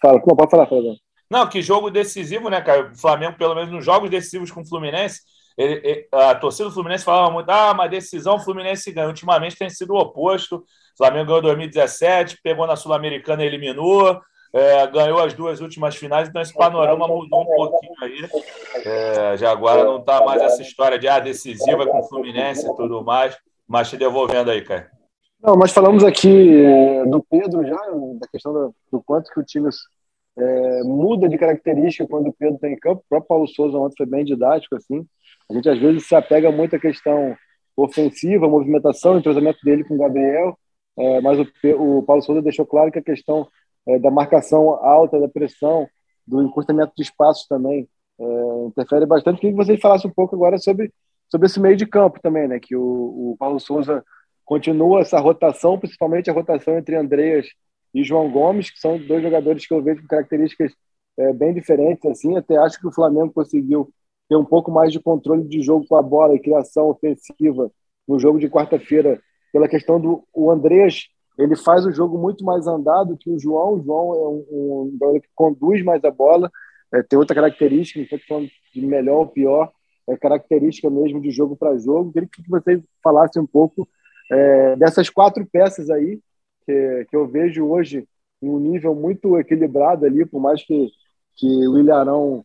Fala, 0.00 0.18
pode 0.20 0.50
falar, 0.50 0.66
Fala. 0.66 0.96
Não, 1.30 1.46
que 1.46 1.60
jogo 1.60 1.90
decisivo, 1.90 2.48
né, 2.48 2.62
cara? 2.62 2.92
O 2.92 2.96
Flamengo, 2.96 3.36
pelo 3.36 3.54
menos 3.54 3.70
nos 3.70 3.84
jogos 3.84 4.08
decisivos 4.08 4.50
com 4.50 4.62
o 4.62 4.66
Fluminense, 4.66 5.20
ele, 5.58 5.80
ele, 5.84 6.08
a 6.10 6.34
torcida 6.34 6.70
do 6.70 6.74
Fluminense 6.74 7.04
falava 7.04 7.30
muito: 7.30 7.50
ah, 7.50 7.74
mas 7.74 7.90
decisão 7.90 8.36
o 8.36 8.40
Fluminense 8.40 8.90
ganha. 8.90 9.08
Ultimamente 9.08 9.56
tem 9.56 9.68
sido 9.68 9.92
o 9.92 9.98
oposto. 9.98 10.64
Flamengo 10.98 11.26
ganhou 11.26 11.42
2017, 11.42 12.40
pegou 12.42 12.66
na 12.66 12.76
Sul-Americana 12.76 13.44
e 13.44 13.46
eliminou. 13.46 14.20
É, 14.52 14.86
ganhou 14.86 15.20
as 15.20 15.34
duas 15.34 15.60
últimas 15.60 15.94
finais, 15.94 16.26
então 16.26 16.40
esse 16.40 16.54
panorama 16.54 17.06
mudou 17.06 17.42
um 17.42 17.44
pouquinho 17.44 17.92
aí. 18.00 18.28
É, 18.84 19.36
já 19.36 19.50
agora 19.52 19.84
não 19.84 19.98
está 19.98 20.24
mais 20.24 20.40
essa 20.40 20.62
história 20.62 20.98
de 20.98 21.06
ah, 21.06 21.20
decisiva 21.20 21.86
com 21.86 21.98
o 21.98 22.08
Fluminense 22.08 22.66
e 22.66 22.74
tudo 22.74 23.04
mais, 23.04 23.36
mas 23.66 23.90
te 23.90 23.98
devolvendo 23.98 24.50
aí, 24.50 24.62
Caio. 24.62 24.86
Não, 25.42 25.54
nós 25.54 25.70
falamos 25.70 26.02
aqui 26.02 26.64
é, 26.64 27.04
do 27.04 27.22
Pedro 27.22 27.64
já, 27.64 27.76
da 27.76 28.26
questão 28.32 28.52
do, 28.52 28.74
do 28.90 29.02
quanto 29.02 29.30
que 29.30 29.38
o 29.38 29.44
time 29.44 29.68
é, 30.36 30.82
muda 30.82 31.28
de 31.28 31.36
característica 31.36 32.08
quando 32.08 32.28
o 32.28 32.32
Pedro 32.32 32.54
está 32.54 32.68
em 32.68 32.76
campo. 32.76 33.02
O 33.04 33.08
próprio 33.08 33.28
Paulo 33.28 33.48
Souza 33.48 33.76
ontem 33.76 33.96
foi 33.98 34.06
bem 34.06 34.24
didático, 34.24 34.74
assim. 34.76 35.06
A 35.50 35.54
gente 35.54 35.68
às 35.68 35.78
vezes 35.78 36.06
se 36.06 36.14
apega 36.14 36.50
muito 36.50 36.74
à 36.74 36.78
questão 36.78 37.36
ofensiva, 37.76 38.48
movimentação, 38.48 39.18
entrosamento 39.18 39.58
dele 39.62 39.84
com 39.84 39.94
o 39.94 39.98
Gabriel, 39.98 40.58
é, 40.98 41.20
mas 41.20 41.38
o, 41.38 41.46
o, 41.78 42.02
Paulo 42.02 42.22
Souza 42.22 42.42
deixou 42.42 42.66
claro 42.66 42.90
que 42.90 42.98
a 42.98 43.02
questão 43.02 43.46
é, 43.86 43.98
da 43.98 44.10
marcação 44.10 44.70
alta, 44.84 45.20
da 45.20 45.28
pressão, 45.28 45.88
do 46.26 46.42
encurtamento 46.42 46.92
de 46.96 47.02
espaços 47.02 47.46
também 47.46 47.88
é, 48.20 48.66
interfere 48.66 49.06
bastante. 49.06 49.40
Queria 49.40 49.56
que 49.56 49.64
vocês 49.64 49.80
falassem 49.80 50.10
um 50.10 50.14
pouco 50.14 50.34
agora 50.34 50.58
sobre, 50.58 50.92
sobre 51.30 51.46
esse 51.46 51.60
meio 51.60 51.76
de 51.76 51.86
campo 51.86 52.20
também, 52.20 52.48
né? 52.48 52.58
Que 52.60 52.74
o, 52.74 52.82
o 52.82 53.36
Paulo 53.38 53.60
Souza 53.60 54.04
continua 54.44 55.00
essa 55.00 55.20
rotação, 55.20 55.78
principalmente 55.78 56.28
a 56.28 56.32
rotação 56.32 56.76
entre 56.76 56.96
Andreas 56.96 57.46
e 57.94 58.02
João 58.02 58.30
Gomes, 58.30 58.70
que 58.70 58.80
são 58.80 58.98
dois 58.98 59.22
jogadores 59.22 59.66
que 59.66 59.72
eu 59.72 59.82
vejo 59.82 60.02
com 60.02 60.08
características 60.08 60.72
é, 61.18 61.32
bem 61.32 61.54
diferentes. 61.54 62.04
Assim, 62.10 62.36
até 62.36 62.56
acho 62.56 62.80
que 62.80 62.88
o 62.88 62.92
Flamengo 62.92 63.32
conseguiu 63.32 63.88
ter 64.28 64.36
um 64.36 64.44
pouco 64.44 64.70
mais 64.70 64.92
de 64.92 65.00
controle 65.00 65.44
de 65.44 65.62
jogo 65.62 65.86
com 65.86 65.96
a 65.96 66.02
bola 66.02 66.34
e 66.34 66.40
criação 66.40 66.90
ofensiva 66.90 67.70
no 68.06 68.18
jogo 68.18 68.38
de 68.38 68.48
quarta-feira 68.48 69.20
pela 69.52 69.68
questão 69.68 70.00
do 70.00 70.24
o 70.32 70.50
Andrés, 70.50 71.08
ele 71.38 71.56
faz 71.56 71.86
o 71.86 71.92
jogo 71.92 72.18
muito 72.18 72.44
mais 72.44 72.66
andado 72.66 73.16
que 73.16 73.30
o 73.30 73.38
João. 73.38 73.74
O 73.74 73.82
João 73.82 74.14
é 74.14 74.28
um, 74.52 74.90
jogador 74.92 75.20
que 75.20 75.28
conduz 75.34 75.84
mais 75.84 76.04
a 76.04 76.10
bola, 76.10 76.50
é, 76.92 77.02
tem 77.02 77.18
outra 77.18 77.34
característica, 77.34 77.98
não 77.98 78.04
estou 78.04 78.18
falando 78.28 78.50
de 78.74 78.80
melhor 78.86 79.18
ou 79.18 79.26
pior, 79.28 79.70
é 80.08 80.16
característica 80.16 80.90
mesmo 80.90 81.20
de 81.20 81.30
jogo 81.30 81.56
para 81.56 81.78
jogo. 81.78 82.12
Queria 82.12 82.28
que 82.28 82.42
vocês 82.48 82.82
falassem 83.02 83.40
um 83.40 83.46
pouco 83.46 83.88
é, 84.30 84.76
dessas 84.76 85.08
quatro 85.08 85.46
peças 85.46 85.90
aí, 85.90 86.20
que, 86.66 87.06
que 87.08 87.16
eu 87.16 87.26
vejo 87.28 87.66
hoje 87.66 88.06
em 88.42 88.48
um 88.48 88.58
nível 88.58 88.94
muito 88.94 89.38
equilibrado 89.38 90.06
ali, 90.06 90.24
por 90.24 90.40
mais 90.40 90.64
que, 90.64 90.90
que 91.36 91.46
o 91.68 91.78
Ilharão 91.78 92.44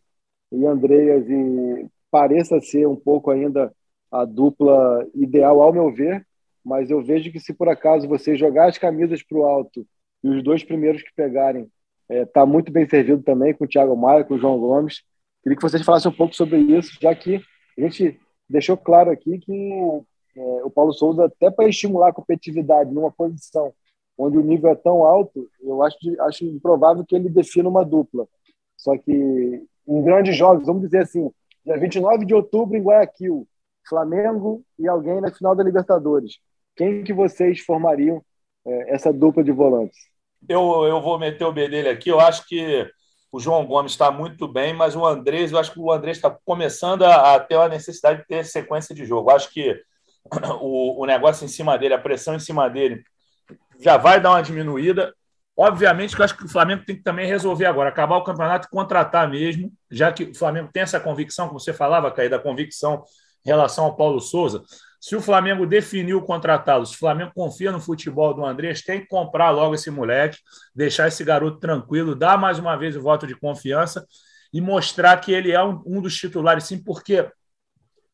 e 0.52 0.64
Andreas 0.66 1.28
e 1.28 1.86
pareça 2.10 2.60
ser 2.60 2.86
um 2.86 2.96
pouco 2.96 3.30
ainda 3.30 3.72
a 4.10 4.24
dupla 4.24 5.04
ideal, 5.14 5.60
ao 5.60 5.72
meu 5.72 5.92
ver, 5.92 6.24
mas 6.64 6.90
eu 6.90 7.02
vejo 7.04 7.30
que 7.30 7.38
se 7.38 7.52
por 7.52 7.68
acaso 7.68 8.08
você 8.08 8.36
jogar 8.36 8.68
as 8.68 8.78
camisas 8.78 9.22
para 9.22 9.36
o 9.36 9.44
alto 9.44 9.86
e 10.22 10.28
os 10.28 10.42
dois 10.42 10.64
primeiros 10.64 11.02
que 11.02 11.12
pegarem 11.14 11.68
está 12.08 12.40
é, 12.40 12.46
muito 12.46 12.72
bem 12.72 12.88
servido 12.88 13.22
também 13.22 13.52
com 13.52 13.64
o 13.64 13.68
Thiago 13.68 13.96
Maia, 13.96 14.24
com 14.24 14.34
o 14.34 14.38
João 14.38 14.58
Gomes. 14.58 15.02
Queria 15.42 15.56
que 15.56 15.62
vocês 15.62 15.84
falassem 15.84 16.10
um 16.10 16.14
pouco 16.14 16.34
sobre 16.34 16.58
isso, 16.58 16.98
já 17.00 17.14
que 17.14 17.42
a 17.78 17.80
gente 17.80 18.18
deixou 18.48 18.76
claro 18.76 19.10
aqui 19.10 19.38
que 19.38 19.72
é, 20.36 20.64
o 20.64 20.70
Paulo 20.70 20.92
Souza, 20.92 21.26
até 21.26 21.50
para 21.50 21.68
estimular 21.68 22.08
a 22.08 22.12
competitividade 22.12 22.92
numa 22.92 23.12
posição 23.12 23.72
onde 24.16 24.38
o 24.38 24.42
nível 24.42 24.70
é 24.70 24.74
tão 24.74 25.04
alto, 25.04 25.50
eu 25.60 25.82
acho, 25.82 25.98
acho 26.20 26.44
improvável 26.44 27.04
que 27.04 27.16
ele 27.16 27.28
defina 27.28 27.68
uma 27.68 27.84
dupla. 27.84 28.26
Só 28.76 28.96
que 28.96 29.12
em 29.12 30.02
grandes 30.02 30.36
jogos, 30.36 30.66
vamos 30.66 30.82
dizer 30.82 31.02
assim, 31.02 31.30
dia 31.64 31.76
29 31.76 32.24
de 32.24 32.34
outubro 32.34 32.76
em 32.76 32.82
Guayaquil, 32.82 33.46
Flamengo 33.86 34.62
e 34.78 34.88
alguém 34.88 35.20
na 35.20 35.32
final 35.32 35.54
da 35.54 35.64
Libertadores 35.64 36.38
quem 36.76 37.02
que 37.02 37.12
vocês 37.12 37.60
formariam 37.60 38.22
é, 38.66 38.94
essa 38.94 39.12
dupla 39.12 39.42
de 39.42 39.52
volantes? 39.52 39.98
Eu, 40.48 40.84
eu 40.84 41.00
vou 41.00 41.18
meter 41.18 41.44
o 41.44 41.52
bedelho 41.52 41.90
aqui. 41.90 42.10
Eu 42.10 42.20
acho 42.20 42.46
que 42.46 42.88
o 43.32 43.40
João 43.40 43.66
Gomes 43.66 43.92
está 43.92 44.10
muito 44.10 44.46
bem, 44.46 44.72
mas 44.72 44.94
o 44.94 45.04
Andrés, 45.04 45.50
eu 45.50 45.58
acho 45.58 45.72
que 45.72 45.80
o 45.80 45.90
Andrés 45.90 46.18
está 46.18 46.30
começando 46.44 47.02
a, 47.02 47.34
a, 47.34 47.40
ter 47.40 47.56
a 47.56 47.68
necessidade 47.68 48.20
de 48.20 48.26
ter 48.26 48.44
sequência 48.44 48.94
de 48.94 49.04
jogo. 49.04 49.30
Eu 49.30 49.36
acho 49.36 49.52
que 49.52 49.80
o, 50.60 51.02
o 51.02 51.06
negócio 51.06 51.44
em 51.44 51.48
cima 51.48 51.76
dele, 51.76 51.94
a 51.94 51.98
pressão 51.98 52.34
em 52.34 52.40
cima 52.40 52.68
dele, 52.68 53.02
já 53.80 53.96
vai 53.96 54.20
dar 54.20 54.30
uma 54.30 54.42
diminuída. 54.42 55.12
Obviamente 55.56 56.14
que 56.14 56.20
eu 56.20 56.24
acho 56.24 56.36
que 56.36 56.44
o 56.44 56.48
Flamengo 56.48 56.84
tem 56.84 56.96
que 56.96 57.02
também 57.02 57.26
resolver 57.26 57.66
agora, 57.66 57.88
acabar 57.88 58.16
o 58.16 58.24
campeonato 58.24 58.66
e 58.66 58.70
contratar 58.70 59.28
mesmo, 59.28 59.72
já 59.90 60.12
que 60.12 60.24
o 60.24 60.34
Flamengo 60.34 60.70
tem 60.72 60.82
essa 60.82 60.98
convicção, 60.98 61.46
como 61.48 61.60
você 61.60 61.72
falava, 61.72 62.10
Caí, 62.10 62.28
da 62.28 62.38
convicção 62.38 63.04
em 63.44 63.48
relação 63.48 63.84
ao 63.84 63.96
Paulo 63.96 64.20
Souza. 64.20 64.62
Se 65.04 65.14
o 65.14 65.20
Flamengo 65.20 65.66
definiu 65.66 66.22
contratá-lo, 66.22 66.86
se 66.86 66.94
o 66.94 66.98
Flamengo 66.98 67.30
confia 67.34 67.70
no 67.70 67.78
futebol 67.78 68.32
do 68.32 68.42
Andrés, 68.42 68.80
tem 68.80 69.02
que 69.02 69.06
comprar 69.06 69.50
logo 69.50 69.74
esse 69.74 69.90
moleque, 69.90 70.38
deixar 70.74 71.08
esse 71.08 71.22
garoto 71.22 71.58
tranquilo, 71.58 72.14
dar 72.14 72.38
mais 72.38 72.58
uma 72.58 72.74
vez 72.74 72.96
o 72.96 73.02
voto 73.02 73.26
de 73.26 73.36
confiança 73.36 74.06
e 74.50 74.62
mostrar 74.62 75.14
que 75.18 75.30
ele 75.30 75.52
é 75.52 75.62
um, 75.62 75.82
um 75.84 76.00
dos 76.00 76.16
titulares, 76.16 76.64
sim, 76.64 76.82
porque 76.82 77.30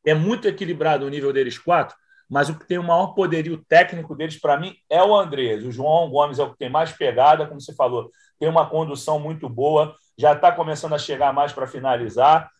é 0.04 0.14
muito 0.14 0.48
equilibrado 0.48 1.06
o 1.06 1.08
nível 1.08 1.32
deles 1.32 1.56
quatro, 1.56 1.96
mas 2.28 2.48
o 2.48 2.58
que 2.58 2.66
tem 2.66 2.76
o 2.78 2.82
maior 2.82 3.14
poderio 3.14 3.64
técnico 3.68 4.16
deles, 4.16 4.40
para 4.40 4.58
mim, 4.58 4.74
é 4.90 5.00
o 5.00 5.14
Andrés. 5.14 5.64
O 5.64 5.70
João 5.70 6.10
Gomes 6.10 6.40
é 6.40 6.42
o 6.42 6.50
que 6.50 6.58
tem 6.58 6.68
mais 6.68 6.90
pegada, 6.90 7.46
como 7.46 7.60
você 7.60 7.72
falou, 7.72 8.10
tem 8.36 8.48
uma 8.48 8.68
condução 8.68 9.20
muito 9.20 9.48
boa, 9.48 9.94
já 10.18 10.32
está 10.32 10.50
começando 10.50 10.96
a 10.96 10.98
chegar 10.98 11.32
mais 11.32 11.52
para 11.52 11.68
finalizar 11.68 12.50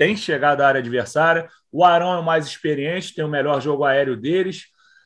tem 0.00 0.16
chegado 0.16 0.62
à 0.62 0.66
área 0.66 0.78
adversária. 0.78 1.46
O 1.70 1.84
Arão 1.84 2.14
é 2.14 2.18
o 2.18 2.24
mais 2.24 2.46
experiente, 2.46 3.14
tem 3.14 3.22
o 3.22 3.28
melhor 3.28 3.60
jogo 3.60 3.84
aéreo 3.84 4.16
deles. 4.16 4.62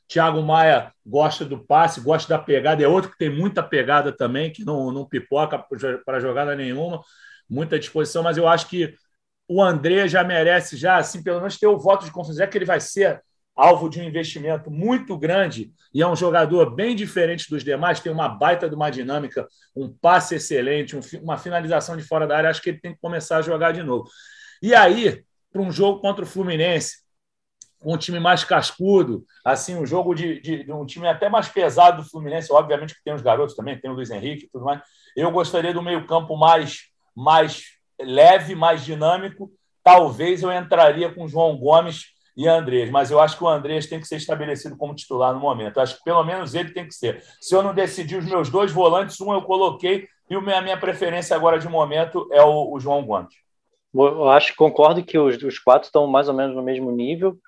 Thiago 0.07 0.41
Maia 0.41 0.93
gosta 1.05 1.45
do 1.45 1.59
passe, 1.59 2.01
gosta 2.01 2.29
da 2.29 2.39
pegada, 2.39 2.81
é 2.81 2.87
outro 2.87 3.11
que 3.11 3.19
tem 3.19 3.29
muita 3.29 3.61
pegada 3.61 4.13
também, 4.13 4.53
que 4.53 4.65
não, 4.65 4.93
não 4.93 5.05
pipoca 5.05 5.59
para 6.07 6.21
jogada 6.21 6.55
nenhuma, 6.55 7.01
muita 7.51 7.77
disposição, 7.77 8.23
mas 8.23 8.37
eu 8.37 8.47
acho 8.47 8.69
que 8.69 8.95
o 9.49 9.61
André 9.61 10.07
já 10.07 10.23
merece, 10.23 10.77
já 10.77 10.99
assim, 10.99 11.25
pelo 11.25 11.39
menos 11.39 11.59
ter 11.59 11.67
o 11.67 11.77
voto 11.77 12.05
de 12.05 12.13
confiança, 12.13 12.45
é 12.45 12.47
que 12.47 12.57
ele 12.57 12.65
vai 12.65 12.79
ser 12.79 13.21
alvo 13.57 13.89
de 13.89 14.01
um 14.01 14.05
investimento 14.05 14.71
muito 14.71 15.19
grande 15.19 15.73
e 15.93 16.03
é 16.03 16.07
um 16.07 16.15
jogador 16.15 16.73
bem 16.73 16.95
diferente 16.95 17.51
dos 17.51 17.65
demais, 17.65 17.99
tem 17.99 18.13
uma 18.13 18.29
baita 18.29 18.69
de 18.69 18.77
uma 18.77 18.91
dinâmica, 18.91 19.49
um 19.75 19.89
passe 19.89 20.37
excelente, 20.37 20.95
um, 20.97 21.01
uma 21.21 21.37
finalização 21.37 21.97
de 21.97 22.05
fora 22.05 22.29
da 22.29 22.37
área, 22.37 22.51
acho 22.51 22.63
que 22.63 22.71
ele 22.71 22.81
tem 22.81 22.95
que 22.95 23.01
começar 23.01 23.39
a 23.39 23.43
jogar 23.43 23.73
de 23.73 23.83
novo. 23.83 24.09
E 24.65 24.75
aí, 24.75 25.23
para 25.53 25.61
um 25.61 25.71
jogo 25.71 26.01
contra 26.01 26.25
o 26.25 26.27
Fluminense, 26.27 26.97
com 27.79 27.93
um 27.93 27.99
time 27.99 28.19
mais 28.19 28.45
cascudo, 28.45 29.23
assim, 29.45 29.77
um 29.77 29.85
jogo 29.85 30.15
de, 30.15 30.41
de, 30.41 30.65
de, 30.65 30.73
um 30.73 30.87
time 30.87 31.07
até 31.07 31.29
mais 31.29 31.51
pesado 31.51 32.03
do 32.03 32.09
Fluminense, 32.09 32.51
obviamente 32.51 32.95
que 32.95 33.05
tem 33.05 33.13
os 33.13 33.21
garotos 33.21 33.55
também, 33.55 33.79
tem 33.79 33.91
o 33.91 33.95
Luiz 33.95 34.11
Henrique 34.11 34.47
e 34.47 34.49
tudo 34.49 34.65
mais. 34.65 34.81
Eu 35.15 35.31
gostaria 35.31 35.75
do 35.75 35.83
meio-campo 35.83 36.35
mais, 36.35 36.85
mais 37.15 37.65
leve, 38.01 38.55
mais 38.55 38.83
dinâmico. 38.83 39.53
Talvez 39.83 40.43
eu 40.43 40.51
entraria 40.51 41.13
com 41.13 41.29
João 41.29 41.59
Gomes 41.59 42.07
e 42.35 42.49
Andrés, 42.49 42.91
mas 42.91 43.11
eu 43.11 43.21
acho 43.21 43.37
que 43.37 43.45
o 43.45 43.49
Andrés 43.49 43.87
tem 43.87 44.01
que 44.01 44.09
ser 44.09 44.17
estabelecido 44.17 44.79
como 44.79 44.95
titular 44.95 45.35
no 45.35 45.41
momento. 45.41 45.77
Eu 45.77 45.83
acho 45.83 45.99
que 45.99 46.05
pelo 46.05 46.25
menos 46.25 46.55
ele 46.55 46.71
tem 46.71 46.89
que 46.89 46.95
ser. 46.95 47.23
Se 47.39 47.55
eu 47.55 47.63
não 47.63 47.75
decidir 47.75 48.17
os 48.17 48.25
meus 48.25 48.49
dois 48.49 48.73
volantes, 48.73 49.21
um 49.21 49.35
eu 49.35 49.43
coloquei 49.43 50.09
e 50.31 50.35
a 50.35 50.63
minha 50.63 50.81
preferência 50.81 51.37
agora 51.37 51.59
de 51.59 51.69
momento 51.69 52.27
é 52.33 52.43
o, 52.43 52.73
o 52.73 52.81
João 52.81 53.05
Gomes. 53.05 53.44
Eu 53.95 54.29
acho 54.29 54.57
concordo 54.57 55.05
que 55.05 55.17
os, 55.19 55.41
os 55.43 55.59
quatro 55.59 55.87
estão 55.87 56.07
mais 56.07 56.29
ou 56.29 56.35
menos 56.35 56.55
no 56.57 56.63
mesmo 56.63 56.91
nível. 56.91 57.39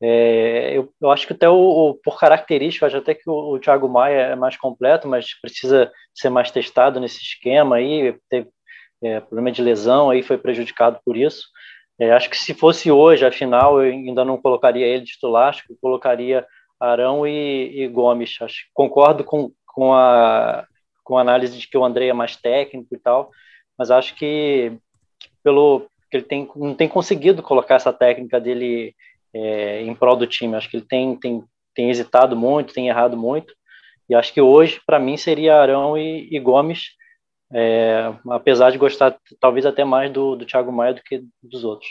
É, 0.00 0.76
eu, 0.76 0.92
eu, 1.00 1.10
acho 1.10 1.26
que 1.26 1.32
até 1.32 1.48
o, 1.48 1.54
o, 1.54 1.94
por 1.94 2.18
característica, 2.18 2.86
acho 2.86 2.98
até 2.98 3.14
que 3.14 3.28
o, 3.28 3.54
o 3.54 3.58
Thiago 3.58 3.88
Maia 3.88 4.20
é 4.20 4.36
mais 4.36 4.56
completo, 4.56 5.08
mas 5.08 5.38
precisa 5.40 5.90
ser 6.14 6.28
mais 6.28 6.50
testado 6.50 7.00
nesse 7.00 7.20
esquema 7.22 7.76
aí. 7.76 8.16
Teve 8.28 8.48
é, 9.02 9.20
problema 9.20 9.50
de 9.50 9.62
lesão, 9.62 10.10
aí 10.10 10.22
foi 10.22 10.38
prejudicado 10.38 11.00
por 11.04 11.16
isso. 11.16 11.46
É, 11.98 12.12
acho 12.12 12.28
que 12.28 12.36
se 12.36 12.54
fosse 12.54 12.90
hoje, 12.90 13.24
afinal, 13.24 13.82
eu 13.82 13.90
ainda 13.90 14.24
não 14.24 14.40
colocaria 14.40 14.86
ele 14.86 15.04
titular, 15.04 15.48
acho 15.48 15.66
que 15.66 15.74
colocaria 15.80 16.46
Arão 16.78 17.26
e, 17.26 17.82
e 17.82 17.88
Gomes. 17.88 18.36
Acho, 18.40 18.66
concordo 18.74 19.24
com, 19.24 19.50
com, 19.66 19.94
a, 19.94 20.66
com 21.02 21.16
a 21.16 21.22
análise 21.22 21.58
de 21.58 21.66
que 21.66 21.78
o 21.78 21.84
André 21.84 22.08
é 22.08 22.12
mais 22.12 22.36
técnico 22.36 22.94
e 22.94 22.98
tal, 22.98 23.30
mas 23.78 23.90
acho 23.90 24.14
que 24.14 24.76
pelo 25.42 25.86
que 26.16 26.34
ele 26.34 26.46
tem, 26.46 26.50
não 26.56 26.74
tem 26.74 26.88
conseguido 26.88 27.42
colocar 27.42 27.74
essa 27.76 27.92
técnica 27.92 28.40
dele 28.40 28.94
é, 29.34 29.82
em 29.82 29.94
prol 29.94 30.16
do 30.16 30.26
time. 30.26 30.54
Acho 30.54 30.70
que 30.70 30.78
ele 30.78 30.86
tem, 30.86 31.16
tem, 31.16 31.44
tem 31.74 31.90
hesitado 31.90 32.36
muito, 32.36 32.72
tem 32.72 32.88
errado 32.88 33.16
muito, 33.16 33.54
e 34.08 34.14
acho 34.14 34.32
que 34.32 34.40
hoje, 34.40 34.80
para 34.86 34.98
mim, 34.98 35.16
seria 35.16 35.60
Arão 35.60 35.98
e, 35.98 36.28
e 36.30 36.38
Gomes, 36.38 36.90
é, 37.52 38.12
apesar 38.30 38.70
de 38.70 38.78
gostar 38.78 39.16
talvez 39.40 39.66
até 39.66 39.84
mais 39.84 40.12
do, 40.12 40.36
do 40.36 40.46
Thiago 40.46 40.72
Maia 40.72 40.94
do 40.94 41.02
que 41.02 41.24
dos 41.42 41.64
outros. 41.64 41.88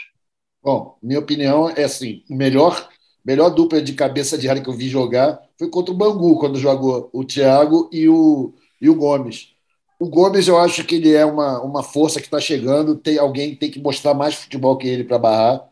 Bom, 0.63 0.97
minha 1.01 1.19
opinião 1.19 1.69
é 1.69 1.83
assim: 1.83 2.23
melhor, 2.29 2.89
melhor 3.23 3.49
dupla 3.49 3.81
de 3.81 3.93
cabeça 3.93 4.37
de 4.37 4.49
área 4.49 4.61
que 4.61 4.69
eu 4.69 4.73
vi 4.73 4.87
jogar 4.87 5.39
foi 5.57 5.69
contra 5.69 5.93
o 5.93 5.97
Bangu, 5.97 6.39
quando 6.39 6.57
jogou 6.57 7.09
o 7.13 7.23
Thiago 7.23 7.89
e 7.91 8.09
o, 8.09 8.53
e 8.81 8.89
o 8.89 8.95
Gomes. 8.95 9.54
O 10.05 10.09
Gomes, 10.09 10.47
eu 10.47 10.57
acho 10.59 10.85
que 10.85 10.95
ele 10.95 11.13
é 11.13 11.25
uma, 11.25 11.61
uma 11.61 11.83
força 11.83 12.19
que 12.19 12.27
está 12.27 12.39
chegando, 12.39 12.95
tem 12.95 13.17
alguém 13.17 13.55
tem 13.55 13.71
que 13.71 13.79
mostrar 13.79 14.13
mais 14.13 14.35
futebol 14.35 14.77
que 14.77 14.87
ele 14.87 15.03
para 15.03 15.17
barrar. 15.17 15.69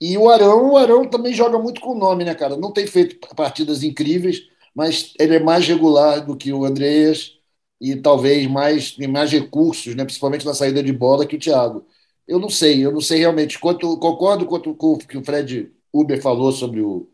E 0.00 0.18
o 0.18 0.28
Arão, 0.28 0.72
o 0.72 0.76
Arão 0.76 1.08
também 1.08 1.32
joga 1.32 1.58
muito 1.58 1.80
com 1.80 1.90
o 1.92 1.98
nome, 1.98 2.24
né, 2.24 2.34
cara? 2.34 2.56
Não 2.56 2.72
tem 2.72 2.86
feito 2.86 3.18
partidas 3.36 3.82
incríveis, 3.84 4.42
mas 4.74 5.14
ele 5.20 5.36
é 5.36 5.40
mais 5.40 5.66
regular 5.68 6.24
do 6.26 6.36
que 6.36 6.52
o 6.52 6.64
Andreas 6.64 7.38
e 7.80 7.96
talvez 7.96 8.46
mais, 8.48 8.96
mais 8.98 9.30
recursos, 9.32 9.94
né, 9.94 10.04
principalmente 10.04 10.44
na 10.46 10.54
saída 10.54 10.82
de 10.82 10.92
bola, 10.92 11.26
que 11.26 11.36
o 11.36 11.38
Thiago. 11.38 11.86
Eu 12.26 12.38
não 12.40 12.50
sei, 12.50 12.84
eu 12.84 12.92
não 12.92 13.00
sei 13.00 13.20
realmente. 13.20 13.58
Quanto, 13.58 13.98
concordo 13.98 14.46
com, 14.46 14.60
com 14.74 14.92
o 14.94 14.98
que 14.98 15.16
o 15.18 15.24
Fred 15.24 15.72
Uber 15.92 16.20
falou 16.20 16.52
sobre 16.52 16.80
o, 16.80 17.08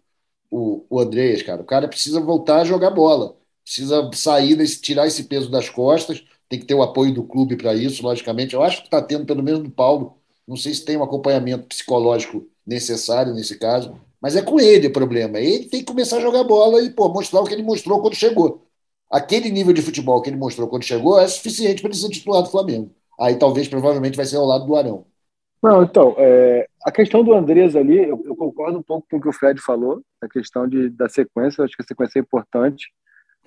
o, 0.51 0.85
o 0.91 1.01
Andreas, 1.01 1.43
cara. 1.43 1.63
O 1.63 1.65
cara 1.67 1.89
precisa 1.89 2.21
voltar 2.21 2.63
a 2.63 2.65
jogar 2.65 2.91
bola, 2.91 3.37
precisa 3.65 4.11
sair, 4.15 4.57
desse, 4.57 4.81
tirar 4.81 5.07
esse 5.07 5.25
peso 5.25 5.51
das 5.51 5.69
costas, 5.69 6.25
tem 6.53 6.61
que 6.61 6.67
ter 6.67 6.75
o 6.75 6.83
apoio 6.83 7.15
do 7.15 7.25
clube 7.25 7.57
para 7.57 7.75
isso, 7.75 8.03
logicamente. 8.03 8.55
Eu 8.55 8.63
acho 8.63 8.83
que 8.83 8.89
está 8.89 9.01
tendo, 9.01 9.25
pelo 9.25 9.43
menos 9.43 9.63
do 9.63 9.71
Paulo. 9.71 10.19
Não 10.47 10.57
sei 10.57 10.75
se 10.75 10.85
tem 10.85 10.97
um 10.97 11.03
acompanhamento 11.03 11.67
psicológico 11.67 12.47
necessário 12.67 13.33
nesse 13.33 13.59
caso, 13.59 13.99
mas 14.21 14.37
é 14.37 14.43
com 14.43 14.61
ele 14.61 14.89
o 14.89 14.93
problema. 14.93 15.39
Ele 15.39 15.67
tem 15.67 15.81
que 15.81 15.87
começar 15.87 16.19
a 16.19 16.21
jogar 16.21 16.45
bola 16.45 16.83
e 16.83 16.91
pô, 16.91 17.09
mostrar 17.09 17.41
o 17.41 17.45
que 17.45 17.55
ele 17.55 17.63
mostrou 17.63 18.01
quando 18.01 18.15
chegou 18.15 18.67
aquele 19.13 19.51
nível 19.51 19.75
de 19.75 19.83
futebol 19.83 20.23
que 20.23 20.31
ele 20.31 20.39
mostrou 20.39 20.67
quando 20.67 20.85
chegou 20.85 21.21
é 21.21 21.29
suficiente 21.29 21.83
para 21.83 21.91
ele 21.91 21.99
ser 21.99 22.09
titular 22.09 22.43
do 22.43 22.51
Flamengo. 22.51 22.91
Aí 23.21 23.37
talvez, 23.37 23.69
provavelmente, 23.69 24.17
vai 24.17 24.25
ser 24.25 24.37
ao 24.37 24.47
lado 24.47 24.65
do 24.65 24.75
Arão. 24.75 25.05
Não, 25.63 25.83
então, 25.83 26.15
é, 26.19 26.67
a 26.83 26.91
questão 26.91 27.23
do 27.23 27.35
Andrés 27.35 27.77
ali, 27.77 27.99
eu, 27.99 28.21
eu, 28.25 28.35
concordo 28.35 28.79
um 28.79 28.83
pouco 28.83 29.07
com 29.09 29.19
o 29.19 29.21
que 29.21 29.29
o 29.29 29.33
Fred 29.33 29.61
falou, 29.61 30.03
a 30.21 30.29
questão 30.29 30.67
de, 30.67 30.89
da 30.89 31.09
sequência, 31.09 31.63
acho 31.63 31.77
que 31.77 31.83
a 31.83 31.87
sequência 31.87 32.19
é 32.19 32.23
importante, 32.23 32.87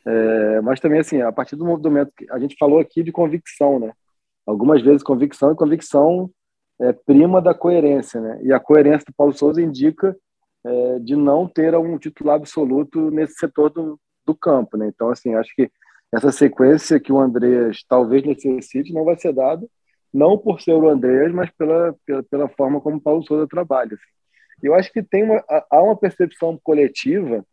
é, 0.06 0.62
mas 0.62 0.80
também, 0.80 1.00
assim, 1.00 1.22
a 1.22 1.32
partir 1.32 1.56
do 1.56 1.66
momento 1.66 2.12
que 2.16 2.30
a 2.32 2.38
gente 2.38 2.56
falou 2.60 2.80
aqui 2.80 3.02
de 3.02 3.12
convicção, 3.12 3.80
né? 3.80 3.92
Algumas 4.46 4.82
vezes 4.82 5.02
convicção 5.02 5.52
e 5.52 5.56
convicção 5.56 6.30
é 6.80 6.94
prima 6.94 7.42
da 7.42 7.54
coerência, 7.54 8.22
né? 8.22 8.40
E 8.44 8.54
a 8.54 8.60
coerência 8.60 9.06
do 9.08 9.16
Paulo 9.16 9.34
Souza 9.34 9.62
indica 9.62 10.16
é, 10.64 11.00
de 11.00 11.16
não 11.16 11.48
ter 11.48 11.76
um 11.76 11.98
titular 11.98 12.36
absoluto 12.36 13.10
nesse 13.10 13.34
setor 13.36 13.70
do, 13.72 14.00
do 14.26 14.36
campo, 14.36 14.78
né? 14.78 14.88
Então, 14.88 15.10
assim, 15.10 15.34
acho 15.34 15.54
que 15.56 15.72
essa 16.14 16.32
sequência 16.32 17.00
que 17.00 17.12
o 17.12 17.20
Andreas 17.20 17.84
talvez 17.88 18.24
necessite 18.24 18.94
não 18.94 19.04
vai 19.04 19.18
ser 19.18 19.34
dada, 19.34 19.66
não 20.14 20.38
por 20.38 20.62
ser 20.62 20.74
o 20.74 20.88
Andreas, 20.88 21.34
mas 21.34 21.50
pela, 21.52 21.96
pela, 22.06 22.24
pela 22.24 22.50
forma 22.50 22.80
como 22.80 22.98
o 22.98 23.02
Paulo 23.02 23.24
Souza 23.24 23.48
trabalha. 23.48 23.94
Assim. 23.94 24.16
Eu 24.64 24.76
acho 24.76 24.92
que 24.94 25.02
tem 25.02 25.24
uma, 25.24 25.44
há 25.70 25.82
uma 25.82 25.98
percepção 25.98 26.60
coletiva 26.64 27.44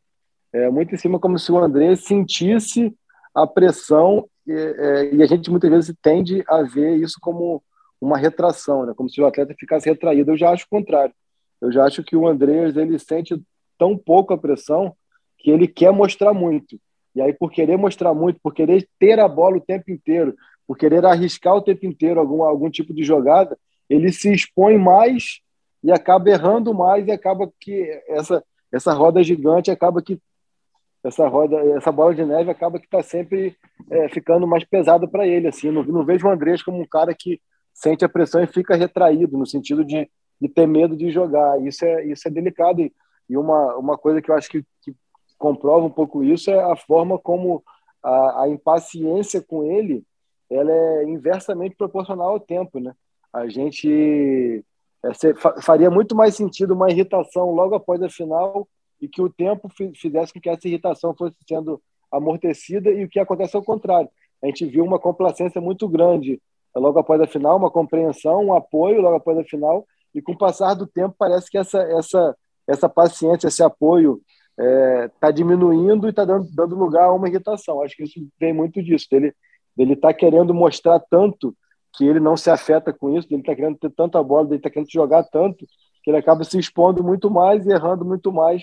é, 0.53 0.68
muito 0.70 0.94
em 0.94 0.98
cima 0.98 1.18
como 1.18 1.38
se 1.38 1.50
o 1.50 1.59
Andreas 1.59 2.05
sentisse 2.05 2.94
a 3.34 3.46
pressão 3.46 4.28
e, 4.46 4.53
é, 4.53 5.14
e 5.14 5.22
a 5.22 5.26
gente 5.26 5.50
muitas 5.50 5.70
vezes 5.70 5.96
tende 6.03 6.44
a 6.46 6.62
ver 6.62 6.96
isso 6.96 7.18
como 7.20 7.62
uma 8.00 8.18
retração, 8.18 8.84
né? 8.84 8.92
como 8.96 9.09
se 9.09 9.20
o 9.20 9.26
atleta 9.26 9.55
ficasse 9.59 9.88
retraído. 9.88 10.32
Eu 10.32 10.36
já 10.36 10.50
acho 10.50 10.64
o 10.64 10.68
contrário. 10.68 11.14
Eu 11.61 11.70
já 11.70 11.84
acho 11.84 12.03
que 12.03 12.16
o 12.16 12.26
Andreas 12.26 12.76
ele 12.76 12.98
sente 12.98 13.40
tão 13.78 13.96
pouco 13.96 14.34
a 14.34 14.38
pressão 14.38 14.94
que 15.38 15.50
ele 15.50 15.68
quer 15.68 15.92
mostrar 15.92 16.34
muito. 16.34 16.78
E 17.14 17.20
aí, 17.20 17.32
por 17.32 17.50
querer 17.50 17.76
mostrar 17.76 18.12
muito, 18.14 18.40
por 18.42 18.55
querer 18.55 18.88
ter 18.98 19.20
a 19.20 19.28
bola 19.28 19.59
o 19.59 19.61
tempo 19.61 19.90
inteiro, 19.90 20.34
por 20.66 20.76
querer 20.76 21.05
arriscar 21.05 21.55
o 21.55 21.62
tempo 21.62 21.86
inteiro 21.86 22.18
algum, 22.18 22.42
algum 22.42 22.70
tipo 22.70 22.92
de 22.92 23.05
jogada, 23.05 23.57
ele 23.88 24.12
se 24.12 24.32
expõe 24.32 24.78
mais 24.78 25.40
e 25.84 25.92
acaba 25.92 26.30
errando 26.30 26.72
mais 26.72 27.07
e 27.07 27.12
acaba 27.12 27.53
que 27.61 28.03
essa, 28.09 28.42
essa 28.72 28.92
roda 28.92 29.22
gigante 29.22 29.70
acaba 29.70 30.00
que 30.00 30.18
essa 31.05 31.26
roda, 31.26 31.57
essa 31.76 31.90
bola 31.90 32.14
de 32.14 32.24
neve 32.24 32.50
acaba 32.50 32.78
que 32.78 32.84
está 32.84 33.03
sempre 33.03 33.57
é, 33.90 34.09
ficando 34.09 34.46
mais 34.46 34.64
pesada 34.64 35.07
para 35.09 35.26
ele. 35.26 35.48
Assim, 35.48 35.70
não, 35.70 35.82
não 35.82 36.05
vejo 36.05 36.26
o 36.26 36.30
Andrés 36.30 36.62
como 36.62 36.80
um 36.80 36.86
cara 36.86 37.14
que 37.14 37.40
sente 37.74 38.05
a 38.05 38.09
pressão 38.09 38.42
e 38.42 38.46
fica 38.46 38.76
retraído 38.76 39.36
no 39.36 39.46
sentido 39.46 39.84
de, 39.84 40.09
de 40.40 40.48
ter 40.48 40.66
medo 40.66 40.96
de 40.96 41.11
jogar. 41.11 41.61
Isso 41.62 41.84
é 41.84 42.05
isso 42.07 42.28
é 42.28 42.30
delicado 42.30 42.80
e, 42.80 42.92
e 43.28 43.36
uma, 43.36 43.76
uma 43.76 43.98
coisa 43.98 44.22
que 44.22 44.30
eu 44.30 44.34
acho 44.34 44.48
que, 44.48 44.62
que 44.82 44.94
comprova 45.38 45.84
um 45.84 45.90
pouco 45.90 46.22
isso 46.22 46.50
é 46.50 46.62
a 46.62 46.76
forma 46.76 47.18
como 47.18 47.64
a, 48.03 48.42
a 48.42 48.48
impaciência 48.48 49.42
com 49.42 49.64
ele 49.64 50.05
ela 50.48 50.70
é 50.70 51.05
inversamente 51.05 51.74
proporcional 51.76 52.28
ao 52.28 52.40
tempo, 52.40 52.78
né? 52.78 52.94
A 53.32 53.48
gente 53.48 54.62
é, 55.03 55.11
faria 55.62 55.90
muito 55.90 56.14
mais 56.14 56.36
sentido 56.36 56.74
uma 56.74 56.90
irritação 56.90 57.50
logo 57.53 57.74
após 57.74 58.03
a 58.03 58.11
final 58.11 58.68
e 59.03 59.09
que 59.09 59.20
o 59.20 59.28
tempo 59.28 59.68
fizesse 59.96 60.32
com 60.32 60.40
que 60.40 60.48
essa 60.48 60.68
irritação 60.68 61.12
fosse 61.12 61.36
sendo 61.46 61.82
amortecida 62.11 62.88
e 62.88 63.05
o 63.05 63.09
que 63.09 63.18
acontece 63.18 63.57
ao 63.57 63.64
contrário. 63.64 64.09
A 64.40 64.46
gente 64.46 64.64
viu 64.64 64.84
uma 64.84 64.98
complacência 64.98 65.61
muito 65.61 65.88
grande 65.88 66.40
logo 66.74 67.00
após 67.00 67.20
a 67.20 67.26
final, 67.26 67.57
uma 67.57 67.70
compreensão, 67.70 68.46
um 68.46 68.55
apoio 68.55 69.03
logo 69.03 69.16
após 69.16 69.36
a 69.36 69.44
final 69.44 69.84
e 70.14 70.22
com 70.22 70.32
o 70.32 70.38
passar 70.38 70.74
do 70.74 70.86
tempo 70.86 71.16
parece 71.18 71.50
que 71.50 71.59
essa 71.59 71.78
essa 71.82 72.36
essa 72.66 72.88
paciência, 72.88 73.48
esse 73.48 73.62
apoio 73.62 74.22
está 74.57 74.64
é, 74.64 75.09
tá 75.20 75.30
diminuindo 75.32 76.07
e 76.07 76.11
está 76.11 76.24
dando, 76.24 76.46
dando 76.55 76.76
lugar 76.76 77.07
a 77.07 77.12
uma 77.12 77.28
irritação. 77.28 77.82
Acho 77.82 77.96
que 77.96 78.05
isso 78.05 78.24
vem 78.38 78.53
muito 78.53 78.80
disso. 78.80 79.09
Ele 79.11 79.34
ele 79.76 79.94
está 79.94 80.12
querendo 80.12 80.55
mostrar 80.55 81.00
tanto 81.00 81.57
que 81.94 82.07
ele 82.07 82.20
não 82.20 82.36
se 82.36 82.50
afeta 82.50 82.92
com 82.92 83.16
isso, 83.16 83.26
ele 83.30 83.40
está 83.40 83.55
querendo 83.55 83.78
ter 83.78 83.90
tanta 83.90 84.22
bola, 84.22 84.46
ele 84.46 84.57
está 84.57 84.70
querendo 84.70 84.90
jogar 84.90 85.24
tanto 85.24 85.66
que 86.03 86.11
ele 86.11 86.18
acaba 86.18 86.44
se 86.44 86.59
expondo 86.59 87.03
muito 87.03 87.30
mais 87.30 87.66
e 87.66 87.70
errando 87.70 88.05
muito 88.05 88.32
mais 88.32 88.62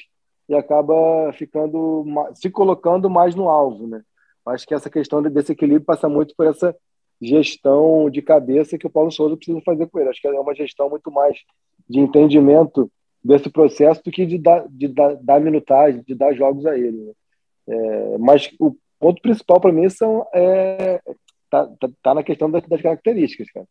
e 0.50 0.56
acaba 0.56 1.32
ficando 1.34 2.04
se 2.34 2.50
colocando 2.50 3.08
mais 3.08 3.36
no 3.36 3.48
alvo, 3.48 3.88
né? 3.88 4.02
Acho 4.46 4.66
que 4.66 4.74
essa 4.74 4.90
questão 4.90 5.22
desse 5.22 5.52
equilíbrio 5.52 5.86
passa 5.86 6.10
muito 6.10 6.34
por 6.36 6.48
essa 6.48 6.76
gestão 7.22 8.10
de 8.10 8.22
cabeça 8.22 8.78
que 8.78 8.88
o 8.88 8.90
Paulo 8.90 9.12
Souza 9.12 9.38
precisa 9.38 9.62
fazer 9.62 9.88
com 9.88 10.00
ele. 10.00 10.10
Acho 10.10 10.20
que 10.20 10.28
é 10.28 10.32
uma 10.32 10.56
gestão 10.56 10.90
muito 10.90 11.12
mais 11.12 11.38
de 11.88 12.00
entendimento 12.00 12.92
desse 13.24 13.50
processo 13.50 14.02
do 14.04 14.10
que 14.10 14.26
de 14.26 14.40
dar, 14.40 14.66
de 14.70 14.88
dar, 14.88 15.16
dar 15.18 15.40
minutagem, 15.40 16.02
de 16.02 16.16
dar 16.16 16.34
jogos 16.34 16.66
a 16.66 16.76
ele. 16.76 16.98
Né? 16.98 17.14
É, 17.68 18.18
mas 18.18 18.50
o 18.60 18.76
ponto 19.00 19.22
principal 19.22 19.60
para 19.62 19.72
mim 19.72 19.88
são 19.90 20.26
é, 20.34 21.00
tá, 21.50 21.68
tá, 21.80 21.90
tá, 22.02 22.14
na 22.16 22.24
questão 22.24 22.50
das, 22.50 22.66
das 22.66 22.82
características, 22.82 23.52
cara. 23.52 23.68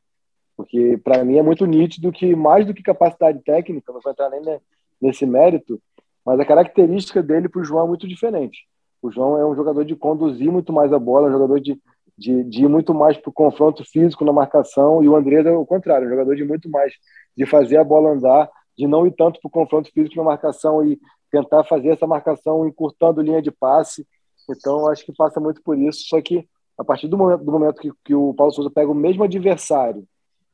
Porque 0.57 0.99
para 1.03 1.25
mim 1.25 1.39
é 1.39 1.43
muito 1.43 1.67
nítido 1.67 2.13
que 2.13 2.37
mais 2.37 2.67
do 2.67 2.75
que 2.75 2.83
capacidade 2.83 3.41
técnica, 3.43 3.93
não 3.93 4.01
vou 4.01 4.13
entrar 4.13 4.31
nem 4.31 4.61
nesse 5.01 5.25
mérito, 5.25 5.81
mas 6.29 6.39
a 6.39 6.45
característica 6.45 7.23
dele 7.23 7.49
para 7.49 7.63
o 7.63 7.65
João 7.65 7.87
é 7.87 7.89
muito 7.89 8.07
diferente. 8.07 8.67
O 9.01 9.11
João 9.11 9.39
é 9.39 9.47
um 9.47 9.57
jogador 9.57 9.83
de 9.83 9.97
conduzir 9.97 10.53
muito 10.53 10.75
mais 10.75 10.93
a 10.93 10.99
bola, 10.99 11.29
um 11.29 11.33
jogador 11.33 11.59
de, 11.59 11.81
de, 12.19 12.45
de 12.45 12.65
ir 12.65 12.69
muito 12.69 12.93
mais 12.93 13.17
para 13.17 13.31
o 13.31 13.33
confronto 13.33 13.83
físico 13.83 14.27
na 14.27 14.33
marcação, 14.33 15.03
e 15.03 15.09
o 15.09 15.17
André 15.17 15.41
é 15.41 15.51
o 15.51 15.65
contrário, 15.65 16.07
um 16.07 16.11
jogador 16.11 16.37
de 16.37 16.45
muito 16.45 16.69
mais 16.69 16.93
de 17.35 17.47
fazer 17.47 17.79
a 17.79 17.85
bola 17.85 18.11
andar, 18.11 18.47
de 18.77 18.87
não 18.87 19.07
ir 19.07 19.13
tanto 19.13 19.41
para 19.41 19.49
o 19.49 19.51
confronto 19.51 19.91
físico 19.91 20.17
na 20.17 20.23
marcação 20.23 20.87
e 20.87 21.01
tentar 21.31 21.65
fazer 21.65 21.89
essa 21.89 22.07
marcação 22.07 22.69
encurtando 22.69 23.23
linha 23.23 23.41
de 23.41 23.51
passe. 23.51 24.07
Então, 24.51 24.87
acho 24.87 25.07
que 25.07 25.15
passa 25.15 25.41
muito 25.41 25.63
por 25.63 25.79
isso. 25.79 26.09
Só 26.09 26.21
que 26.21 26.47
a 26.77 26.85
partir 26.85 27.09
do 27.09 27.17
momento, 27.17 27.43
do 27.43 27.51
momento 27.51 27.81
que, 27.81 27.91
que 28.05 28.15
o 28.15 28.35
Paulo 28.35 28.53
Souza 28.53 28.71
pega 28.71 28.91
o 28.91 28.95
mesmo 28.95 29.25
adversário 29.25 30.07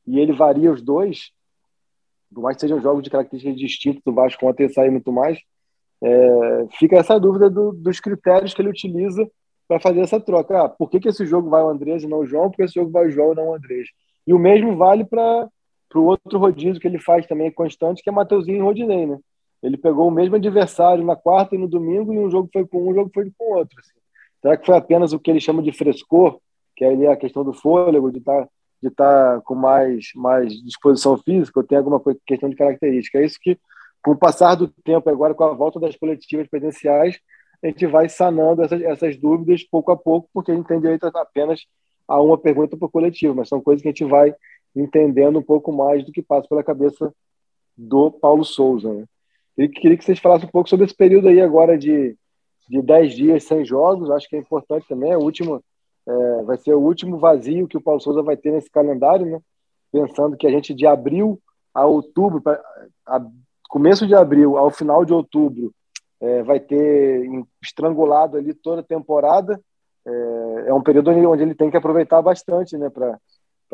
e 0.06 0.20
ele 0.20 0.32
varia 0.32 0.70
os 0.70 0.80
dois, 0.80 1.32
por 2.32 2.42
mais 2.42 2.56
que 2.56 2.60
sejam 2.60 2.80
jogos 2.80 3.02
de 3.02 3.10
características 3.10 3.58
distintas, 3.58 4.02
o 4.06 4.12
Vasco 4.12 4.46
ontem 4.48 4.68
sair 4.68 4.90
muito 4.90 5.10
mais, 5.10 5.40
é, 6.04 6.66
fica 6.78 6.96
essa 6.96 7.18
dúvida 7.18 7.48
do, 7.48 7.72
dos 7.72 7.98
critérios 7.98 8.52
que 8.52 8.60
ele 8.60 8.68
utiliza 8.68 9.26
para 9.66 9.80
fazer 9.80 10.00
essa 10.00 10.20
troca. 10.20 10.64
Ah, 10.64 10.68
por 10.68 10.90
que, 10.90 11.00
que 11.00 11.08
esse 11.08 11.24
jogo 11.24 11.48
vai 11.48 11.62
o 11.62 11.68
Andrés 11.68 12.02
e 12.02 12.06
não 12.06 12.18
o 12.18 12.26
João? 12.26 12.50
Por 12.50 12.56
que 12.56 12.62
esse 12.64 12.74
jogo 12.74 12.90
vai 12.90 13.06
o 13.06 13.10
João 13.10 13.32
e 13.32 13.36
não 13.36 13.48
o 13.48 13.54
Andrés? 13.54 13.88
E 14.26 14.34
o 14.34 14.38
mesmo 14.38 14.76
vale 14.76 15.04
para 15.04 15.48
o 15.94 16.02
outro 16.02 16.38
rodízio 16.38 16.80
que 16.80 16.86
ele 16.86 16.98
faz 16.98 17.26
também 17.26 17.50
constante, 17.50 18.02
que 18.02 18.10
é 18.10 18.12
Mateuzinho 18.12 18.58
e 18.58 18.60
Rodinei, 18.60 19.06
né? 19.06 19.18
Ele 19.62 19.78
pegou 19.78 20.06
o 20.08 20.10
mesmo 20.10 20.36
adversário 20.36 21.02
na 21.02 21.16
quarta 21.16 21.54
e 21.54 21.58
no 21.58 21.66
domingo, 21.66 22.12
e 22.12 22.18
um 22.18 22.30
jogo 22.30 22.50
foi 22.52 22.66
com 22.66 22.82
um, 22.82 22.90
um 22.90 22.94
jogo 22.94 23.10
foi 23.14 23.32
com 23.38 23.52
o 23.52 23.56
outro. 23.56 23.80
Assim. 23.80 23.94
Será 24.42 24.58
que 24.58 24.66
foi 24.66 24.76
apenas 24.76 25.14
o 25.14 25.18
que 25.18 25.30
ele 25.30 25.40
chama 25.40 25.62
de 25.62 25.72
frescor, 25.72 26.38
que 26.76 26.84
é 26.84 27.08
a 27.08 27.16
questão 27.16 27.42
do 27.42 27.54
fôlego, 27.54 28.12
de 28.12 28.18
estar 28.18 28.42
tá, 28.42 28.48
de 28.82 28.90
tá 28.90 29.40
com 29.42 29.54
mais, 29.54 30.08
mais 30.14 30.52
disposição 30.62 31.16
física, 31.16 31.60
ou 31.60 31.66
tem 31.66 31.78
alguma 31.78 32.02
questão 32.26 32.50
de 32.50 32.56
característica? 32.56 33.18
É 33.18 33.24
isso 33.24 33.38
que, 33.40 33.58
com 34.04 34.10
o 34.10 34.16
passar 34.16 34.54
do 34.54 34.68
tempo, 34.68 35.08
agora 35.08 35.34
com 35.34 35.44
a 35.44 35.54
volta 35.54 35.80
das 35.80 35.96
coletivas 35.96 36.46
presenciais, 36.46 37.18
a 37.62 37.68
gente 37.68 37.86
vai 37.86 38.06
sanando 38.06 38.62
essas, 38.62 38.82
essas 38.82 39.16
dúvidas 39.16 39.64
pouco 39.64 39.90
a 39.90 39.96
pouco, 39.96 40.28
porque 40.30 40.52
a 40.52 40.54
gente 40.54 40.66
tem 40.66 40.78
direito 40.78 41.06
apenas 41.06 41.62
a 42.06 42.20
uma 42.20 42.36
pergunta 42.36 42.76
por 42.76 42.90
coletivo, 42.90 43.34
mas 43.34 43.48
são 43.48 43.62
coisas 43.62 43.80
que 43.80 43.88
a 43.88 43.90
gente 43.92 44.04
vai 44.04 44.34
entendendo 44.76 45.38
um 45.38 45.42
pouco 45.42 45.72
mais 45.72 46.04
do 46.04 46.12
que 46.12 46.20
passa 46.20 46.46
pela 46.46 46.62
cabeça 46.62 47.10
do 47.74 48.10
Paulo 48.10 48.44
Souza. 48.44 48.92
Né? 48.92 49.04
Eu 49.56 49.70
queria 49.70 49.96
que 49.96 50.04
vocês 50.04 50.18
falassem 50.18 50.46
um 50.46 50.52
pouco 50.52 50.68
sobre 50.68 50.84
esse 50.84 50.94
período 50.94 51.28
aí 51.28 51.40
agora 51.40 51.78
de, 51.78 52.14
de 52.68 52.82
10 52.82 53.14
dias 53.14 53.44
sem 53.44 53.64
jogos, 53.64 54.10
acho 54.10 54.28
que 54.28 54.36
é 54.36 54.38
importante 54.38 54.86
também, 54.86 55.12
é 55.12 55.16
o 55.16 55.22
último, 55.22 55.64
é, 56.06 56.42
vai 56.42 56.58
ser 56.58 56.74
o 56.74 56.80
último 56.80 57.16
vazio 57.16 57.66
que 57.66 57.78
o 57.78 57.82
Paulo 57.82 58.00
Souza 58.00 58.22
vai 58.22 58.36
ter 58.36 58.52
nesse 58.52 58.70
calendário, 58.70 59.24
né? 59.24 59.40
pensando 59.90 60.36
que 60.36 60.46
a 60.46 60.50
gente 60.50 60.74
de 60.74 60.86
abril 60.86 61.40
a 61.72 61.86
outubro, 61.86 62.42
pra, 62.42 62.60
a, 63.06 63.26
começo 63.74 64.06
de 64.06 64.14
abril 64.14 64.56
ao 64.56 64.70
final 64.70 65.04
de 65.04 65.12
outubro, 65.12 65.74
é, 66.20 66.44
vai 66.44 66.60
ter 66.60 67.28
estrangulado 67.60 68.36
ali 68.36 68.54
toda 68.54 68.82
a 68.82 68.84
temporada, 68.84 69.60
é, 70.06 70.68
é 70.68 70.74
um 70.74 70.80
período 70.80 71.10
onde 71.10 71.42
ele 71.42 71.56
tem 71.56 71.72
que 71.72 71.76
aproveitar 71.76 72.22
bastante, 72.22 72.78
né, 72.78 72.88
para 72.88 73.18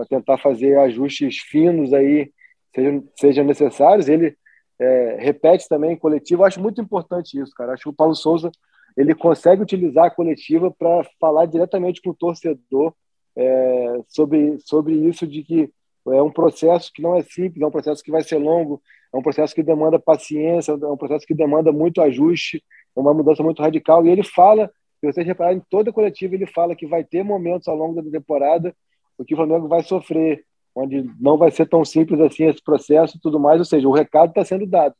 tentar 0.09 0.38
fazer 0.38 0.78
ajustes 0.78 1.40
finos 1.40 1.92
aí, 1.92 2.32
sejam, 2.74 3.09
sejam 3.14 3.44
necessários. 3.44 4.09
Ele 4.09 4.34
é, 4.78 5.16
repete 5.20 5.68
também 5.68 5.94
coletivo. 5.98 6.44
Acho 6.44 6.62
muito 6.62 6.80
importante 6.80 7.38
isso, 7.38 7.53
cara. 7.55 7.74
Acho 7.74 7.82
que 7.82 7.88
o 7.90 7.94
Paulo 7.94 8.14
Souza 8.14 8.51
ele 8.96 9.14
consegue 9.14 9.61
utilizar 9.61 10.07
a 10.07 10.11
coletiva 10.11 10.70
para 10.70 11.05
falar 11.20 11.44
diretamente 11.44 12.01
com 12.01 12.09
o 12.09 12.16
torcedor 12.16 12.94
é, 13.36 14.01
sobre, 14.09 14.59
sobre 14.61 14.94
isso 14.94 15.26
de 15.26 15.42
que 15.42 15.70
é 16.09 16.22
um 16.22 16.32
processo 16.32 16.90
que 16.90 17.03
não 17.03 17.16
é 17.16 17.22
simples, 17.22 17.61
é 17.61 17.66
um 17.66 17.70
processo 17.70 18.03
que 18.03 18.11
vai 18.11 18.22
ser 18.22 18.38
longo, 18.38 18.80
é 19.12 19.16
um 19.16 19.22
processo 19.22 19.54
que 19.54 19.62
demanda 19.62 19.98
paciência, 19.98 20.72
é 20.72 20.86
um 20.86 20.96
processo 20.96 21.26
que 21.26 21.34
demanda 21.34 21.72
muito 21.72 22.00
ajuste, 22.00 22.62
é 22.96 23.00
uma 23.00 23.12
mudança 23.12 23.42
muito 23.42 23.62
radical. 23.62 24.06
E 24.06 24.11
ele 24.11 24.22
fala 24.22 24.70
se 25.00 25.06
vocês 25.06 25.26
repararem, 25.26 25.62
toda 25.70 25.88
a 25.88 25.92
coletiva 25.92 26.34
ele 26.34 26.46
fala 26.46 26.76
que 26.76 26.86
vai 26.86 27.02
ter 27.02 27.22
momentos 27.22 27.66
ao 27.68 27.74
longo 27.74 28.02
da 28.02 28.11
temporada 28.11 28.74
o 29.16 29.24
que 29.24 29.34
o 29.34 29.36
Flamengo 29.36 29.66
vai 29.66 29.82
sofrer, 29.82 30.44
onde 30.74 31.11
não 31.18 31.38
vai 31.38 31.50
ser 31.50 31.66
tão 31.66 31.84
simples 31.84 32.20
assim 32.20 32.44
esse 32.44 32.62
processo 32.62 33.16
e 33.16 33.20
tudo 33.20 33.40
mais, 33.40 33.58
ou 33.58 33.64
seja, 33.64 33.88
o 33.88 33.92
recado 33.92 34.30
está 34.30 34.44
sendo 34.44 34.66
dado. 34.66 34.94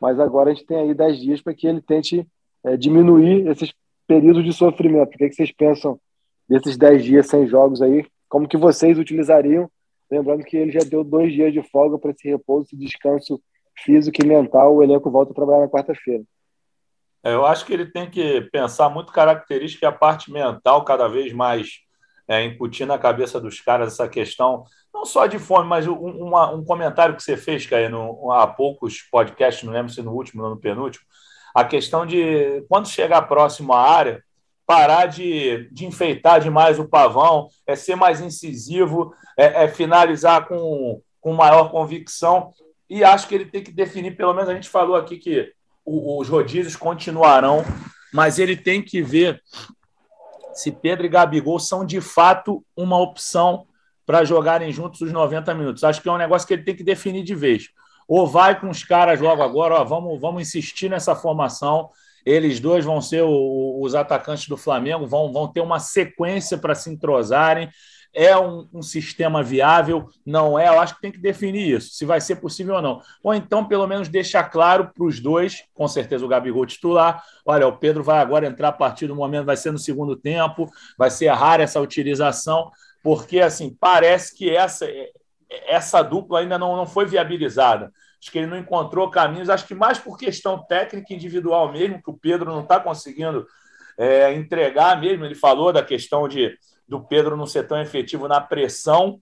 Mas 0.00 0.18
agora 0.18 0.50
a 0.50 0.54
gente 0.54 0.66
tem 0.66 0.76
aí 0.76 0.94
10 0.94 1.18
dias 1.18 1.40
para 1.40 1.54
que 1.54 1.66
ele 1.66 1.80
tente 1.80 2.26
é, 2.64 2.76
diminuir 2.76 3.48
esses 3.48 3.72
períodos 4.06 4.44
de 4.44 4.52
sofrimento. 4.52 5.14
O 5.14 5.18
que, 5.18 5.24
é 5.24 5.28
que 5.28 5.34
vocês 5.34 5.52
pensam 5.52 5.98
desses 6.48 6.76
10 6.76 7.04
dias 7.04 7.26
sem 7.26 7.46
jogos 7.46 7.80
aí? 7.82 8.06
Como 8.28 8.48
que 8.48 8.56
vocês 8.56 8.98
utilizariam? 8.98 9.70
Lembrando 10.10 10.44
que 10.44 10.56
ele 10.56 10.72
já 10.72 10.80
deu 10.80 11.04
dois 11.04 11.32
dias 11.32 11.52
de 11.52 11.62
folga 11.62 11.98
para 11.98 12.10
esse 12.10 12.28
repouso, 12.28 12.66
esse 12.66 12.76
descanso 12.76 13.40
físico 13.84 14.22
e 14.22 14.26
mental. 14.26 14.74
O 14.74 14.82
elenco 14.82 15.10
volta 15.10 15.32
a 15.32 15.34
trabalhar 15.34 15.60
na 15.60 15.68
quarta-feira. 15.68 16.24
É, 17.22 17.34
eu 17.34 17.44
acho 17.44 17.66
que 17.66 17.72
ele 17.72 17.86
tem 17.86 18.10
que 18.10 18.42
pensar 18.52 18.88
muito 18.88 19.12
característica 19.12 19.84
e 19.84 19.88
a 19.88 19.92
parte 19.92 20.32
mental 20.32 20.84
cada 20.84 21.08
vez 21.08 21.32
mais 21.32 21.80
é, 22.28 22.44
incutir 22.44 22.86
na 22.86 22.98
cabeça 22.98 23.40
dos 23.40 23.60
caras 23.60 23.94
essa 23.94 24.08
questão, 24.08 24.64
não 24.92 25.04
só 25.04 25.26
de 25.26 25.38
fome, 25.38 25.66
mas 25.66 25.86
um, 25.86 25.94
uma, 25.94 26.52
um 26.52 26.64
comentário 26.64 27.16
que 27.16 27.22
você 27.22 27.36
fez, 27.36 27.66
Caio, 27.66 27.90
no, 27.90 28.30
há 28.30 28.46
poucos 28.46 29.00
podcasts, 29.10 29.64
não 29.64 29.72
lembro 29.72 29.92
se 29.92 30.02
no 30.02 30.12
último 30.12 30.44
ou 30.44 30.50
no 30.50 30.60
penúltimo, 30.60 31.04
a 31.54 31.64
questão 31.64 32.04
de 32.04 32.62
quando 32.68 32.88
chegar 32.88 33.22
próximo 33.22 33.72
à 33.72 33.82
área, 33.82 34.22
parar 34.68 35.06
de, 35.06 35.66
de 35.72 35.86
enfeitar 35.86 36.42
demais 36.42 36.78
o 36.78 36.86
pavão, 36.86 37.48
é 37.66 37.74
ser 37.74 37.96
mais 37.96 38.20
incisivo, 38.20 39.14
é, 39.34 39.64
é 39.64 39.68
finalizar 39.68 40.46
com, 40.46 41.00
com 41.22 41.32
maior 41.32 41.70
convicção. 41.70 42.52
E 42.88 43.02
acho 43.02 43.26
que 43.26 43.34
ele 43.34 43.46
tem 43.46 43.64
que 43.64 43.72
definir, 43.72 44.14
pelo 44.14 44.34
menos 44.34 44.50
a 44.50 44.54
gente 44.54 44.68
falou 44.68 44.94
aqui 44.94 45.16
que 45.16 45.50
os 45.86 46.28
rodízios 46.28 46.76
continuarão, 46.76 47.64
mas 48.12 48.38
ele 48.38 48.54
tem 48.54 48.82
que 48.82 49.00
ver 49.00 49.42
se 50.52 50.70
Pedro 50.70 51.06
e 51.06 51.08
Gabigol 51.08 51.58
são 51.58 51.82
de 51.82 52.02
fato 52.02 52.62
uma 52.76 53.00
opção 53.00 53.66
para 54.04 54.22
jogarem 54.22 54.70
juntos 54.70 55.00
os 55.00 55.10
90 55.10 55.54
minutos. 55.54 55.82
Acho 55.82 56.02
que 56.02 56.10
é 56.10 56.12
um 56.12 56.18
negócio 56.18 56.46
que 56.46 56.52
ele 56.52 56.64
tem 56.64 56.76
que 56.76 56.84
definir 56.84 57.24
de 57.24 57.34
vez. 57.34 57.70
Ou 58.06 58.26
vai 58.26 58.60
com 58.60 58.68
os 58.68 58.84
caras 58.84 59.18
logo 59.18 59.42
agora, 59.42 59.76
ó, 59.76 59.84
vamos, 59.84 60.20
vamos 60.20 60.42
insistir 60.42 60.90
nessa 60.90 61.14
formação. 61.14 61.88
Eles 62.28 62.60
dois 62.60 62.84
vão 62.84 63.00
ser 63.00 63.22
o, 63.22 63.80
os 63.80 63.94
atacantes 63.94 64.48
do 64.48 64.56
Flamengo, 64.56 65.06
vão, 65.06 65.32
vão 65.32 65.48
ter 65.48 65.60
uma 65.60 65.78
sequência 65.78 66.58
para 66.58 66.74
se 66.74 66.90
entrosarem 66.90 67.70
é 68.14 68.36
um, 68.36 68.68
um, 68.72 68.82
sistema 68.82 69.42
viável, 69.42 70.08
não 70.24 70.58
é? 70.58 70.68
Eu 70.68 70.80
acho 70.80 70.96
que 70.96 71.00
tem 71.00 71.12
que 71.12 71.18
definir 71.18 71.76
isso, 71.76 71.90
se 71.94 72.04
vai 72.04 72.20
ser 72.20 72.36
possível 72.36 72.76
ou 72.76 72.82
não. 72.82 73.00
Ou 73.22 73.34
então, 73.34 73.64
pelo 73.64 73.86
menos, 73.86 74.08
deixar 74.08 74.44
claro 74.44 74.90
para 74.92 75.04
os 75.04 75.20
dois, 75.20 75.64
com 75.74 75.86
certeza 75.86 76.24
o 76.24 76.28
Gabigol 76.28 76.66
titular, 76.66 77.22
olha, 77.44 77.68
o 77.68 77.76
Pedro 77.76 78.02
vai 78.02 78.18
agora 78.18 78.46
entrar 78.46 78.68
a 78.68 78.72
partir 78.72 79.06
do 79.06 79.14
momento, 79.14 79.46
vai 79.46 79.56
ser 79.56 79.72
no 79.72 79.78
segundo 79.78 80.16
tempo, 80.16 80.68
vai 80.96 81.10
ser 81.10 81.28
rara 81.28 81.62
essa 81.62 81.80
utilização, 81.80 82.70
porque, 83.02 83.40
assim, 83.40 83.76
parece 83.78 84.36
que 84.36 84.50
essa, 84.50 84.86
essa 85.66 86.02
dupla 86.02 86.40
ainda 86.40 86.58
não, 86.58 86.76
não 86.76 86.86
foi 86.86 87.06
viabilizada. 87.06 87.92
Acho 88.20 88.32
que 88.32 88.38
ele 88.38 88.46
não 88.46 88.58
encontrou 88.58 89.10
caminhos, 89.10 89.48
acho 89.48 89.66
que 89.66 89.74
mais 89.74 89.98
por 89.98 90.18
questão 90.18 90.64
técnica 90.66 91.14
individual 91.14 91.70
mesmo, 91.72 92.02
que 92.02 92.10
o 92.10 92.18
Pedro 92.18 92.50
não 92.52 92.62
está 92.62 92.80
conseguindo 92.80 93.46
é, 93.96 94.32
entregar 94.34 95.00
mesmo. 95.00 95.24
Ele 95.24 95.34
falou 95.34 95.72
da 95.72 95.82
questão 95.82 96.26
de 96.28 96.56
do 96.88 97.00
Pedro 97.00 97.36
não 97.36 97.46
ser 97.46 97.66
tão 97.66 97.80
efetivo 97.80 98.26
na 98.26 98.40
pressão, 98.40 99.20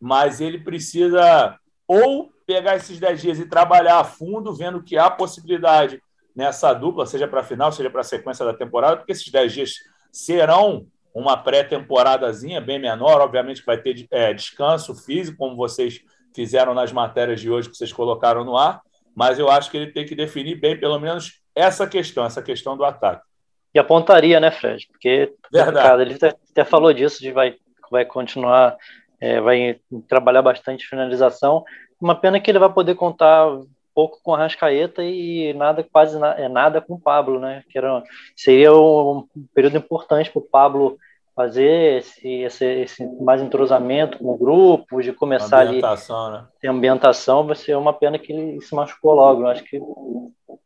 mas 0.00 0.40
ele 0.40 0.58
precisa 0.58 1.58
ou 1.86 2.30
pegar 2.46 2.76
esses 2.76 2.98
10 3.00 3.20
dias 3.20 3.38
e 3.40 3.48
trabalhar 3.48 3.98
a 3.98 4.04
fundo, 4.04 4.54
vendo 4.54 4.82
que 4.82 4.96
há 4.96 5.10
possibilidade 5.10 6.00
nessa 6.34 6.72
dupla, 6.72 7.04
seja 7.04 7.26
para 7.26 7.40
a 7.40 7.44
final, 7.44 7.72
seja 7.72 7.90
para 7.90 8.02
a 8.02 8.04
sequência 8.04 8.44
da 8.44 8.54
temporada, 8.54 8.98
porque 8.98 9.12
esses 9.12 9.28
10 9.28 9.52
dias 9.52 9.72
serão 10.12 10.86
uma 11.12 11.36
pré-temporadazinha 11.36 12.60
bem 12.60 12.78
menor, 12.78 13.20
obviamente 13.20 13.64
vai 13.64 13.76
ter 13.76 14.06
é, 14.10 14.32
descanso 14.32 14.94
físico, 14.94 15.38
como 15.38 15.56
vocês 15.56 16.00
fizeram 16.38 16.72
nas 16.72 16.92
matérias 16.92 17.40
de 17.40 17.50
hoje 17.50 17.68
que 17.68 17.76
vocês 17.76 17.92
colocaram 17.92 18.44
no 18.44 18.56
ar, 18.56 18.80
mas 19.12 19.40
eu 19.40 19.50
acho 19.50 19.72
que 19.72 19.76
ele 19.76 19.90
tem 19.90 20.06
que 20.06 20.14
definir 20.14 20.54
bem, 20.54 20.78
pelo 20.78 20.96
menos, 21.00 21.42
essa 21.52 21.84
questão, 21.84 22.24
essa 22.24 22.40
questão 22.40 22.76
do 22.76 22.84
ataque. 22.84 23.26
E 23.74 23.78
apontaria, 23.80 24.38
né, 24.38 24.52
Fred? 24.52 24.86
Porque 24.86 25.34
cara, 25.52 26.00
ele 26.00 26.14
até, 26.14 26.28
até, 26.28 26.64
falou 26.64 26.92
disso, 26.92 27.20
de 27.20 27.32
vai, 27.32 27.56
vai 27.90 28.04
continuar, 28.04 28.76
é, 29.20 29.40
vai 29.40 29.80
trabalhar 30.08 30.40
bastante 30.40 30.86
finalização. 30.86 31.64
Uma 32.00 32.14
pena 32.14 32.38
que 32.38 32.48
ele 32.48 32.60
vai 32.60 32.72
poder 32.72 32.94
contar 32.94 33.48
um 33.48 33.66
pouco 33.92 34.20
com 34.22 34.32
a 34.32 34.38
Rascaeta 34.38 35.02
e 35.02 35.52
nada, 35.54 35.84
quase 35.92 36.20
na, 36.20 36.38
é, 36.38 36.48
nada 36.48 36.80
com 36.80 36.94
o 36.94 37.00
Pablo, 37.00 37.40
né? 37.40 37.64
Que 37.68 37.78
era, 37.78 38.00
seria 38.36 38.72
um 38.72 39.26
período 39.52 39.76
importante 39.76 40.30
para 40.30 40.38
o 40.38 40.48
Pablo 40.48 40.96
fazer 41.38 41.98
esse, 41.98 42.28
esse, 42.42 42.64
esse, 42.64 43.06
mais 43.22 43.40
entrosamento 43.40 44.18
com 44.18 44.32
o 44.32 44.36
grupo, 44.36 45.00
de 45.00 45.12
começar 45.12 45.60
ali 45.60 45.80
né? 45.80 46.48
ter 46.60 46.66
ambientação, 46.66 47.46
vai 47.46 47.54
ser 47.54 47.76
uma 47.76 47.92
pena 47.92 48.18
que 48.18 48.32
ele 48.32 48.60
se 48.60 48.74
machucou 48.74 49.14
logo. 49.14 49.42
Eu 49.42 49.46
acho 49.46 49.62
que 49.62 49.80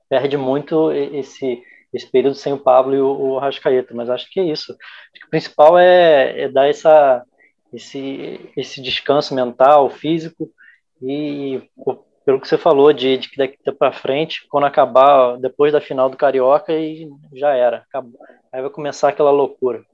perde 0.09 0.39
muito 0.39 0.91
esse 0.91 1.63
esse 1.93 2.11
período 2.11 2.35
sem 2.35 2.55
o 2.55 2.59
Pablo 2.59 2.95
e 2.95 3.01
o, 3.03 3.07
o 3.07 3.39
Rascaeta, 3.39 3.93
mas 3.95 4.09
acho 4.09 4.27
que 4.31 4.41
é 4.41 4.45
isso. 4.45 4.73
o 4.73 5.29
principal 5.29 5.79
é, 5.79 6.45
é 6.45 6.49
dar 6.49 6.67
essa, 6.67 7.23
esse, 7.71 8.41
esse 8.57 8.81
descanso 8.81 9.35
mental, 9.35 9.91
físico, 9.91 10.49
e 11.03 11.61
pelo 12.25 12.41
que 12.41 12.49
você 12.49 12.57
falou, 12.57 12.95
de, 12.95 13.19
de 13.19 13.29
que 13.29 13.37
daqui 13.37 13.59
para 13.73 13.93
frente, 13.93 14.47
quando 14.49 14.65
acabar, 14.65 15.37
depois 15.37 15.71
da 15.71 15.83
final 15.83 16.09
do 16.09 16.17
Carioca, 16.17 16.73
e 16.73 17.11
já 17.35 17.55
era. 17.55 17.85
Acabou. 17.89 18.19
Aí 18.51 18.63
vai 18.63 18.71
começar 18.71 19.11
aquela 19.11 19.31
loucura. 19.31 19.85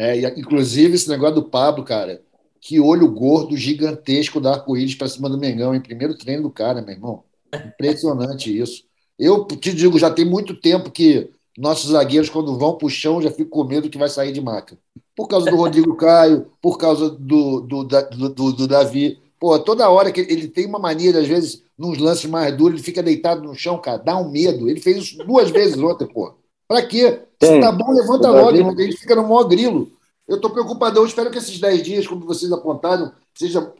É, 0.00 0.16
inclusive 0.38 0.94
esse 0.94 1.08
negócio 1.08 1.34
do 1.34 1.42
Pablo, 1.42 1.82
cara, 1.82 2.22
que 2.60 2.78
olho 2.78 3.10
gordo 3.10 3.56
gigantesco 3.56 4.40
da 4.40 4.52
arco-íris 4.52 4.94
para 4.94 5.08
cima 5.08 5.28
do 5.28 5.36
Mengão, 5.36 5.74
em 5.74 5.80
primeiro 5.80 6.16
treino 6.16 6.44
do 6.44 6.50
cara, 6.50 6.80
meu 6.80 6.94
irmão. 6.94 7.24
Impressionante 7.52 8.56
isso. 8.56 8.84
Eu 9.18 9.44
te 9.44 9.74
digo, 9.74 9.98
já 9.98 10.08
tem 10.08 10.24
muito 10.24 10.54
tempo 10.54 10.92
que 10.92 11.30
nossos 11.58 11.90
zagueiros, 11.90 12.30
quando 12.30 12.56
vão 12.56 12.78
para 12.78 12.86
o 12.86 12.90
chão, 12.90 13.20
já 13.20 13.32
fico 13.32 13.50
com 13.50 13.64
medo 13.64 13.90
que 13.90 13.98
vai 13.98 14.08
sair 14.08 14.30
de 14.30 14.40
maca. 14.40 14.78
Por 15.16 15.26
causa 15.26 15.50
do 15.50 15.56
Rodrigo 15.56 15.92
Caio, 15.98 16.46
por 16.62 16.78
causa 16.78 17.10
do, 17.10 17.60
do, 17.62 17.82
do, 17.82 18.28
do, 18.28 18.52
do 18.52 18.68
Davi. 18.68 19.18
Pô, 19.40 19.58
toda 19.58 19.90
hora 19.90 20.12
que 20.12 20.20
ele 20.20 20.46
tem 20.46 20.64
uma 20.66 20.78
mania, 20.78 21.18
às 21.18 21.26
vezes, 21.26 21.64
nos 21.76 21.98
lances 21.98 22.30
mais 22.30 22.56
duros, 22.56 22.74
ele 22.74 22.84
fica 22.84 23.02
deitado 23.02 23.42
no 23.42 23.52
chão, 23.52 23.76
cara, 23.78 23.98
dá 23.98 24.16
um 24.16 24.30
medo. 24.30 24.70
Ele 24.70 24.80
fez 24.80 24.98
isso 24.98 25.18
duas 25.26 25.50
vezes 25.50 25.76
ontem, 25.76 26.06
pô. 26.06 26.37
Pra 26.68 26.86
quê? 26.86 27.22
Se 27.42 27.60
tá 27.60 27.72
bom, 27.72 27.90
levanta 27.92 28.30
logo, 28.30 28.52
Davi... 28.52 28.82
a 28.82 28.84
gente 28.84 28.98
fica 28.98 29.16
no 29.16 29.22
maior 29.22 29.44
grilo. 29.44 29.90
Eu 30.28 30.38
tô 30.38 30.50
preocupado, 30.50 31.00
eu 31.00 31.06
espero 31.06 31.30
que 31.30 31.38
esses 31.38 31.58
dez 31.58 31.82
dias, 31.82 32.06
como 32.06 32.26
vocês 32.26 32.52
apontaram, 32.52 33.10
seja, 33.34 33.72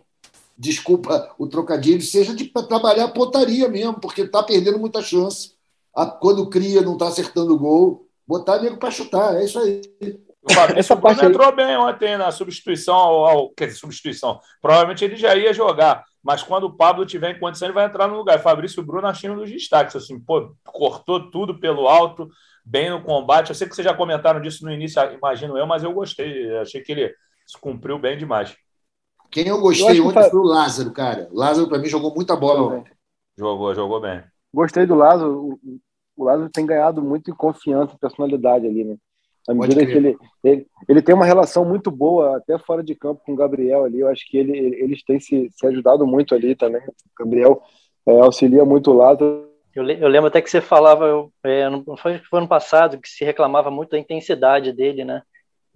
desculpa 0.56 1.34
o 1.38 1.46
trocadilho, 1.46 2.00
seja 2.00 2.34
de 2.34 2.46
trabalhar 2.46 3.04
a 3.04 3.12
pontaria 3.12 3.68
mesmo, 3.68 4.00
porque 4.00 4.26
tá 4.26 4.42
perdendo 4.42 4.78
muita 4.78 5.02
chance 5.02 5.52
a, 5.94 6.06
quando 6.06 6.48
cria, 6.48 6.80
não 6.80 6.94
está 6.94 7.08
acertando 7.08 7.54
o 7.54 7.58
gol, 7.58 8.06
botar 8.26 8.60
nego 8.60 8.78
para 8.78 8.90
chutar, 8.90 9.36
é 9.36 9.44
isso 9.44 9.58
aí. 9.58 9.82
O 10.42 10.52
Fabrício 10.52 10.96
Bruno 10.96 11.24
entrou 11.24 11.54
bem 11.54 11.76
ontem 11.76 12.16
na 12.16 12.30
substituição 12.30 12.94
ao, 12.94 13.26
ao, 13.26 13.50
Quer 13.50 13.66
dizer, 13.66 13.78
substituição. 13.78 14.40
Provavelmente 14.62 15.04
ele 15.04 15.16
já 15.16 15.36
ia 15.36 15.52
jogar, 15.52 16.04
mas 16.22 16.42
quando 16.42 16.64
o 16.64 16.72
Pablo 16.72 17.04
tiver 17.04 17.36
em 17.36 17.40
condição, 17.40 17.68
ele 17.68 17.74
vai 17.74 17.84
entrar 17.84 18.08
no 18.08 18.16
lugar. 18.16 18.38
Fabrício 18.40 18.82
Bruno 18.82 19.06
achando 19.06 19.40
dos 19.40 19.50
destaques, 19.50 19.94
assim, 19.96 20.18
pô, 20.18 20.54
cortou 20.64 21.30
tudo 21.30 21.58
pelo 21.58 21.86
alto, 21.88 22.30
bem 22.68 22.90
no 22.90 23.02
combate. 23.02 23.48
Eu 23.48 23.54
sei 23.54 23.68
que 23.68 23.74
vocês 23.74 23.84
já 23.84 23.94
comentaram 23.94 24.40
disso 24.40 24.64
no 24.64 24.72
início, 24.72 25.02
imagino 25.12 25.56
eu, 25.56 25.66
mas 25.66 25.82
eu 25.82 25.92
gostei. 25.92 26.56
Achei 26.58 26.82
que 26.82 26.92
ele 26.92 27.14
cumpriu 27.60 27.98
bem 27.98 28.16
demais. 28.16 28.56
Quem 29.30 29.48
eu 29.48 29.60
gostei 29.60 29.98
eu 29.98 30.06
ontem 30.06 30.30
foi 30.30 30.40
o 30.40 30.44
Lázaro, 30.44 30.92
cara. 30.92 31.28
O 31.30 31.38
Lázaro, 31.38 31.68
para 31.68 31.78
mim, 31.78 31.88
jogou 31.88 32.14
muita 32.14 32.34
bola. 32.34 32.84
Jogou, 33.36 33.74
jogou 33.74 34.00
bem. 34.00 34.22
Gostei 34.52 34.86
do 34.86 34.94
Lázaro 34.94 35.58
o 36.18 36.24
Lázaro 36.24 36.50
tem 36.50 36.66
ganhado 36.66 37.00
muito 37.00 37.30
em 37.30 37.34
confiança 37.34 37.94
e 37.94 37.98
personalidade 37.98 38.66
ali, 38.66 38.84
né? 38.84 38.96
À 39.48 39.54
medida 39.54 39.86
que 39.86 39.92
ele, 39.92 40.16
ele, 40.44 40.66
ele 40.86 41.00
tem 41.00 41.14
uma 41.14 41.24
relação 41.24 41.64
muito 41.64 41.90
boa, 41.90 42.36
até 42.36 42.58
fora 42.58 42.82
de 42.82 42.94
campo, 42.94 43.22
com 43.24 43.32
o 43.32 43.36
Gabriel 43.36 43.84
ali. 43.84 44.00
Eu 44.00 44.08
acho 44.08 44.28
que 44.28 44.36
ele, 44.36 44.52
eles 44.52 45.02
têm 45.04 45.18
se, 45.18 45.48
se 45.50 45.66
ajudado 45.66 46.06
muito 46.06 46.34
ali 46.34 46.54
também. 46.54 46.82
O 46.82 47.24
Gabriel 47.24 47.62
é, 48.04 48.20
auxilia 48.20 48.64
muito 48.64 48.90
o 48.90 48.94
Lázaro. 48.94 49.47
Eu, 49.78 49.88
eu, 49.88 50.08
lembro 50.08 50.26
até 50.26 50.42
que 50.42 50.50
você 50.50 50.60
falava, 50.60 51.06
eu, 51.06 51.32
é, 51.44 51.68
não 51.70 51.96
foi, 51.96 52.18
foi 52.18 52.40
ano 52.40 52.48
passado, 52.48 52.98
que 52.98 53.08
se 53.08 53.24
reclamava 53.24 53.70
muito 53.70 53.90
da 53.90 53.98
intensidade 53.98 54.72
dele, 54.72 55.04
né? 55.04 55.22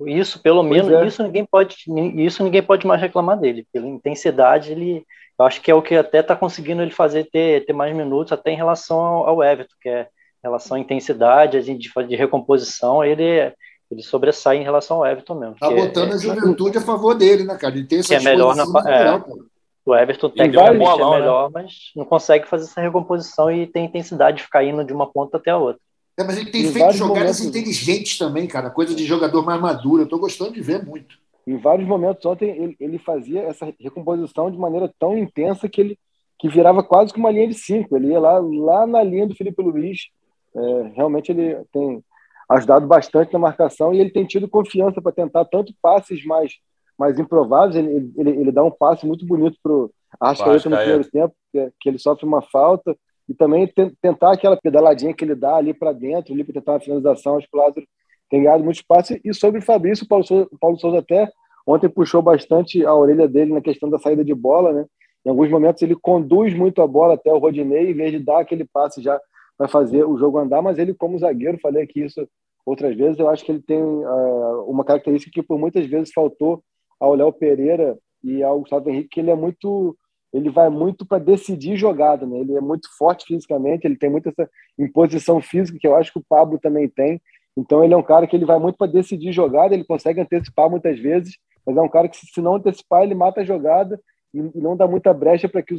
Isso, 0.07 0.42
pelo 0.42 0.66
pois 0.66 0.72
menos, 0.72 0.92
é. 0.92 1.07
isso 1.07 1.22
ninguém 1.22 1.44
pode, 1.44 1.76
isso 2.16 2.42
ninguém 2.42 2.62
pode 2.62 2.86
mais 2.86 3.00
reclamar 3.00 3.38
dele. 3.38 3.66
Pela 3.72 3.86
intensidade, 3.86 4.72
ele, 4.72 5.07
eu 5.38 5.44
acho 5.44 5.61
que 5.61 5.70
é 5.70 5.74
o 5.74 5.82
que 5.82 5.94
até 5.94 6.18
está 6.18 6.34
conseguindo 6.34 6.82
ele 6.82 6.90
fazer 6.90 7.28
ter, 7.30 7.64
ter 7.64 7.72
mais 7.72 7.94
minutos, 7.94 8.32
até 8.32 8.50
em 8.50 8.57
relação 8.57 8.98
ao, 8.98 9.28
ao 9.28 9.44
Everton, 9.44 9.74
que 9.80 9.88
é 9.88 10.09
relação 10.42 10.76
à 10.76 10.80
intensidade, 10.80 11.62
de, 11.62 11.78
de 11.78 12.16
recomposição, 12.16 13.05
ele, 13.05 13.53
ele 13.88 14.03
sobressai 14.03 14.57
em 14.57 14.64
relação 14.64 14.96
ao 14.96 15.07
Everton 15.07 15.36
mesmo. 15.36 15.57
Tá 15.59 15.70
botando 15.70 16.11
é, 16.11 16.14
a 16.14 16.18
juventude 16.18 16.78
a 16.78 16.80
favor 16.80 17.14
dele, 17.14 17.44
né, 17.44 17.57
cara? 17.57 17.76
Ele 17.76 17.86
tem 17.86 18.00
essa 18.00 18.09
que 18.09 18.14
é 18.14 18.20
melhor 18.20 18.57
na, 18.57 18.64
é, 18.90 19.22
O 19.85 19.95
Everton 19.95 20.30
tecnicamente 20.30 20.85
é 20.85 21.11
melhor, 21.11 21.51
né? 21.51 21.51
mas 21.53 21.91
não 21.97 22.05
consegue 22.05 22.47
fazer 22.47 22.64
essa 22.64 22.80
recomposição 22.80 23.51
e 23.51 23.66
tem 23.66 23.85
intensidade 23.85 24.37
de 24.39 24.45
ficar 24.45 24.64
indo 24.64 24.85
de 24.85 24.93
uma 24.93 25.11
ponta 25.11 25.39
até 25.39 25.51
a 25.51 25.59
outra. 25.59 25.80
É, 26.16 26.22
mas 26.22 26.37
ele 26.37 26.51
tem 26.51 26.62
em 26.62 26.72
feito 26.72 26.93
jogadas 26.93 27.41
momentos... 27.41 27.41
inteligentes 27.41 28.18
também, 28.18 28.47
cara. 28.47 28.70
Coisa 28.70 28.95
de 28.95 29.05
jogador 29.05 29.45
mais 29.45 29.61
maduro. 29.61 30.03
Eu 30.03 30.09
tô 30.09 30.18
gostando 30.18 30.53
de 30.53 30.61
ver 30.61 30.85
muito. 30.85 31.16
Em 31.47 31.57
vários 31.57 31.89
momentos 31.89 32.24
ontem 32.24 32.51
ele, 32.51 32.76
ele 32.78 32.99
fazia 32.99 33.43
essa 33.43 33.72
recomposição 33.80 34.51
de 34.51 34.59
maneira 34.59 34.93
tão 34.99 35.18
intensa 35.18 35.68
que 35.68 35.80
ele 35.80 35.99
que 36.39 36.49
virava 36.49 36.83
quase 36.83 37.12
que 37.12 37.20
uma 37.20 37.30
linha 37.30 37.47
de 37.47 37.55
cinco. 37.55 37.97
Ele 37.97 38.09
ia 38.09 38.18
lá, 38.18 38.39
lá 38.41 38.85
na 38.85 39.01
linha 39.03 39.28
do 39.28 39.35
Felipe 39.35 39.62
Luiz, 39.62 40.09
é, 40.55 40.93
realmente 40.97 41.30
ele 41.30 41.57
tem 41.72 42.03
ajudado 42.51 42.85
bastante 42.85 43.33
na 43.33 43.39
marcação 43.39 43.95
e 43.95 44.01
ele 44.01 44.11
tem 44.11 44.26
tido 44.26 44.49
confiança 44.49 45.01
para 45.01 45.12
tentar 45.12 45.45
tanto 45.45 45.72
passes 45.80 46.24
mais, 46.24 46.55
mais 47.03 47.18
improváveis. 47.18 47.74
Ele, 47.74 48.12
ele, 48.16 48.30
ele 48.30 48.53
dá 48.53 48.62
um 48.62 48.70
passe 48.70 49.05
muito 49.05 49.26
bonito 49.26 49.59
para 49.61 49.72
o 49.72 49.90
Arrascaeta 50.20 50.70
no 50.70 50.76
primeiro 50.76 51.11
tempo, 51.11 51.34
que, 51.50 51.72
que, 51.80 51.88
ele 51.88 51.98
sofre 51.98 52.24
uma 52.24 52.40
falta, 52.40 52.96
e 53.28 53.34
também 53.34 53.68
tentar 54.00 54.32
aquela 54.32 54.57
pedaladinha 54.57 55.12
que 55.12 55.24
ele 55.24 55.34
dá 55.34 55.57
ali 55.57 55.74
para 55.74 55.92
dentro, 55.92 56.32
ali 56.32 56.44
para 56.44 56.55
tentar 56.55 56.72
uma 56.72 56.80
finalização. 56.80 57.36
Acho 57.36 57.48
que 57.50 57.57
o 57.57 57.61
Lázaro 57.61 57.86
tem 58.30 58.44
ganhado 58.44 58.62
muito 58.62 58.76
espaço. 58.76 59.18
E 59.24 59.34
sobre 59.34 59.59
o 59.59 59.64
Fabrício, 59.64 60.05
o 60.05 60.09
Paulo 60.09 60.24
Souza, 60.24 60.48
Paulo 60.61 60.78
Souza 60.78 60.98
até 60.98 61.28
ontem 61.66 61.88
puxou 61.88 62.22
bastante 62.22 62.84
a 62.84 62.94
orelha 62.94 63.28
dele 63.28 63.53
na 63.53 63.61
questão 63.61 63.90
da 63.90 63.98
saída 63.98 64.24
de 64.24 64.34
bola, 64.34 64.72
né? 64.72 64.84
Em 65.24 65.30
alguns 65.30 65.48
momentos 65.50 65.82
ele 65.82 65.94
conduz 65.94 66.53
muito 66.55 66.82
a 66.82 66.86
bola 66.86 67.14
até 67.14 67.32
o 67.32 67.38
Rodinei, 67.38 67.90
em 67.90 67.94
vez 67.94 68.11
de 68.11 68.18
dar 68.18 68.40
aquele 68.40 68.64
passe 68.64 69.00
já 69.00 69.20
vai 69.59 69.68
fazer 69.68 70.05
o 70.05 70.16
jogo 70.18 70.38
andar, 70.38 70.61
mas 70.61 70.78
ele, 70.78 70.92
como 70.92 71.18
zagueiro, 71.18 71.59
falei 71.62 71.84
aqui 71.84 72.03
isso 72.05 72.26
outras 72.64 72.96
vezes, 72.96 73.18
eu 73.18 73.28
acho 73.28 73.44
que 73.44 73.53
ele 73.53 73.62
tem 73.62 73.82
uh, 73.82 74.64
uma 74.66 74.84
característica 74.84 75.32
que 75.32 75.46
por 75.46 75.59
muitas 75.59 75.86
vezes 75.86 76.12
faltou 76.12 76.62
ao 77.03 77.16
Léo 77.16 77.32
Pereira 77.32 77.98
e 78.22 78.44
ao 78.44 78.61
Gustavo 78.61 78.88
Henrique, 78.88 79.09
que 79.09 79.20
ele 79.20 79.30
é 79.30 79.34
muito 79.34 79.98
ele 80.32 80.48
vai 80.48 80.70
muito 80.70 81.05
para 81.05 81.18
decidir 81.18 81.76
jogada, 81.76 82.24
né? 82.24 82.38
Ele 82.38 82.57
é 82.57 82.61
muito 82.61 82.88
forte 82.96 83.26
fisicamente, 83.26 83.84
ele 83.84 83.98
tem 83.98 84.09
muita 84.09 84.30
essa 84.30 84.48
imposição 84.78 85.42
física 85.42 85.78
que 85.78 85.86
eu 85.86 85.94
acho 85.94 86.11
que 86.11 86.18
o 86.18 86.24
Pablo 86.26 86.59
também 86.59 86.88
tem. 86.88 87.20
Então 87.55 87.84
ele 87.84 87.92
é 87.92 87.96
um 87.96 88.03
cara 88.03 88.26
que 88.26 88.34
ele 88.34 88.46
vai 88.46 88.59
muito 88.59 88.78
para 88.78 88.90
decidir 88.90 89.30
jogada, 89.30 89.74
ele 89.74 89.84
consegue 89.84 90.20
antecipar 90.20 90.70
muitas 90.70 90.98
vezes, 90.98 91.36
mas 91.66 91.76
é 91.76 91.82
um 91.82 91.88
cara 91.88 92.09
que 92.09 92.16
se 92.16 92.40
não 92.40 92.55
antecipar 92.55 93.03
ele 93.03 93.14
mata 93.14 93.42
a 93.42 93.44
jogada 93.44 94.00
e 94.32 94.40
não 94.55 94.74
dá 94.74 94.86
muita 94.86 95.12
brecha 95.12 95.50
para 95.50 95.61
que, 95.61 95.74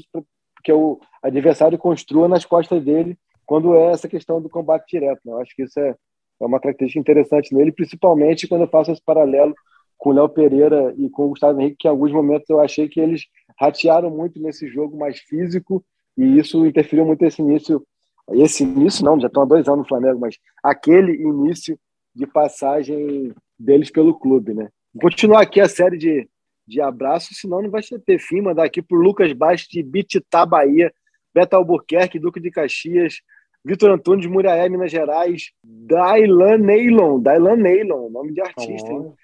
que 0.63 0.71
o 0.71 0.99
adversário 1.23 1.77
construa 1.79 2.27
nas 2.27 2.45
costas 2.45 2.83
dele 2.83 3.17
quando 3.43 3.75
é 3.75 3.91
essa 3.91 4.07
questão 4.07 4.39
do 4.39 4.49
combate 4.49 4.87
direto. 4.87 5.21
Né? 5.25 5.31
Eu 5.31 5.41
acho 5.41 5.55
que 5.55 5.63
isso 5.63 5.79
é, 5.79 5.95
é 6.41 6.45
uma 6.45 6.59
característica 6.59 6.99
interessante 6.99 7.55
nele, 7.55 7.71
principalmente 7.71 8.47
quando 8.47 8.61
eu 8.61 8.69
faço 8.69 8.91
esse 8.91 9.01
paralelo 9.03 9.55
com 10.03 10.09
o 10.09 10.13
Léo 10.13 10.27
Pereira 10.27 10.93
e 10.97 11.09
com 11.09 11.27
o 11.27 11.29
Gustavo 11.29 11.61
Henrique, 11.61 11.77
que 11.79 11.87
em 11.87 11.89
alguns 11.89 12.11
momentos 12.11 12.49
eu 12.49 12.59
achei 12.59 12.89
que 12.89 12.99
eles 12.99 13.25
ratearam 13.57 14.09
muito 14.09 14.37
nesse 14.37 14.67
jogo 14.67 14.97
mais 14.97 15.17
físico 15.19 15.81
e 16.17 16.37
isso 16.37 16.65
interferiu 16.65 17.05
muito 17.05 17.23
esse 17.23 17.41
início. 17.41 17.81
Esse 18.33 18.63
início 18.63 19.05
não, 19.05 19.17
já 19.17 19.27
estão 19.27 19.43
há 19.43 19.45
dois 19.45 19.65
anos 19.65 19.79
no 19.79 19.87
Flamengo, 19.87 20.19
mas 20.19 20.37
aquele 20.61 21.13
início 21.13 21.79
de 22.13 22.27
passagem 22.27 23.33
deles 23.57 23.89
pelo 23.89 24.19
clube, 24.19 24.53
né? 24.53 24.67
Vou 24.93 25.09
continuar 25.09 25.41
aqui 25.41 25.61
a 25.61 25.69
série 25.69 25.97
de, 25.97 26.27
de 26.67 26.81
abraços, 26.81 27.37
senão 27.39 27.61
não 27.61 27.69
vai 27.69 27.81
ter 28.05 28.19
fim. 28.19 28.41
Mandar 28.41 28.65
aqui 28.65 28.81
por 28.81 29.01
Lucas 29.01 29.31
Bastos 29.31 29.69
de 29.69 29.81
Bititá, 29.81 30.45
Bahia, 30.45 30.93
Beto 31.33 31.55
Albuquerque, 31.55 32.19
Duque 32.19 32.41
de 32.41 32.51
Caxias, 32.51 33.21
Vitor 33.63 33.89
Antunes, 33.89 34.25
Muriaé, 34.25 34.67
Minas 34.67 34.91
Gerais, 34.91 35.51
Dailan 35.63 36.57
Neylon, 36.57 37.21
Dailan 37.21 37.55
Neylon, 37.55 38.09
nome 38.09 38.33
de 38.33 38.41
artista, 38.41 38.91
oh. 38.91 39.15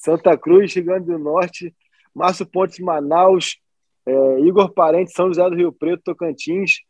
Santa 0.00 0.36
Cruz, 0.36 0.74
Grande 0.74 1.06
do 1.06 1.18
Norte, 1.18 1.74
Márcio 2.14 2.46
Pontes, 2.46 2.78
Manaus, 2.78 3.58
é, 4.06 4.40
Igor 4.40 4.72
Parente, 4.72 5.12
São 5.12 5.28
José 5.28 5.42
do 5.48 5.54
Rio 5.54 5.70
Preto, 5.70 6.02
Tocantins, 6.02 6.80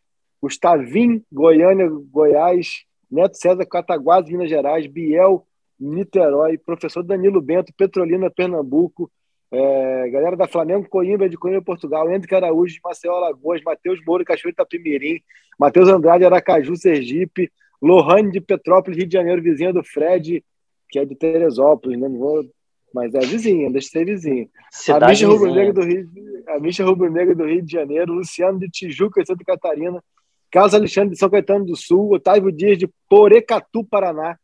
Gustavim, 0.41 1.23
Goiânia, 1.31 1.91
Goiás, 2.11 2.85
Neto 3.11 3.37
César, 3.37 3.67
Cataguases, 3.67 4.31
Minas 4.31 4.49
Gerais, 4.49 4.87
Biel, 4.87 5.45
Niterói, 5.79 6.57
professor 6.57 7.03
Danilo 7.03 7.41
Bento, 7.41 7.73
Petrolina, 7.77 8.31
Pernambuco, 8.31 9.11
é, 9.51 10.09
galera 10.11 10.37
da 10.37 10.47
Flamengo, 10.47 10.89
Coimbra, 10.89 11.29
de 11.29 11.37
Coimbra, 11.37 11.61
Portugal, 11.61 12.09
Henrique 12.09 12.35
Araújo, 12.35 12.79
Maceió, 12.85 13.15
Alagoas, 13.15 13.61
Matheus 13.65 13.99
Moura, 14.07 14.25
Cachoeira 14.25 14.55
Itapimirim, 14.55 15.21
Matheus 15.59 15.89
Andrade, 15.89 16.25
Aracaju, 16.25 16.77
Sergipe, 16.77 17.51
Lohane 17.83 18.31
de 18.31 18.41
Petrópolis, 18.41 18.97
Rio 18.97 19.09
de 19.09 19.15
Janeiro, 19.15 19.43
vizinha 19.43 19.73
do 19.73 19.83
Fred, 19.83 20.45
que 20.89 21.01
é 21.01 21.05
de 21.05 21.17
Teresópolis, 21.17 21.99
né? 21.99 22.09
Não 22.09 22.19
vou, 22.19 22.45
mas 22.93 23.14
é 23.14 23.20
vizinha, 23.20 23.70
deixa 23.70 23.86
de 23.86 23.93
ser 23.93 24.05
vizinha. 24.05 24.49
Cidade 24.70 25.05
a 25.05 25.09
Misha 25.09 25.28
Rubro-Negra 25.28 25.72
do 25.72 25.82
Rio, 25.82 26.09
a 26.47 26.84
Rubro-Negra 26.84 27.34
do 27.34 27.45
Rio 27.45 27.62
de 27.62 27.72
Janeiro, 27.72 28.12
Luciano 28.12 28.59
de 28.59 28.68
Tijuca, 28.68 29.24
Santa 29.24 29.45
Catarina, 29.45 30.03
Carlos 30.51 30.74
Alexandre 30.74 31.11
de 31.11 31.18
São 31.18 31.30
Caetano 31.30 31.64
do 31.64 31.76
Sul, 31.76 32.12
Otávio 32.12 32.51
Dias 32.51 32.78
de 32.78 32.88
Porecatu, 33.09 33.84
Paraná, 33.84 34.36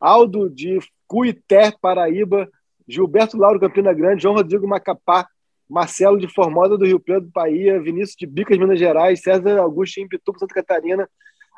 Aldo 0.00 0.50
de 0.50 0.78
Cuité, 1.06 1.72
Paraíba, 1.80 2.48
Gilberto 2.88 3.36
Lauro 3.36 3.60
Campina 3.60 3.92
Grande, 3.92 4.22
João 4.22 4.34
Rodrigo 4.34 4.66
Macapá, 4.66 5.26
Marcelo 5.68 6.18
de 6.18 6.26
Formosa 6.26 6.76
do 6.76 6.84
Rio 6.84 7.00
Preto, 7.00 7.30
Bahia, 7.32 7.80
Vinícius 7.80 8.16
de 8.16 8.26
Bicas, 8.26 8.58
Minas 8.58 8.78
Gerais, 8.78 9.22
César 9.22 9.58
Augusto 9.58 10.00
em 10.00 10.08
Santa 10.38 10.54
Catarina, 10.54 11.08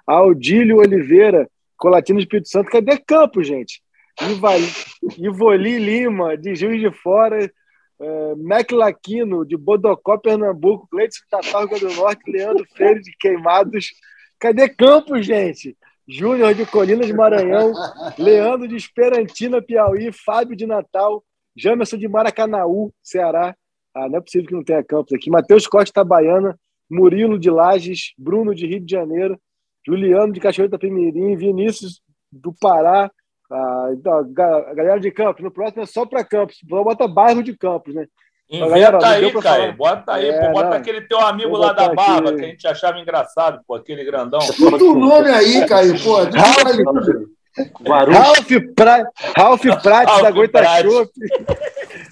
Aldílio 0.07 0.77
Oliveira, 0.77 1.49
Colatina 1.77 2.19
de 2.19 2.25
Espírito 2.25 2.49
Santo. 2.49 2.71
Cadê 2.71 2.97
Campo, 2.99 3.43
gente? 3.43 3.83
Ivoli 5.19 5.79
Lima, 5.79 6.37
de 6.37 6.55
Juiz 6.55 6.81
de 6.81 6.91
Fora, 6.91 7.51
é, 8.01 8.35
Mac 8.37 8.71
Laquino, 8.71 9.45
de 9.45 9.57
Bodocó, 9.57 10.19
Pernambuco, 10.19 10.89
Cleiton 10.89 11.19
da 11.31 11.41
Targa 11.41 11.79
do 11.79 11.93
Norte, 11.95 12.31
Leandro 12.31 12.65
Freire, 12.75 13.01
de 13.01 13.13
Queimados. 13.19 13.91
Cadê 14.39 14.69
Campo, 14.69 15.21
gente? 15.23 15.77
Júnior 16.07 16.55
de 16.55 16.67
Colinas 16.67 17.11
Maranhão, 17.11 17.73
Leandro 18.19 18.69
de 18.69 18.77
Esperantina, 18.77 19.63
Piauí, 19.63 20.13
Fábio 20.13 20.55
de 20.55 20.67
Natal, 20.67 21.25
Jamerson 21.57 21.97
de 21.97 22.09
Maracanaú, 22.09 22.93
Ceará. 23.03 23.57
Ah, 23.95 24.09
não 24.09 24.19
é 24.19 24.21
possível 24.21 24.49
que 24.49 24.55
não 24.55 24.65
tenha 24.65 24.85
campos 24.85 25.13
aqui. 25.13 25.31
Matheus 25.31 25.67
Costa 25.67 26.05
Baiana, 26.05 26.59
Murilo 26.91 27.39
de 27.39 27.49
Lages, 27.49 28.13
Bruno 28.19 28.55
de 28.55 28.67
Rio 28.67 28.81
de 28.81 28.91
Janeiro, 28.91 29.41
Juliano 29.87 30.33
de 30.33 30.41
Cachoeira 30.41 30.71
da 30.71 30.79
Pimirim, 30.79 31.37
Vinícius 31.37 32.03
do 32.31 32.53
Pará, 32.53 33.11
a, 33.51 33.89
a, 33.89 34.75
galera 34.75 35.01
de 35.01 35.11
Campos. 35.11 35.43
No 35.43 35.51
próximo 35.51 35.83
é 35.83 35.87
só 35.87 36.07
para 36.07 36.25
Campos, 36.25 36.59
bota 36.63 37.09
bairro 37.09 37.43
de 37.43 37.57
Campos, 37.57 37.95
né? 37.95 38.07
Inventa 38.51 38.69
galera, 38.69 39.09
aí, 39.09 39.33
Caio. 39.33 39.77
Bota 39.77 40.15
aí, 40.15 40.29
é, 40.29 40.47
pô, 40.47 40.53
bota 40.53 40.71
não. 40.71 40.77
aquele 40.77 41.01
teu 41.03 41.19
amigo 41.21 41.57
lá 41.57 41.73
da 41.73 41.95
barba 41.95 42.31
aqui. 42.31 42.39
que 42.39 42.45
a 42.45 42.49
gente 42.49 42.67
achava 42.67 42.99
engraçado, 42.99 43.61
pô, 43.67 43.75
aquele 43.75 44.05
grandão. 44.05 44.41
Bota 44.59 44.85
o 44.85 44.95
nome 44.95 45.31
aí, 45.31 45.67
Caio, 45.67 45.95
pô. 46.03 46.17
Ralph, 48.11 48.51
pra... 48.75 49.09
Ralph 49.37 49.63
Prates 49.83 50.23
da 50.23 50.31
Goita 50.31 50.65
Shop, 50.83 51.11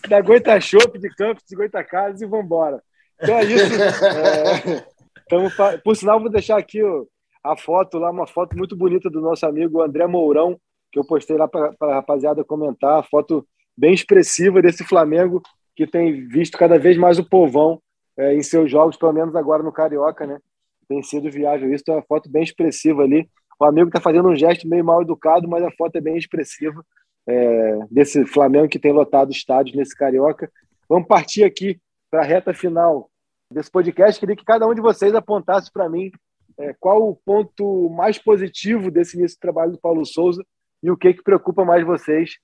da 0.08 0.20
Goita 0.20 0.60
Shop 0.60 0.98
de 0.98 1.08
Campos, 1.10 1.44
de 1.48 1.56
Goita 1.56 1.82
Casas 1.82 2.22
e 2.22 2.26
vambora. 2.26 2.80
Então 3.20 3.36
é 3.36 3.44
isso. 3.44 3.82
É... 3.82 4.92
Então, 5.26 5.48
por 5.82 5.96
sinal, 5.96 6.20
vou 6.20 6.30
deixar 6.30 6.58
aqui 6.58 6.82
ó, 6.82 7.04
a 7.42 7.56
foto 7.56 7.98
lá, 7.98 8.10
uma 8.10 8.26
foto 8.26 8.56
muito 8.56 8.76
bonita 8.76 9.08
do 9.08 9.20
nosso 9.20 9.46
amigo 9.46 9.80
André 9.80 10.06
Mourão, 10.06 10.58
que 10.92 10.98
eu 10.98 11.04
postei 11.04 11.36
lá 11.36 11.48
para 11.48 11.74
a 11.80 11.94
rapaziada 11.94 12.44
comentar. 12.44 13.00
A 13.00 13.02
foto 13.02 13.46
bem 13.76 13.94
expressiva 13.94 14.60
desse 14.60 14.84
Flamengo 14.84 15.42
que 15.74 15.86
tem 15.86 16.28
visto 16.28 16.58
cada 16.58 16.78
vez 16.78 16.98
mais 16.98 17.18
o 17.18 17.28
povão 17.28 17.80
é, 18.16 18.34
em 18.34 18.42
seus 18.42 18.70
jogos, 18.70 18.96
pelo 18.96 19.12
menos 19.12 19.34
agora 19.34 19.62
no 19.62 19.72
Carioca, 19.72 20.26
né? 20.26 20.38
Tem 20.86 21.02
sido 21.02 21.30
viável 21.30 21.72
isso, 21.72 21.82
então 21.82 21.94
é 21.94 21.98
uma 21.98 22.04
foto 22.04 22.30
bem 22.30 22.42
expressiva 22.42 23.02
ali. 23.02 23.26
O 23.58 23.64
amigo 23.64 23.88
está 23.88 24.00
fazendo 24.00 24.28
um 24.28 24.36
gesto 24.36 24.68
meio 24.68 24.84
mal 24.84 25.00
educado, 25.00 25.48
mas 25.48 25.64
a 25.64 25.70
foto 25.70 25.96
é 25.96 26.00
bem 26.00 26.18
expressiva 26.18 26.84
é, 27.26 27.78
desse 27.90 28.26
Flamengo 28.26 28.68
que 28.68 28.78
tem 28.78 28.92
lotado 28.92 29.30
estádios 29.30 29.74
nesse 29.74 29.96
Carioca. 29.96 30.50
Vamos 30.88 31.08
partir 31.08 31.44
aqui 31.44 31.80
para 32.10 32.20
a 32.20 32.24
reta 32.24 32.52
final 32.52 33.08
desse 33.50 33.70
podcast. 33.70 34.20
Queria 34.20 34.36
que 34.36 34.44
cada 34.44 34.66
um 34.66 34.74
de 34.74 34.82
vocês 34.82 35.14
apontasse 35.14 35.72
para 35.72 35.88
mim 35.88 36.10
é, 36.58 36.74
qual 36.78 37.08
o 37.08 37.16
ponto 37.16 37.88
mais 37.90 38.18
positivo 38.18 38.90
desse 38.90 39.16
início 39.16 39.38
do 39.38 39.40
trabalho 39.40 39.72
do 39.72 39.80
Paulo 39.80 40.04
Souza 40.04 40.44
e 40.82 40.90
o 40.90 40.96
que, 40.96 41.14
que 41.14 41.22
preocupa 41.22 41.64
mais 41.64 41.84
vocês, 41.84 42.36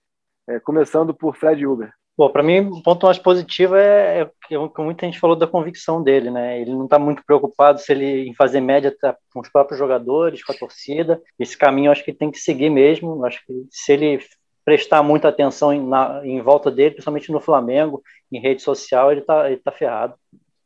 é, 0.49 0.59
começando 0.61 1.13
por 1.15 1.37
Fred 1.37 1.67
Uber. 1.67 1.93
Bom, 2.19 2.31
para 2.31 2.43
mim, 2.43 2.69
o 2.69 2.83
ponto 2.83 3.07
mais 3.07 3.17
positivo 3.17 3.77
é, 3.77 4.29
é 4.51 4.59
o 4.59 4.69
que 4.69 4.83
muita 4.83 5.07
gente 5.07 5.21
falou 5.21 5.37
da 5.37 5.47
convicção 5.47 6.03
dele, 6.03 6.33
né? 6.33 6.61
Ele 6.61 6.73
não 6.73 6.85
está 6.85 6.99
muito 6.99 7.23
preocupado 7.25 7.79
se 7.79 7.93
ele 7.93 8.29
em 8.29 8.35
fazer 8.35 8.61
média 8.61 8.93
tá 9.01 9.17
com 9.33 9.39
os 9.39 9.49
próprios 9.49 9.79
jogadores, 9.79 10.43
com 10.43 10.51
a 10.51 10.57
torcida. 10.57 11.23
Esse 11.39 11.57
caminho 11.57 11.87
eu 11.87 11.93
acho 11.93 12.03
que 12.03 12.11
ele 12.11 12.19
tem 12.19 12.31
que 12.33 12.39
seguir 12.39 12.71
mesmo. 12.71 13.15
Eu 13.15 13.25
acho 13.25 13.41
que 13.47 13.53
se 13.71 13.93
ele 13.93 14.19
prestar 14.65 15.01
muita 15.01 15.29
atenção 15.29 15.73
em, 15.73 15.81
na, 15.87 16.21
em 16.25 16.41
volta 16.43 16.73
dele, 16.73 16.91
principalmente 16.91 17.31
no 17.31 17.41
Flamengo, 17.41 18.03
em 18.33 18.41
rede 18.41 18.63
social, 18.63 19.13
ele 19.13 19.21
está 19.21 19.49
ele 19.49 19.61
tá 19.61 19.71
ferrado. 19.71 20.17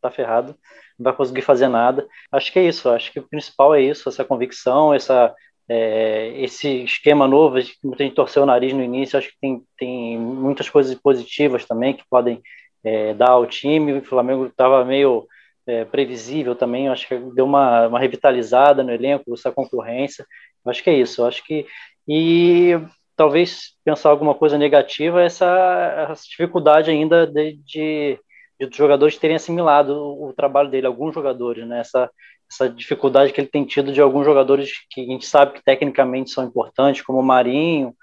Tá 0.00 0.10
ferrado, 0.10 0.56
não 0.98 1.04
vai 1.04 1.12
conseguir 1.12 1.42
fazer 1.42 1.68
nada. 1.68 2.08
Acho 2.32 2.50
que 2.50 2.58
é 2.60 2.64
isso. 2.64 2.88
Acho 2.88 3.12
que 3.12 3.20
o 3.20 3.28
principal 3.28 3.74
é 3.74 3.82
isso, 3.82 4.08
essa 4.08 4.24
convicção, 4.24 4.94
essa 4.94 5.34
é, 5.74 6.32
esse 6.36 6.84
esquema 6.84 7.26
novo, 7.26 7.58
que 7.58 7.74
muita 7.82 8.04
gente 8.04 8.14
torceu 8.14 8.42
o 8.42 8.46
nariz 8.46 8.74
no 8.74 8.82
início, 8.82 9.18
acho 9.18 9.28
que 9.28 9.36
tem, 9.40 9.62
tem 9.78 10.18
muitas 10.18 10.68
coisas 10.68 10.94
positivas 10.94 11.64
também 11.64 11.94
que 11.94 12.04
podem 12.10 12.42
é, 12.84 13.14
dar 13.14 13.30
ao 13.30 13.46
time. 13.46 13.94
O 13.94 14.04
Flamengo 14.04 14.46
estava 14.46 14.84
meio 14.84 15.26
é, 15.66 15.86
previsível 15.86 16.54
também, 16.54 16.88
acho 16.88 17.08
que 17.08 17.16
deu 17.34 17.46
uma, 17.46 17.86
uma 17.86 17.98
revitalizada 17.98 18.82
no 18.82 18.92
elenco, 18.92 19.32
essa 19.32 19.50
concorrência. 19.50 20.26
Acho 20.66 20.82
que 20.84 20.90
é 20.90 20.94
isso. 20.94 21.24
Acho 21.24 21.42
que. 21.42 21.66
E 22.06 22.78
talvez 23.16 23.72
pensar 23.82 24.10
alguma 24.10 24.34
coisa 24.34 24.58
negativa, 24.58 25.22
essa, 25.22 26.06
essa 26.10 26.24
dificuldade 26.28 26.90
ainda 26.90 27.26
de, 27.26 27.54
de, 27.64 28.18
de, 28.60 28.76
jogadores 28.76 29.16
terem 29.16 29.36
assimilado 29.36 29.94
o, 29.94 30.28
o 30.28 30.32
trabalho 30.34 30.68
dele, 30.70 30.86
alguns 30.86 31.14
jogadores, 31.14 31.66
né? 31.66 31.80
Essa, 31.80 32.10
essa 32.52 32.68
dificuldade 32.68 33.32
que 33.32 33.40
ele 33.40 33.48
tem 33.48 33.64
tido 33.64 33.92
de 33.92 34.00
alguns 34.00 34.26
jogadores 34.26 34.70
que 34.90 35.00
a 35.00 35.04
gente 35.06 35.26
sabe 35.26 35.54
que 35.54 35.64
tecnicamente 35.64 36.30
são 36.30 36.44
importantes, 36.44 37.02
como 37.02 37.18
o 37.18 37.22
Marinho, 37.22 37.94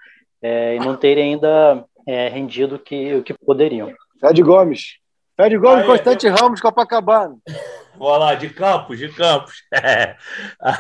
é, 0.42 0.76
e 0.76 0.80
não 0.80 0.98
terem 0.98 1.34
ainda 1.34 1.86
é, 2.08 2.28
rendido 2.28 2.76
o 2.76 2.80
que, 2.80 3.16
o 3.16 3.24
que 3.24 3.34
poderiam. 3.34 3.94
Fred 4.20 4.42
Gomes. 4.42 4.98
Fred 5.40 5.58
Gomes, 5.58 5.84
Aí, 5.84 5.86
Constante 5.86 6.28
eu... 6.28 6.36
Ramos, 6.36 6.60
Copacabana. 6.60 7.38
Vou 7.98 8.18
lá, 8.18 8.36
de 8.36 8.50
Campos, 8.50 9.00
de 9.00 9.08
Campos. 9.08 9.64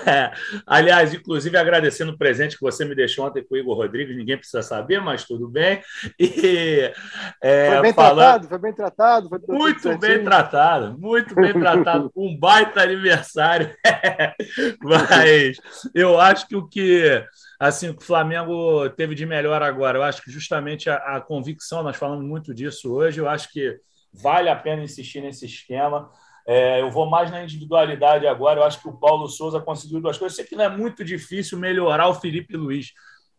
É. 0.05 0.32
Aliás, 0.68 1.14
inclusive 1.14 1.55
agradecendo 1.55 2.12
o 2.12 2.18
presente 2.18 2.57
que 2.57 2.62
você 2.62 2.84
me 2.84 2.93
deixou 2.93 3.26
ontem 3.26 3.41
com 3.41 3.55
o 3.55 3.57
Igor 3.57 3.78
Rodrigues, 3.78 4.18
ninguém 4.18 4.38
precisa 4.38 4.62
saber, 4.62 4.99
mas 4.99 5.24
tudo 5.24 5.47
bem. 5.47 5.82
E, 6.20 6.91
é, 7.41 7.72
foi 7.72 7.82
bem 7.84 7.93
falando... 7.93 8.18
tratado, 8.18 8.47
foi 8.49 8.60
bem 8.60 8.74
tratado. 8.74 9.30
Foi 9.30 9.39
muito 9.47 9.97
bem 9.97 10.24
tratado, 10.24 10.97
muito 10.99 11.36
bem 11.36 11.53
tratado. 11.53 12.12
Um 12.16 12.38
baita 12.38 12.82
aniversário. 12.82 13.74
mas 14.84 15.57
eu 15.95 16.20
acho 16.20 16.47
que 16.47 16.55
o 16.57 16.68
que 16.68 17.24
assim, 17.57 17.89
o 17.89 18.01
Flamengo 18.01 18.89
teve 18.89 19.16
de 19.16 19.26
melhor 19.26 19.62
agora, 19.62 19.97
eu 19.97 20.03
acho 20.03 20.22
que 20.22 20.32
justamente 20.32 20.89
a, 20.89 20.95
a 20.95 21.22
convicção, 21.22 21.84
nós 21.84 21.95
falamos 21.95 22.26
muito 22.26 22.53
disso 22.53 22.93
hoje, 22.93 23.20
eu 23.20 23.30
acho 23.30 23.51
que 23.51 23.80
vale 24.14 24.49
a 24.49 24.55
pena 24.55 24.84
insistir 24.84 25.22
nesse 25.22 25.45
esquema. 25.45 26.10
É, 26.47 26.82
eu 26.82 26.89
vou 26.89 27.07
mais 27.10 27.30
na 27.30 27.43
individualidade 27.43 28.26
agora. 28.26 28.60
Eu 28.60 28.64
acho 28.64 28.82
que 28.82 28.88
o 28.88 28.97
Paulo 28.97 29.28
Souza 29.28 29.60
conseguiu 29.60 30.01
duas 30.01 30.18
coisas. 30.18 30.38
Eu 30.38 30.43
sei 30.43 30.49
que 30.49 30.55
não 30.55 30.66
é 30.66 30.70
muito 30.70 31.03
difícil 31.03 31.57
melhorar 31.60 32.07
o 32.07 32.16
Felipe 32.16 32.57
Luiz, 32.57 32.91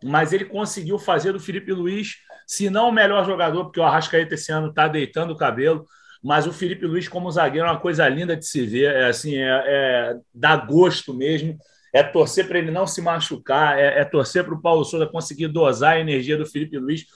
mas 0.02 0.32
ele 0.32 0.44
conseguiu 0.44 0.98
fazer 0.98 1.32
do 1.32 1.40
Felipe 1.40 1.72
Luiz, 1.72 2.16
se 2.46 2.70
não 2.70 2.88
o 2.88 2.92
melhor 2.92 3.24
jogador, 3.24 3.64
porque 3.64 3.80
o 3.80 3.82
Arrascaeta 3.82 4.34
esse 4.34 4.52
ano 4.52 4.68
está 4.68 4.88
deitando 4.88 5.32
o 5.32 5.36
cabelo, 5.36 5.84
mas 6.22 6.46
o 6.46 6.52
Felipe 6.52 6.86
Luiz 6.86 7.08
como 7.08 7.30
zagueiro 7.30 7.66
é 7.66 7.70
uma 7.70 7.80
coisa 7.80 8.08
linda 8.08 8.36
de 8.36 8.46
se 8.46 8.64
ver. 8.64 8.94
É 8.94 9.06
assim, 9.08 9.36
é, 9.36 9.64
é 9.66 10.16
dá 10.34 10.56
gosto 10.56 11.14
mesmo. 11.14 11.58
É 11.92 12.04
torcer 12.04 12.46
para 12.46 12.58
ele 12.58 12.70
não 12.70 12.86
se 12.86 13.02
machucar, 13.02 13.76
é, 13.76 14.00
é 14.00 14.04
torcer 14.04 14.44
para 14.44 14.54
o 14.54 14.62
Paulo 14.62 14.84
Souza 14.84 15.06
conseguir 15.06 15.48
dosar 15.48 15.94
a 15.94 16.00
energia 16.00 16.36
do 16.36 16.46
Felipe 16.46 16.78
Luiz, 16.78 17.06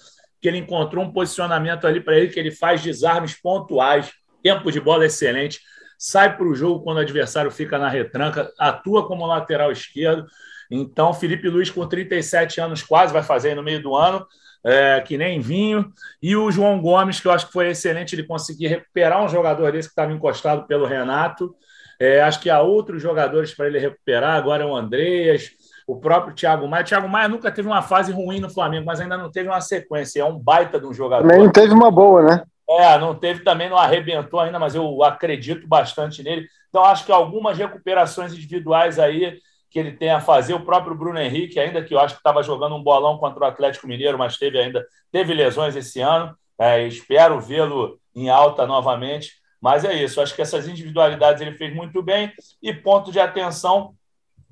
que 0.44 0.48
ele 0.48 0.58
encontrou 0.58 1.02
um 1.02 1.10
posicionamento 1.10 1.86
ali 1.86 2.02
para 2.02 2.18
ele 2.18 2.28
que 2.28 2.38
ele 2.38 2.50
faz 2.50 2.82
desarmes 2.82 3.32
pontuais, 3.32 4.12
tempo 4.42 4.70
de 4.70 4.78
bola 4.78 5.06
excelente 5.06 5.58
sai 5.98 6.36
para 6.36 6.46
o 6.46 6.54
jogo 6.54 6.84
quando 6.84 6.98
o 6.98 7.00
adversário 7.00 7.50
fica 7.50 7.78
na 7.78 7.88
retranca, 7.88 8.52
atua 8.58 9.08
como 9.08 9.24
lateral 9.24 9.72
esquerdo. 9.72 10.26
Então, 10.70 11.14
Felipe 11.14 11.48
Luiz, 11.48 11.70
com 11.70 11.88
37 11.88 12.60
anos, 12.60 12.82
quase 12.82 13.10
vai 13.10 13.22
fazer 13.22 13.54
no 13.54 13.62
meio 13.62 13.82
do 13.82 13.96
ano, 13.96 14.26
é, 14.62 15.00
que 15.00 15.16
nem 15.16 15.40
vinho. 15.40 15.90
E 16.22 16.36
o 16.36 16.50
João 16.50 16.78
Gomes, 16.78 17.20
que 17.20 17.26
eu 17.26 17.32
acho 17.32 17.46
que 17.46 17.54
foi 17.54 17.70
excelente 17.70 18.14
ele 18.14 18.24
conseguir 18.24 18.66
recuperar 18.66 19.24
um 19.24 19.30
jogador 19.30 19.72
desse 19.72 19.88
que 19.88 19.92
estava 19.92 20.12
encostado 20.12 20.66
pelo 20.66 20.84
Renato. 20.84 21.56
É, 21.98 22.20
acho 22.20 22.38
que 22.38 22.50
há 22.50 22.60
outros 22.60 23.00
jogadores 23.00 23.54
para 23.54 23.66
ele 23.66 23.78
recuperar, 23.78 24.36
agora 24.36 24.62
é 24.62 24.66
o 24.66 24.76
Andreas, 24.76 25.52
o 25.86 25.96
próprio 25.96 26.34
Thiago 26.34 26.66
Maia. 26.66 26.84
Thiago 26.84 27.08
Maia 27.08 27.28
nunca 27.28 27.50
teve 27.50 27.68
uma 27.68 27.82
fase 27.82 28.12
ruim 28.12 28.40
no 28.40 28.50
Flamengo, 28.50 28.86
mas 28.86 29.00
ainda 29.00 29.16
não 29.16 29.30
teve 29.30 29.48
uma 29.48 29.60
sequência. 29.60 30.20
É 30.20 30.24
um 30.24 30.38
baita 30.38 30.80
de 30.80 30.86
um 30.86 30.92
jogador. 30.92 31.28
Também 31.28 31.44
não 31.44 31.52
teve 31.52 31.72
uma 31.72 31.90
boa, 31.90 32.22
né? 32.22 32.44
É, 32.68 32.98
não 32.98 33.14
teve 33.14 33.40
também, 33.44 33.68
não 33.68 33.76
arrebentou 33.76 34.40
ainda, 34.40 34.58
mas 34.58 34.74
eu 34.74 35.02
acredito 35.04 35.68
bastante 35.68 36.22
nele. 36.22 36.46
Então, 36.68 36.82
acho 36.84 37.04
que 37.04 37.12
algumas 37.12 37.58
recuperações 37.58 38.32
individuais 38.32 38.98
aí 38.98 39.38
que 39.70 39.78
ele 39.78 39.92
tem 39.92 40.10
a 40.10 40.20
fazer, 40.20 40.54
o 40.54 40.64
próprio 40.64 40.94
Bruno 40.94 41.18
Henrique, 41.18 41.58
ainda 41.58 41.82
que 41.82 41.92
eu 41.92 41.98
acho 41.98 42.14
que 42.14 42.20
estava 42.20 42.42
jogando 42.42 42.76
um 42.76 42.82
bolão 42.82 43.18
contra 43.18 43.44
o 43.44 43.46
Atlético 43.46 43.88
Mineiro, 43.88 44.16
mas 44.16 44.38
teve 44.38 44.58
ainda 44.58 44.86
teve 45.10 45.34
lesões 45.34 45.74
esse 45.74 46.00
ano. 46.00 46.34
É, 46.58 46.86
espero 46.86 47.40
vê-lo 47.40 47.98
em 48.14 48.30
alta 48.30 48.66
novamente. 48.66 49.32
Mas 49.60 49.84
é 49.84 49.94
isso, 49.94 50.20
acho 50.20 50.34
que 50.34 50.42
essas 50.42 50.68
individualidades 50.68 51.40
ele 51.40 51.56
fez 51.56 51.74
muito 51.74 52.02
bem. 52.02 52.32
E 52.62 52.72
ponto 52.72 53.10
de 53.10 53.18
atenção, 53.18 53.94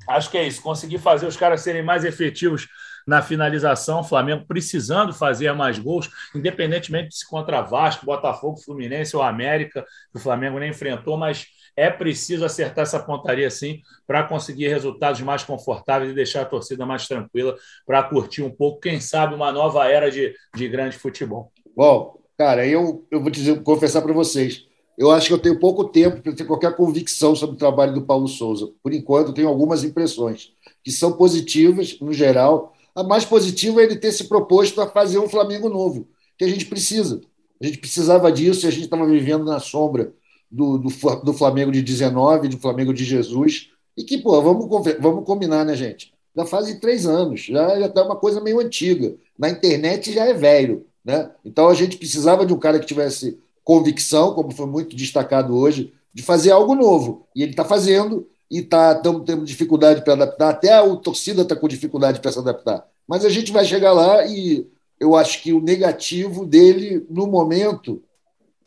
acho 0.09 0.31
que 0.31 0.39
é 0.39 0.47
isso, 0.47 0.63
conseguir 0.63 0.99
fazer 0.99 1.27
os 1.27 1.37
caras 1.37 1.61
serem 1.61 1.83
mais 1.83 2.05
efetivos 2.05 2.69
na 3.07 3.21
finalização, 3.21 4.01
o 4.01 4.05
Flamengo 4.05 4.45
precisando 4.47 5.13
fazer 5.13 5.53
mais 5.53 5.79
gols, 5.79 6.09
independentemente 6.35 7.09
de 7.09 7.17
se 7.17 7.29
contra 7.29 7.61
Vasco, 7.61 8.07
Botafogo, 8.07 8.61
Fluminense 8.61 9.17
ou 9.17 9.23
América, 9.23 9.85
que 10.13 10.19
o 10.19 10.21
Flamengo 10.21 10.59
nem 10.59 10.71
enfrentou, 10.71 11.17
mas 11.17 11.47
é 11.77 11.91
preciso 11.91 12.45
acertar 12.45 12.83
essa 12.83 13.01
pontaria 13.01 13.51
sim 13.51 13.81
para 14.07 14.23
conseguir 14.23 14.69
resultados 14.69 15.21
mais 15.21 15.43
confortáveis 15.43 16.13
e 16.13 16.15
deixar 16.15 16.43
a 16.43 16.47
torcida 16.47 16.85
mais 16.85 17.09
tranquila 17.09 17.57
para 17.87 18.03
curtir 18.03 18.43
um 18.43 18.51
pouco, 18.51 18.81
quem 18.81 19.01
sabe, 19.01 19.35
uma 19.35 19.51
nova 19.51 19.89
era 19.89 20.11
de, 20.11 20.35
de 20.55 20.69
grande 20.69 20.99
futebol. 20.99 21.51
Bom, 21.75 22.19
cara, 22.37 22.67
eu, 22.67 23.07
eu 23.11 23.21
vou 23.21 23.31
dizer, 23.31 23.63
confessar 23.63 24.03
para 24.03 24.13
vocês. 24.13 24.67
Eu 24.97 25.11
acho 25.11 25.28
que 25.28 25.32
eu 25.32 25.38
tenho 25.38 25.59
pouco 25.59 25.84
tempo 25.84 26.20
para 26.20 26.32
ter 26.32 26.45
qualquer 26.45 26.76
convicção 26.76 27.34
sobre 27.34 27.57
o 27.57 27.59
trabalho 27.59 27.95
do 27.95 28.03
Paulo 28.03 28.28
Souza. 28.28 28.70
Por 28.82 28.93
enquanto, 28.93 29.32
tenho 29.32 29.49
algumas 29.49 29.84
impressões 29.84 30.53
que 30.84 30.90
são 30.90 31.12
positivas, 31.12 31.99
no 32.01 32.12
geral, 32.12 32.74
a 32.95 33.03
mais 33.03 33.24
positiva 33.24 33.80
é 33.80 33.84
ele 33.84 33.97
ter 33.97 34.12
se 34.12 34.24
proposto 34.24 34.80
a 34.80 34.86
fazer 34.88 35.18
um 35.18 35.28
Flamengo 35.28 35.68
novo, 35.68 36.09
que 36.36 36.45
a 36.45 36.49
gente 36.49 36.66
precisa. 36.66 37.20
A 37.61 37.66
gente 37.66 37.78
precisava 37.78 38.30
disso 38.30 38.66
e 38.66 38.68
a 38.68 38.70
gente 38.70 38.84
estava 38.84 39.07
vivendo 39.07 39.45
na 39.45 39.61
sombra 39.61 40.12
do, 40.51 40.76
do, 40.76 40.88
do, 41.24 41.32
Flamengo 41.32 41.72
de 41.72 41.80
19, 41.80 42.49
do 42.49 42.59
Flamengo 42.59 42.93
de 42.93 43.05
Jesus. 43.05 43.70
E 43.97 44.03
que, 44.03 44.18
pô, 44.18 44.40
vamos, 44.43 44.68
vamos 45.01 45.24
combinar, 45.24 45.64
né, 45.64 45.74
gente? 45.74 46.12
Já 46.36 46.45
faz 46.45 46.78
três 46.80 47.07
anos, 47.07 47.45
já 47.45 47.86
está 47.86 48.05
uma 48.05 48.16
coisa 48.16 48.40
meio 48.40 48.61
antiga. 48.61 49.14
Na 49.38 49.49
internet 49.49 50.12
já 50.12 50.26
é 50.26 50.34
velho. 50.34 50.86
Né? 51.05 51.30
Então 51.45 51.68
a 51.68 51.74
gente 51.74 51.97
precisava 51.97 52.45
de 52.47 52.53
um 52.53 52.59
cara 52.59 52.78
que 52.78 52.86
tivesse 52.86 53.38
convicção, 53.65 54.35
como 54.35 54.51
foi 54.51 54.67
muito 54.67 54.97
destacado 54.97 55.57
hoje, 55.57 55.93
de 56.13 56.23
fazer 56.23 56.51
algo 56.51 56.75
novo. 56.75 57.27
E 57.35 57.43
ele 57.43 57.53
está 57.53 57.65
fazendo, 57.65 58.27
e 58.51 58.59
está 58.59 58.95
tendo 58.97 59.45
dificuldade 59.45 60.03
para 60.03 60.13
adaptar, 60.13 60.51
até 60.51 60.73
a 60.75 60.97
torcida 60.97 61.41
está 61.41 61.57
com 61.57 61.67
dificuldade 61.67 62.21
para 62.21 62.31
se 62.31 62.39
adaptar. 62.39 62.87
Mas 63.09 63.25
a 63.25 63.31
gente 63.31 63.51
vai 63.51 63.65
chegar 63.65 63.93
lá 63.93 64.27
e 64.27 64.69
eu 65.01 65.17
acho 65.17 65.43
que 65.43 65.55
o 65.55 65.61
negativo 65.61 66.45
dele, 66.45 67.07
no 67.09 67.27
momento, 67.27 68.03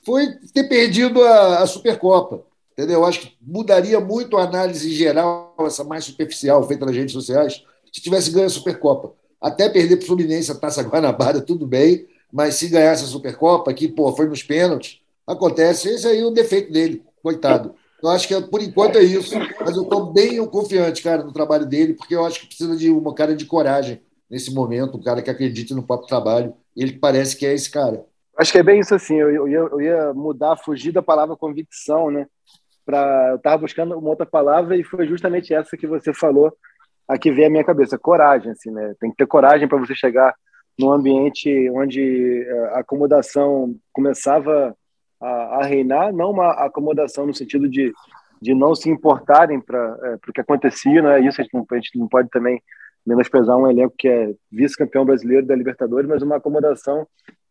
foi 0.04 0.28
ter 0.52 0.64
perdido 0.68 1.24
a, 1.24 1.60
a 1.60 1.68
Supercopa. 1.68 2.44
Entendeu? 2.74 3.00
Eu 3.00 3.06
acho 3.06 3.22
que 3.22 3.38
mudaria 3.40 4.00
muito 4.00 4.38
a 4.38 4.44
análise 4.44 4.92
geral, 4.92 5.56
essa 5.60 5.84
mais 5.84 6.04
superficial 6.04 6.68
feita 6.68 6.86
nas 6.86 6.96
redes 6.96 7.14
sociais, 7.14 7.64
se 7.94 8.02
tivesse 8.02 8.32
ganho 8.32 8.48
a 8.48 8.50
Supercopa. 8.50 9.14
Até 9.40 9.70
perder 9.70 9.98
para 9.98 10.04
o 10.04 10.08
Fluminense 10.08 10.52
a 10.52 10.56
Taça 10.56 10.82
Guanabara, 10.82 11.40
tudo 11.42 11.68
bem, 11.68 12.08
mas 12.32 12.56
se 12.56 12.70
ganhasse 12.70 13.04
a 13.04 13.08
Supercopa, 13.08 13.74
que 13.74 13.88
pô, 13.88 14.12
foi 14.16 14.28
nos 14.28 14.44
pênaltis, 14.44 15.02
acontece. 15.26 15.90
Esse 15.90 16.08
aí 16.08 16.20
é 16.20 16.26
o 16.26 16.32
defeito 16.32 16.72
dele, 16.72 17.04
coitado. 17.22 17.76
Eu 18.02 18.10
acho 18.10 18.28
que 18.28 18.40
por 18.42 18.62
enquanto 18.62 18.98
é 18.98 19.04
isso, 19.04 19.36
mas 19.60 19.76
eu 19.76 19.84
estou 19.84 20.12
bem 20.12 20.46
confiante, 20.48 21.02
cara, 21.02 21.24
no 21.24 21.32
trabalho 21.32 21.66
dele, 21.66 21.94
porque 21.94 22.16
eu 22.16 22.26
acho 22.26 22.42
que 22.42 22.48
precisa 22.48 22.76
de 22.76 22.90
uma 22.90 23.14
cara 23.16 23.36
de 23.36 23.46
coragem 23.46 24.02
nesse 24.30 24.54
momento, 24.54 24.98
um 24.98 25.04
cara 25.04 25.22
que 25.22 25.30
acredite 25.30 25.74
no 25.74 25.86
próprio 25.86 26.08
trabalho. 26.08 26.54
Ele 26.76 26.94
parece 26.94 27.36
que 27.36 27.46
é 27.46 27.54
esse 27.54 27.72
cara. 27.72 28.06
Acho 28.38 28.52
que 28.52 28.58
é 28.58 28.64
bem 28.64 28.80
isso 28.80 28.94
assim. 28.94 29.16
Eu, 29.16 29.48
eu, 29.48 29.82
ia, 29.82 30.14
mudar, 30.14 30.58
fugir 30.58 30.92
da 30.92 31.02
palavra 31.02 31.38
convicção, 31.38 32.12
né? 32.12 32.28
Pra, 32.86 33.30
eu 33.32 33.38
estava 33.38 33.58
buscando 33.60 33.98
uma 33.98 34.10
outra 34.10 34.26
palavra 34.26 34.78
e 34.78 34.84
foi 34.84 35.08
justamente 35.08 35.54
essa 35.54 35.78
que 35.78 35.88
você 35.88 36.14
falou 36.14 36.54
aqui 37.08 37.32
veio 37.32 37.48
a 37.48 37.50
minha 37.50 37.64
cabeça, 37.64 37.98
coragem, 37.98 38.52
assim, 38.52 38.72
né? 38.72 38.96
Tem 39.00 39.12
que 39.12 39.18
ter 39.18 39.28
coragem 39.28 39.68
para 39.68 39.78
você 39.78 39.96
chegar 39.96 40.34
num 40.78 40.92
ambiente 40.92 41.70
onde 41.72 42.44
eh, 42.44 42.70
a 42.74 42.80
acomodação 42.80 43.76
começava 43.94 44.76
a, 45.20 45.28
a, 45.60 45.64
reinar, 45.64 46.14
não 46.14 46.32
uma 46.32 46.52
acomodação 46.52 47.26
no 47.26 47.34
sentido 47.34 47.70
de, 47.70 47.94
de 48.42 48.54
não 48.54 48.76
se 48.76 48.90
importarem 48.90 49.62
para 49.62 49.98
é, 50.04 50.16
o 50.16 50.34
que 50.34 50.42
acontecia, 50.42 51.02
não 51.02 51.12
é 51.12 51.22
isso, 51.22 51.40
a 51.40 51.44
gente 51.44 51.54
não, 51.54 51.66
a 51.70 51.76
gente 51.76 51.98
não 51.98 52.08
pode 52.08 52.30
também 52.30 52.62
menosprezar 53.06 53.58
um 53.58 53.70
elenco 53.70 53.96
que 53.98 54.08
é 54.08 54.34
vice-campeão 54.52 55.06
brasileiro 55.06 55.46
da 55.46 55.56
Libertadores, 55.56 56.10
mas 56.10 56.22
uma 56.22 56.38
acomodação 56.38 57.08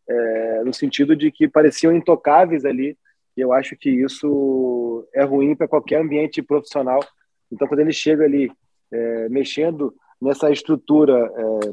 é, 0.08 0.62
no 0.64 0.74
sentido 0.74 1.16
de 1.16 1.30
que 1.30 1.48
pareciam 1.48 1.94
intocáveis 1.94 2.64
ali, 2.64 2.96
e 3.36 3.40
eu 3.40 3.52
acho 3.52 3.76
que 3.76 3.90
isso 3.90 5.08
é 5.14 5.24
ruim 5.24 5.56
para 5.56 5.68
qualquer 5.68 6.00
ambiente 6.00 6.42
profissional. 6.42 7.00
Então, 7.50 7.66
quando 7.66 7.80
ele 7.80 7.92
chega 7.92 8.24
ali 8.24 8.50
é, 8.92 9.28
mexendo 9.28 9.94
nessa 10.20 10.50
estrutura 10.50 11.14
é, 11.14 11.72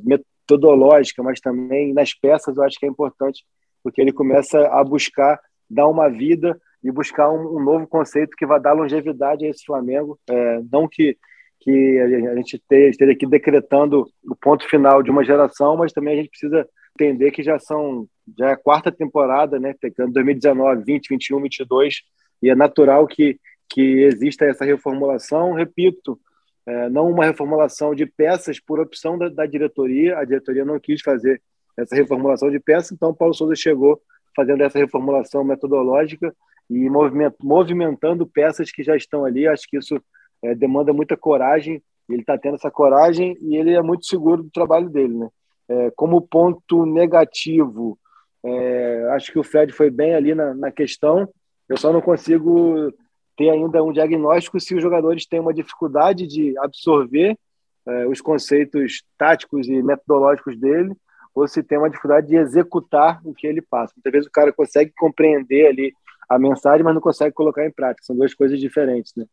metodológica, 0.51 1.23
mas 1.23 1.39
também 1.39 1.93
nas 1.93 2.13
peças, 2.13 2.55
eu 2.55 2.63
acho 2.63 2.77
que 2.77 2.85
é 2.85 2.89
importante, 2.89 3.43
porque 3.83 4.01
ele 4.01 4.11
começa 4.11 4.59
a 4.67 4.83
buscar 4.83 5.39
dar 5.69 5.87
uma 5.87 6.09
vida 6.09 6.59
e 6.83 6.91
buscar 6.91 7.29
um, 7.31 7.57
um 7.57 7.63
novo 7.63 7.87
conceito 7.87 8.35
que 8.35 8.45
vai 8.45 8.59
dar 8.59 8.73
longevidade 8.73 9.45
a 9.45 9.49
esse 9.49 9.63
Flamengo. 9.65 10.19
É, 10.29 10.61
não 10.71 10.87
que, 10.87 11.17
que 11.59 11.99
a 11.99 12.35
gente 12.35 12.61
esteja 12.71 13.11
aqui 13.11 13.25
decretando 13.25 14.05
o 14.25 14.35
ponto 14.35 14.67
final 14.67 15.01
de 15.01 15.09
uma 15.09 15.23
geração, 15.23 15.77
mas 15.77 15.93
também 15.93 16.13
a 16.13 16.17
gente 16.17 16.29
precisa 16.29 16.67
entender 16.95 17.31
que 17.31 17.43
já 17.43 17.57
são 17.59 18.07
já 18.37 18.49
é 18.49 18.53
a 18.53 18.57
quarta 18.57 18.91
temporada, 18.91 19.59
né? 19.59 19.73
2019, 19.97 20.83
20, 20.83 21.09
21, 21.09 21.41
22, 21.41 21.95
e 22.41 22.49
é 22.49 22.55
natural 22.55 23.05
que, 23.07 23.39
que 23.69 24.03
exista 24.03 24.45
essa 24.45 24.63
reformulação. 24.63 25.53
Repito, 25.53 26.19
é, 26.65 26.89
não 26.89 27.09
uma 27.09 27.25
reformulação 27.25 27.95
de 27.95 28.05
peças 28.05 28.59
por 28.59 28.79
opção 28.79 29.17
da, 29.17 29.29
da, 29.29 29.45
diretoria, 29.45 30.17
a 30.17 30.23
diretoria 30.23 30.63
não 30.63 30.79
quis 30.79 31.01
fazer 31.01 31.41
essa 31.77 31.95
reformulação 31.95 32.51
de 32.51 32.59
peças, 32.59 32.91
então 32.91 33.13
Paulo 33.13 33.33
Souza 33.33 33.55
chegou 33.55 34.01
fazendo 34.35 34.63
essa 34.63 34.77
reformulação 34.77 35.43
metodológica 35.43 36.33
e 36.69 36.89
movimentando 37.41 38.25
peças 38.25 38.71
que 38.71 38.83
já 38.83 38.95
estão 38.95 39.25
ali. 39.25 39.47
Acho 39.47 39.67
que 39.67 39.77
isso 39.77 40.01
é, 40.41 40.55
demanda 40.55 40.93
muita 40.93 41.17
coragem. 41.17 41.81
Ele 42.09 42.21
está 42.21 42.37
tendo 42.37 42.55
essa 42.55 42.71
coragem 42.71 43.37
e 43.41 43.55
ele 43.55 43.73
é 43.73 43.81
muito 43.81 44.05
seguro 44.05 44.43
do 44.43 44.49
trabalho 44.49 44.89
dele. 44.89 45.17
Né? 45.17 45.29
É, 45.67 45.91
como 45.91 46.21
ponto 46.21 46.85
negativo, 46.85 47.99
é, 48.43 49.07
acho 49.11 49.31
que 49.31 49.39
o 49.39 49.43
Fred 49.43 49.73
foi 49.73 49.89
bem 49.89 50.15
ali 50.15 50.33
na, 50.33 50.53
na 50.53 50.71
questão. 50.71 51.27
Eu 51.67 51.77
só 51.77 51.91
não 51.91 52.01
consigo 52.01 52.91
ter 53.35 53.49
ainda 53.49 53.83
um 53.83 53.91
diagnóstico 53.91 54.59
se 54.59 54.75
os 54.75 54.81
jogadores 54.81 55.25
têm 55.25 55.39
uma 55.39 55.53
dificuldade 55.53 56.27
de 56.27 56.57
absorver 56.59 57.37
é, 57.87 58.07
os 58.07 58.21
conceitos 58.21 59.03
táticos 59.17 59.67
e 59.67 59.81
metodológicos 59.81 60.57
dele 60.57 60.95
ou 61.33 61.47
se 61.47 61.63
tem 61.63 61.77
uma 61.77 61.89
dificuldade 61.89 62.27
de 62.27 62.35
executar 62.35 63.21
o 63.23 63.33
que 63.33 63.47
ele 63.47 63.61
passa. 63.61 63.93
Muitas 63.95 64.11
vezes 64.11 64.27
o 64.27 64.31
cara 64.31 64.51
consegue 64.51 64.91
compreender 64.97 65.67
ali 65.67 65.93
a 66.29 66.37
mensagem, 66.37 66.83
mas 66.83 66.93
não 66.93 67.01
consegue 67.01 67.33
colocar 67.33 67.65
em 67.65 67.71
prática. 67.71 68.05
São 68.05 68.15
duas 68.15 68.33
coisas 68.33 68.59
diferentes, 68.59 69.13
né? 69.15 69.25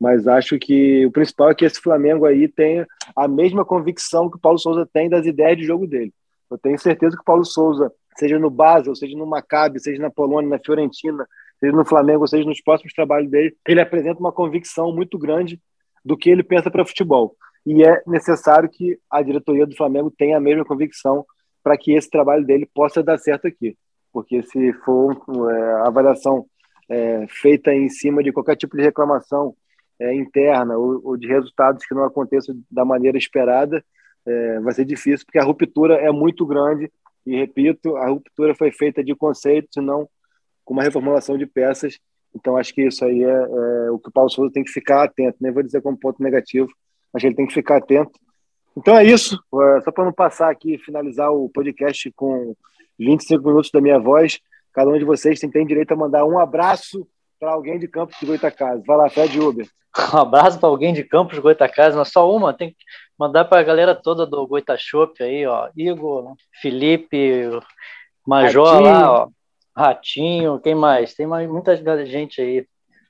Mas 0.00 0.26
acho 0.26 0.58
que 0.58 1.06
o 1.06 1.10
principal 1.10 1.50
é 1.50 1.54
que 1.54 1.64
esse 1.64 1.80
Flamengo 1.80 2.26
aí 2.26 2.48
tenha 2.48 2.86
a 3.16 3.28
mesma 3.28 3.64
convicção 3.64 4.28
que 4.28 4.36
o 4.36 4.40
Paulo 4.40 4.58
Souza 4.58 4.88
tem 4.92 5.08
das 5.08 5.24
ideias 5.24 5.56
de 5.56 5.64
jogo 5.64 5.86
dele. 5.86 6.12
Eu 6.50 6.58
tenho 6.58 6.78
certeza 6.78 7.16
que 7.16 7.22
o 7.22 7.24
Paulo 7.24 7.44
Souza, 7.44 7.92
seja 8.16 8.38
no 8.38 8.50
Basel, 8.50 8.94
seja 8.94 9.16
no 9.16 9.26
Maccabi, 9.26 9.80
seja 9.80 10.02
na 10.02 10.10
Polônia, 10.10 10.50
na 10.50 10.58
Fiorentina, 10.58 11.26
seja 11.60 11.72
no 11.72 11.84
Flamengo, 11.84 12.26
seja 12.26 12.46
nos 12.46 12.60
próximos 12.60 12.92
trabalhos 12.92 13.30
dele, 13.30 13.56
ele 13.66 13.80
apresenta 13.80 14.20
uma 14.20 14.32
convicção 14.32 14.94
muito 14.94 15.18
grande 15.18 15.60
do 16.04 16.16
que 16.16 16.30
ele 16.30 16.42
pensa 16.42 16.70
para 16.70 16.84
futebol. 16.84 17.36
E 17.66 17.82
é 17.82 18.02
necessário 18.06 18.68
que 18.68 18.98
a 19.10 19.22
diretoria 19.22 19.66
do 19.66 19.76
Flamengo 19.76 20.10
tenha 20.10 20.36
a 20.36 20.40
mesma 20.40 20.64
convicção 20.64 21.24
para 21.62 21.78
que 21.78 21.92
esse 21.92 22.10
trabalho 22.10 22.44
dele 22.44 22.68
possa 22.74 23.02
dar 23.02 23.16
certo 23.16 23.46
aqui. 23.46 23.76
Porque 24.12 24.42
se 24.42 24.72
for 24.84 25.16
é, 25.50 25.86
avaliação 25.86 26.46
é, 26.88 27.26
feita 27.28 27.72
em 27.72 27.88
cima 27.88 28.22
de 28.22 28.32
qualquer 28.32 28.56
tipo 28.56 28.76
de 28.76 28.82
reclamação 28.82 29.56
é, 29.98 30.14
interna 30.14 30.76
ou, 30.76 31.00
ou, 31.02 31.16
de 31.16 31.26
resultados 31.26 31.86
que 31.86 31.94
não 31.94 32.04
aconteçam 32.04 32.54
da 32.70 32.84
maneira 32.84 33.16
esperada, 33.16 33.82
é, 34.26 34.60
vai 34.60 34.74
ser 34.74 34.84
difícil, 34.84 35.24
porque 35.24 35.38
a 35.38 35.44
ruptura 35.44 35.94
é 35.94 36.10
muito 36.12 36.44
grande. 36.44 36.92
E 37.26 37.34
repito, 37.36 37.96
a 37.96 38.08
ruptura 38.08 38.54
foi 38.54 38.70
feita 38.70 39.02
de 39.02 39.14
conceitos, 39.14 39.82
não 39.82 40.06
com 40.64 40.74
uma 40.74 40.82
reformulação 40.82 41.36
de 41.36 41.46
peças. 41.46 41.98
Então, 42.34 42.56
acho 42.56 42.74
que 42.74 42.82
isso 42.82 43.04
aí 43.04 43.22
é, 43.22 43.28
é 43.28 43.90
o 43.90 43.98
que 43.98 44.08
o 44.08 44.12
Paulo 44.12 44.30
Souza 44.30 44.52
tem 44.52 44.64
que 44.64 44.70
ficar 44.70 45.04
atento. 45.04 45.38
Nem 45.40 45.52
vou 45.52 45.62
dizer 45.62 45.82
como 45.82 45.98
ponto 45.98 46.22
negativo, 46.22 46.68
mas 47.12 47.22
ele 47.22 47.34
tem 47.34 47.46
que 47.46 47.54
ficar 47.54 47.76
atento 47.76 48.18
então 48.76 48.96
é 48.96 49.04
isso. 49.04 49.38
É, 49.54 49.80
só 49.82 49.92
para 49.92 50.04
não 50.04 50.12
passar 50.12 50.50
aqui 50.50 50.78
finalizar 50.78 51.30
o 51.32 51.48
podcast 51.48 52.10
com 52.12 52.54
25 52.98 53.46
minutos 53.46 53.70
da 53.70 53.80
minha 53.80 53.98
voz, 53.98 54.40
cada 54.72 54.90
um 54.90 54.98
de 54.98 55.04
vocês 55.04 55.38
tem 55.40 55.66
direito 55.66 55.92
a 55.92 55.96
mandar 55.96 56.24
um 56.24 56.38
abraço 56.38 57.06
para 57.38 57.52
alguém 57.52 57.78
de 57.78 57.88
Campos 57.88 58.16
de 58.18 58.26
Goitacazes. 58.26 58.84
Vai 58.86 58.96
lá, 58.96 59.08
Fred 59.08 59.40
Uber. 59.40 59.66
Um 60.12 60.18
abraço 60.18 60.58
para 60.58 60.68
alguém 60.68 60.92
de 60.92 61.04
Campos 61.04 61.36
de 61.36 61.40
Goitacazes, 61.40 61.96
mas 61.96 62.08
só 62.08 62.28
uma, 62.28 62.52
tem 62.52 62.70
que 62.70 62.76
mandar 63.16 63.44
para 63.44 63.60
a 63.60 63.64
galera 63.64 63.94
toda 63.94 64.26
do 64.26 64.44
Goitachop 64.44 65.22
aí, 65.22 65.46
ó. 65.46 65.68
Igor, 65.76 66.34
Felipe, 66.60 67.48
Major 68.26 68.80
lá, 68.80 69.12
ó. 69.12 69.28
Ratinho, 69.76 70.60
quem 70.60 70.74
mais? 70.74 71.14
Tem 71.14 71.26
mais, 71.26 71.48
muita 71.48 71.76
gente 72.06 72.40
aí. 72.40 72.66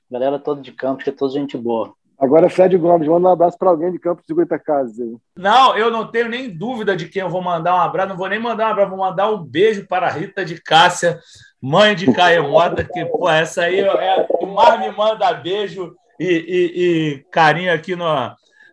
Galera 0.09 0.39
toda 0.39 0.61
de 0.61 0.71
Campos, 0.71 1.03
que 1.03 1.09
é 1.09 1.13
toda 1.13 1.33
gente 1.33 1.57
boa. 1.57 1.93
Agora, 2.17 2.49
Fred 2.49 2.77
Gomes, 2.77 3.07
manda 3.07 3.27
um 3.27 3.31
abraço 3.31 3.57
para 3.57 3.69
alguém 3.69 3.91
de 3.91 3.99
Campos 3.99 4.25
de 4.25 4.33
Goitacazes 4.33 4.99
aí. 4.99 5.17
Não, 5.37 5.77
eu 5.77 5.91
não 5.91 6.09
tenho 6.09 6.29
nem 6.29 6.49
dúvida 6.49 6.95
de 6.95 7.09
quem 7.09 7.21
eu 7.21 7.29
vou 7.29 7.41
mandar 7.41 7.75
um 7.75 7.81
abraço, 7.81 8.09
não 8.09 8.17
vou 8.17 8.29
nem 8.29 8.39
mandar 8.39 8.67
um 8.67 8.71
abraço, 8.71 8.89
vou 8.89 8.99
mandar 8.99 9.29
um 9.29 9.43
beijo 9.43 9.85
para 9.85 10.07
a 10.07 10.11
Rita 10.11 10.45
de 10.45 10.61
Cássia, 10.61 11.19
mãe 11.61 11.93
de 11.93 12.11
Caemota, 12.13 12.85
que, 12.85 13.05
pô, 13.05 13.29
essa 13.29 13.63
aí 13.63 13.79
é 13.81 14.21
a 14.21 14.23
que 14.25 14.45
mais 14.45 14.79
me 14.79 14.91
manda 14.95 15.33
beijo 15.33 15.93
e, 16.17 16.25
e, 16.25 17.15
e 17.19 17.25
carinho 17.31 17.73
aqui 17.73 17.95
no, 17.97 18.05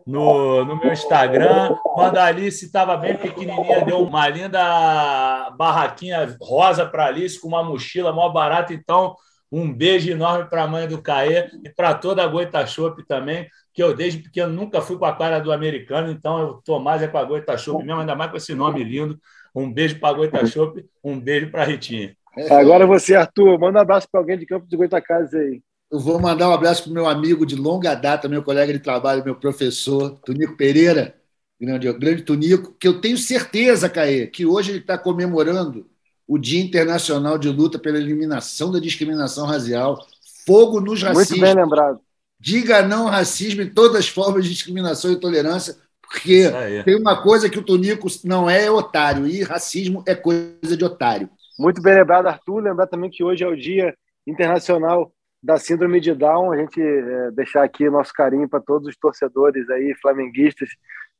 no, 0.05 0.65
no 0.65 0.77
meu 0.77 0.91
Instagram. 0.91 1.75
Quando 1.83 2.17
a 2.17 2.25
Alice 2.25 2.65
estava 2.65 2.97
bem 2.97 3.15
pequenininha, 3.15 3.85
deu 3.85 4.01
uma 4.01 4.27
linda 4.27 5.49
barraquinha 5.57 6.35
rosa 6.41 6.85
para 6.85 7.05
Alice 7.05 7.39
com 7.39 7.47
uma 7.47 7.63
mochila 7.63 8.11
mó 8.11 8.29
barata, 8.29 8.73
então 8.73 9.15
um 9.51 9.71
beijo 9.71 10.11
enorme 10.11 10.49
para 10.49 10.63
a 10.63 10.67
mãe 10.67 10.87
do 10.87 11.01
Caê 11.01 11.47
e 11.63 11.69
para 11.69 11.93
toda 11.93 12.23
a 12.23 12.27
Goita 12.27 12.65
Shop 12.65 13.05
também, 13.05 13.47
que 13.71 13.83
eu 13.83 13.95
desde 13.95 14.23
pequeno 14.23 14.51
nunca 14.51 14.81
fui 14.81 14.97
com 14.97 15.05
a 15.05 15.15
cara 15.15 15.39
do 15.39 15.51
americano, 15.51 16.09
então 16.09 16.39
eu 16.39 16.53
tô 16.65 16.79
mais 16.79 17.03
é 17.03 17.07
com 17.07 17.19
a 17.19 17.23
Goita 17.23 17.55
Shop 17.57 17.83
mesmo, 17.83 18.01
ainda 18.01 18.15
mais 18.15 18.31
com 18.31 18.37
esse 18.37 18.55
nome 18.55 18.83
lindo. 18.83 19.19
Um 19.53 19.71
beijo 19.71 19.99
para 19.99 20.09
a 20.09 20.13
Goita 20.13 20.45
Shop, 20.47 20.83
um 21.03 21.19
beijo 21.19 21.51
para 21.51 21.61
a 21.61 21.65
Ritinha. 21.65 22.15
Agora 22.49 22.87
você, 22.87 23.13
Arthur, 23.15 23.59
manda 23.59 23.77
um 23.77 23.81
abraço 23.83 24.07
para 24.11 24.19
alguém 24.19 24.39
de 24.39 24.47
Campo 24.47 24.65
de 24.67 24.75
Goitacazes 24.75 25.35
aí. 25.35 25.61
Eu 25.93 25.99
vou 25.99 26.19
mandar 26.19 26.49
um 26.49 26.53
abraço 26.53 26.81
para 26.81 26.89
o 26.89 26.93
meu 26.95 27.05
amigo 27.05 27.45
de 27.45 27.55
longa 27.55 27.93
data, 27.93 28.27
meu 28.27 28.41
colega 28.41 28.73
de 28.73 28.79
trabalho, 28.79 29.23
meu 29.23 29.35
professor, 29.35 30.17
Tunico 30.25 30.57
Pereira, 30.57 31.13
grande, 31.61 31.93
grande 31.93 32.23
Tunico, 32.23 32.73
que 32.79 32.87
eu 32.87 32.99
tenho 32.99 33.15
certeza, 33.15 33.87
Caê, 33.87 34.25
que 34.25 34.43
hoje 34.43 34.71
ele 34.71 34.79
está 34.79 34.97
comemorando 34.97 35.85
o 36.27 36.39
Dia 36.39 36.63
Internacional 36.63 37.37
de 37.37 37.47
Luta 37.47 37.77
pela 37.77 37.99
Eliminação 37.99 38.71
da 38.71 38.79
Discriminação 38.79 39.45
Racial. 39.45 40.03
Fogo 40.47 40.81
nos 40.81 41.03
racistas. 41.03 41.37
Muito 41.37 41.41
bem 41.41 41.63
lembrado. 41.63 41.99
Diga 42.39 42.81
não 42.81 43.03
ao 43.03 43.11
racismo 43.11 43.61
em 43.61 43.69
todas 43.69 43.97
as 43.97 44.07
formas 44.07 44.45
de 44.45 44.49
discriminação 44.49 45.11
e 45.11 45.13
intolerância, 45.13 45.75
porque 46.01 46.51
tem 46.83 46.95
uma 46.95 47.21
coisa 47.21 47.47
que 47.47 47.59
o 47.59 47.63
Tonico 47.63 48.07
não 48.23 48.49
é, 48.49 48.65
é 48.65 48.71
otário, 48.71 49.27
e 49.27 49.43
racismo 49.43 50.03
é 50.07 50.15
coisa 50.15 50.75
de 50.75 50.83
otário. 50.83 51.29
Muito 51.59 51.83
bem 51.83 51.93
lembrado, 51.93 52.25
Arthur. 52.25 52.63
Lembrar 52.63 52.87
também 52.87 53.11
que 53.11 53.23
hoje 53.23 53.43
é 53.43 53.47
o 53.47 53.55
Dia 53.55 53.93
Internacional 54.25 55.13
da 55.43 55.57
síndrome 55.57 55.99
de 55.99 56.13
Down, 56.15 56.53
a 56.53 56.57
gente 56.57 56.81
é, 56.81 57.31
deixar 57.31 57.63
aqui 57.63 57.89
nosso 57.89 58.13
carinho 58.13 58.47
para 58.47 58.61
todos 58.61 58.87
os 58.87 58.95
torcedores 58.95 59.69
aí, 59.69 59.93
flamenguistas 60.01 60.69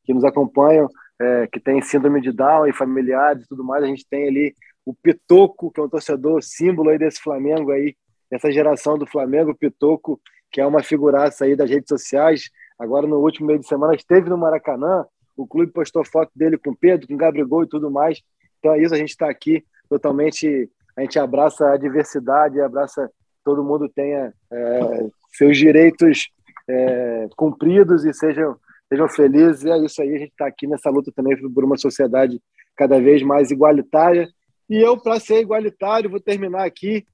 que 0.06 0.14
nos 0.14 0.24
acompanham, 0.24 0.88
é, 1.20 1.48
que 1.48 1.60
tem 1.60 1.82
síndrome 1.82 2.22
de 2.22 2.32
Down 2.32 2.66
e 2.66 2.74
familiares 2.74 3.44
e 3.44 3.48
tudo 3.50 3.66
mais. 3.66 3.84
A 3.84 3.88
gente 3.88 4.08
tem 4.10 4.30
ali 4.30 4.56
o 4.86 4.94
Pitoco, 4.94 5.70
que 5.72 5.82
é 5.82 5.84
um 5.84 5.90
torcedor 5.90 6.42
símbolo 6.42 6.90
aí 6.90 6.98
desse 6.98 7.22
Flamengo 7.22 7.72
aí, 7.72 7.96
essa 8.32 8.50
geração 8.50 8.98
do 8.98 9.06
Flamengo, 9.06 9.56
Pitoco, 9.56 10.20
que 10.50 10.62
é 10.62 10.66
uma 10.66 10.82
figuraça 10.82 11.44
aí 11.44 11.54
das 11.54 11.70
redes 11.70 11.90
sociais. 11.90 12.50
Agora, 12.80 13.06
no 13.06 13.18
último 13.18 13.48
meio 13.48 13.60
de 13.60 13.68
semana, 13.68 13.94
esteve 13.94 14.30
no 14.30 14.38
Maracanã, 14.38 15.06
o 15.36 15.46
clube 15.46 15.72
postou 15.74 16.06
foto 16.06 16.32
dele 16.34 16.58
com 16.58 16.74
Pedro, 16.74 17.08
com 17.08 17.18
Gabriel 17.18 17.64
e 17.64 17.68
tudo 17.68 17.92
mais. 17.92 18.22
Então 18.60 18.74
é 18.74 18.82
isso, 18.82 18.94
a 18.94 18.98
gente 18.98 19.10
está 19.10 19.30
aqui 19.30 19.66
totalmente. 19.90 20.70
A 20.96 21.02
gente 21.02 21.20
abraça 21.20 21.72
a 21.72 21.78
diversidade, 21.78 22.62
abraça 22.62 23.12
todo 23.44 23.64
mundo 23.64 23.90
tenha 23.90 24.34
é, 24.52 25.08
seus 25.34 25.58
direitos 25.58 26.30
é, 26.68 27.28
cumpridos 27.36 28.06
e 28.06 28.14
sejam, 28.14 28.56
sejam 28.90 29.08
felizes. 29.10 29.64
E 29.64 29.70
é 29.70 29.78
isso 29.78 30.02
aí, 30.02 30.16
a 30.16 30.20
gente 30.20 30.32
está 30.32 30.48
aqui 30.48 30.68
nessa 30.68 30.90
luta 30.90 31.12
também 31.16 31.38
por 31.52 31.64
uma 31.64 31.78
sociedade 31.78 32.42
cada 32.76 33.00
vez 33.00 33.22
mais 33.22 33.52
igualitária. 33.52 34.30
E 34.70 34.78
eu, 34.78 34.98
para 34.98 35.20
ser 35.20 35.42
igualitário, 35.42 36.10
vou 36.10 36.20
terminar 36.20 36.66
aqui 36.66 37.06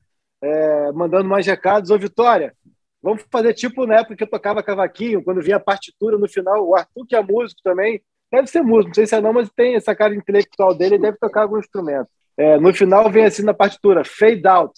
é, 0.41 0.91
mandando 0.91 1.27
mais 1.27 1.45
recados. 1.45 1.89
Ô, 1.89 1.97
Vitória, 1.97 2.53
vamos 3.01 3.25
fazer 3.31 3.53
tipo 3.53 3.85
na 3.85 3.95
época 3.95 4.15
que 4.15 4.23
eu 4.23 4.29
tocava 4.29 4.63
cavaquinho, 4.63 5.23
quando 5.23 5.41
vinha 5.41 5.57
a 5.57 5.61
partitura 5.61 6.17
no 6.17 6.27
final. 6.27 6.67
O 6.67 6.75
Arthur, 6.75 7.05
que 7.07 7.15
é 7.15 7.21
músico 7.21 7.61
também, 7.63 8.01
deve 8.31 8.47
ser 8.47 8.61
músico, 8.61 8.89
não 8.89 8.93
sei 8.93 9.07
se 9.07 9.15
é 9.15 9.21
não, 9.21 9.33
mas 9.33 9.49
tem 9.49 9.75
essa 9.75 9.95
cara 9.95 10.15
intelectual 10.15 10.75
dele, 10.75 10.95
ele 10.95 11.01
deve 11.01 11.17
tocar 11.17 11.41
algum 11.41 11.57
instrumento. 11.57 12.07
É, 12.37 12.57
no 12.57 12.73
final 12.73 13.09
vem 13.11 13.25
assim 13.25 13.43
na 13.43 13.53
partitura, 13.53 14.03
fade 14.05 14.47
out. 14.47 14.73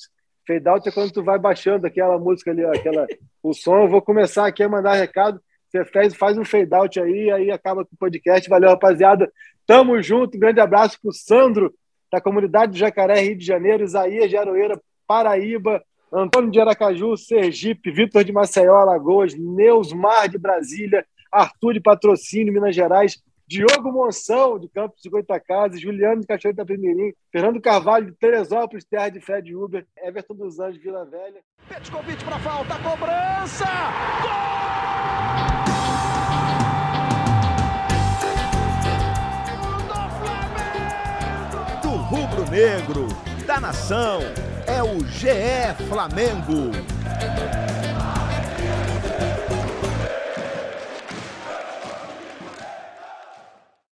Fade 0.47 0.67
out 0.67 0.87
é 0.87 0.91
quando 0.91 1.11
tu 1.11 1.23
vai 1.23 1.37
baixando 1.37 1.85
aquela 1.85 2.17
música 2.17 2.51
ali, 2.51 2.65
aquela, 2.65 3.07
o 3.43 3.53
som. 3.53 3.83
Eu 3.83 3.87
vou 3.87 4.01
começar 4.01 4.47
aqui 4.47 4.63
a 4.63 4.69
mandar 4.69 4.93
recado. 4.93 5.39
Você 5.69 5.85
faz, 5.85 6.15
faz 6.15 6.37
um 6.37 6.43
fade 6.43 6.73
out 6.73 6.99
aí, 6.99 7.31
aí 7.31 7.51
acaba 7.51 7.85
com 7.85 7.93
o 7.93 7.97
podcast. 7.97 8.49
Valeu, 8.49 8.69
rapaziada. 8.69 9.31
Tamo 9.65 10.01
junto. 10.01 10.37
Grande 10.37 10.59
abraço 10.59 10.99
pro 11.01 11.13
Sandro, 11.13 11.73
da 12.11 12.19
comunidade 12.19 12.73
do 12.73 12.77
Jacaré, 12.77 13.21
Rio 13.21 13.37
de 13.37 13.45
Janeiro, 13.45 13.83
Isaías 13.83 14.29
de 14.29 14.35
Aroeira, 14.35 14.79
Paraíba, 15.07 15.81
Antônio 16.11 16.51
de 16.51 16.59
Aracaju, 16.59 17.15
Sergipe, 17.15 17.91
Vitor 17.91 18.23
de 18.23 18.33
Maceió, 18.33 18.75
Alagoas, 18.75 19.33
Neusmar 19.33 20.27
de 20.27 20.37
Brasília, 20.37 21.05
Arthur 21.31 21.73
de 21.73 21.79
Patrocínio, 21.79 22.51
Minas 22.51 22.75
Gerais, 22.75 23.21
Diogo 23.51 23.91
Monção, 23.91 24.57
de 24.57 24.69
Campos 24.69 25.01
de 25.01 25.09
Goitacazes, 25.09 25.81
Juliano 25.81 26.21
de 26.21 26.27
Cachoeira 26.27 26.55
da 26.55 26.63
Primeirinho, 26.63 27.13
Fernando 27.29 27.59
Carvalho, 27.59 28.05
de 28.05 28.13
Teresópolis, 28.13 28.85
Terra 28.85 29.09
de 29.09 29.19
de 29.19 29.53
Uber, 29.53 29.85
Everton 29.97 30.35
dos 30.35 30.57
Anjos, 30.57 30.81
Vila 30.81 31.03
Velha. 31.03 31.41
Convite 31.91 32.23
para 32.23 32.39
falta, 32.39 32.79
cobrança! 32.79 33.65
Gol! 34.21 34.31
Do 41.81 41.89
rubro-negro, 41.89 43.07
da 43.45 43.59
nação, 43.59 44.21
é 44.65 44.81
o 44.81 45.05
GE 45.05 45.75
Flamengo. 45.89 46.71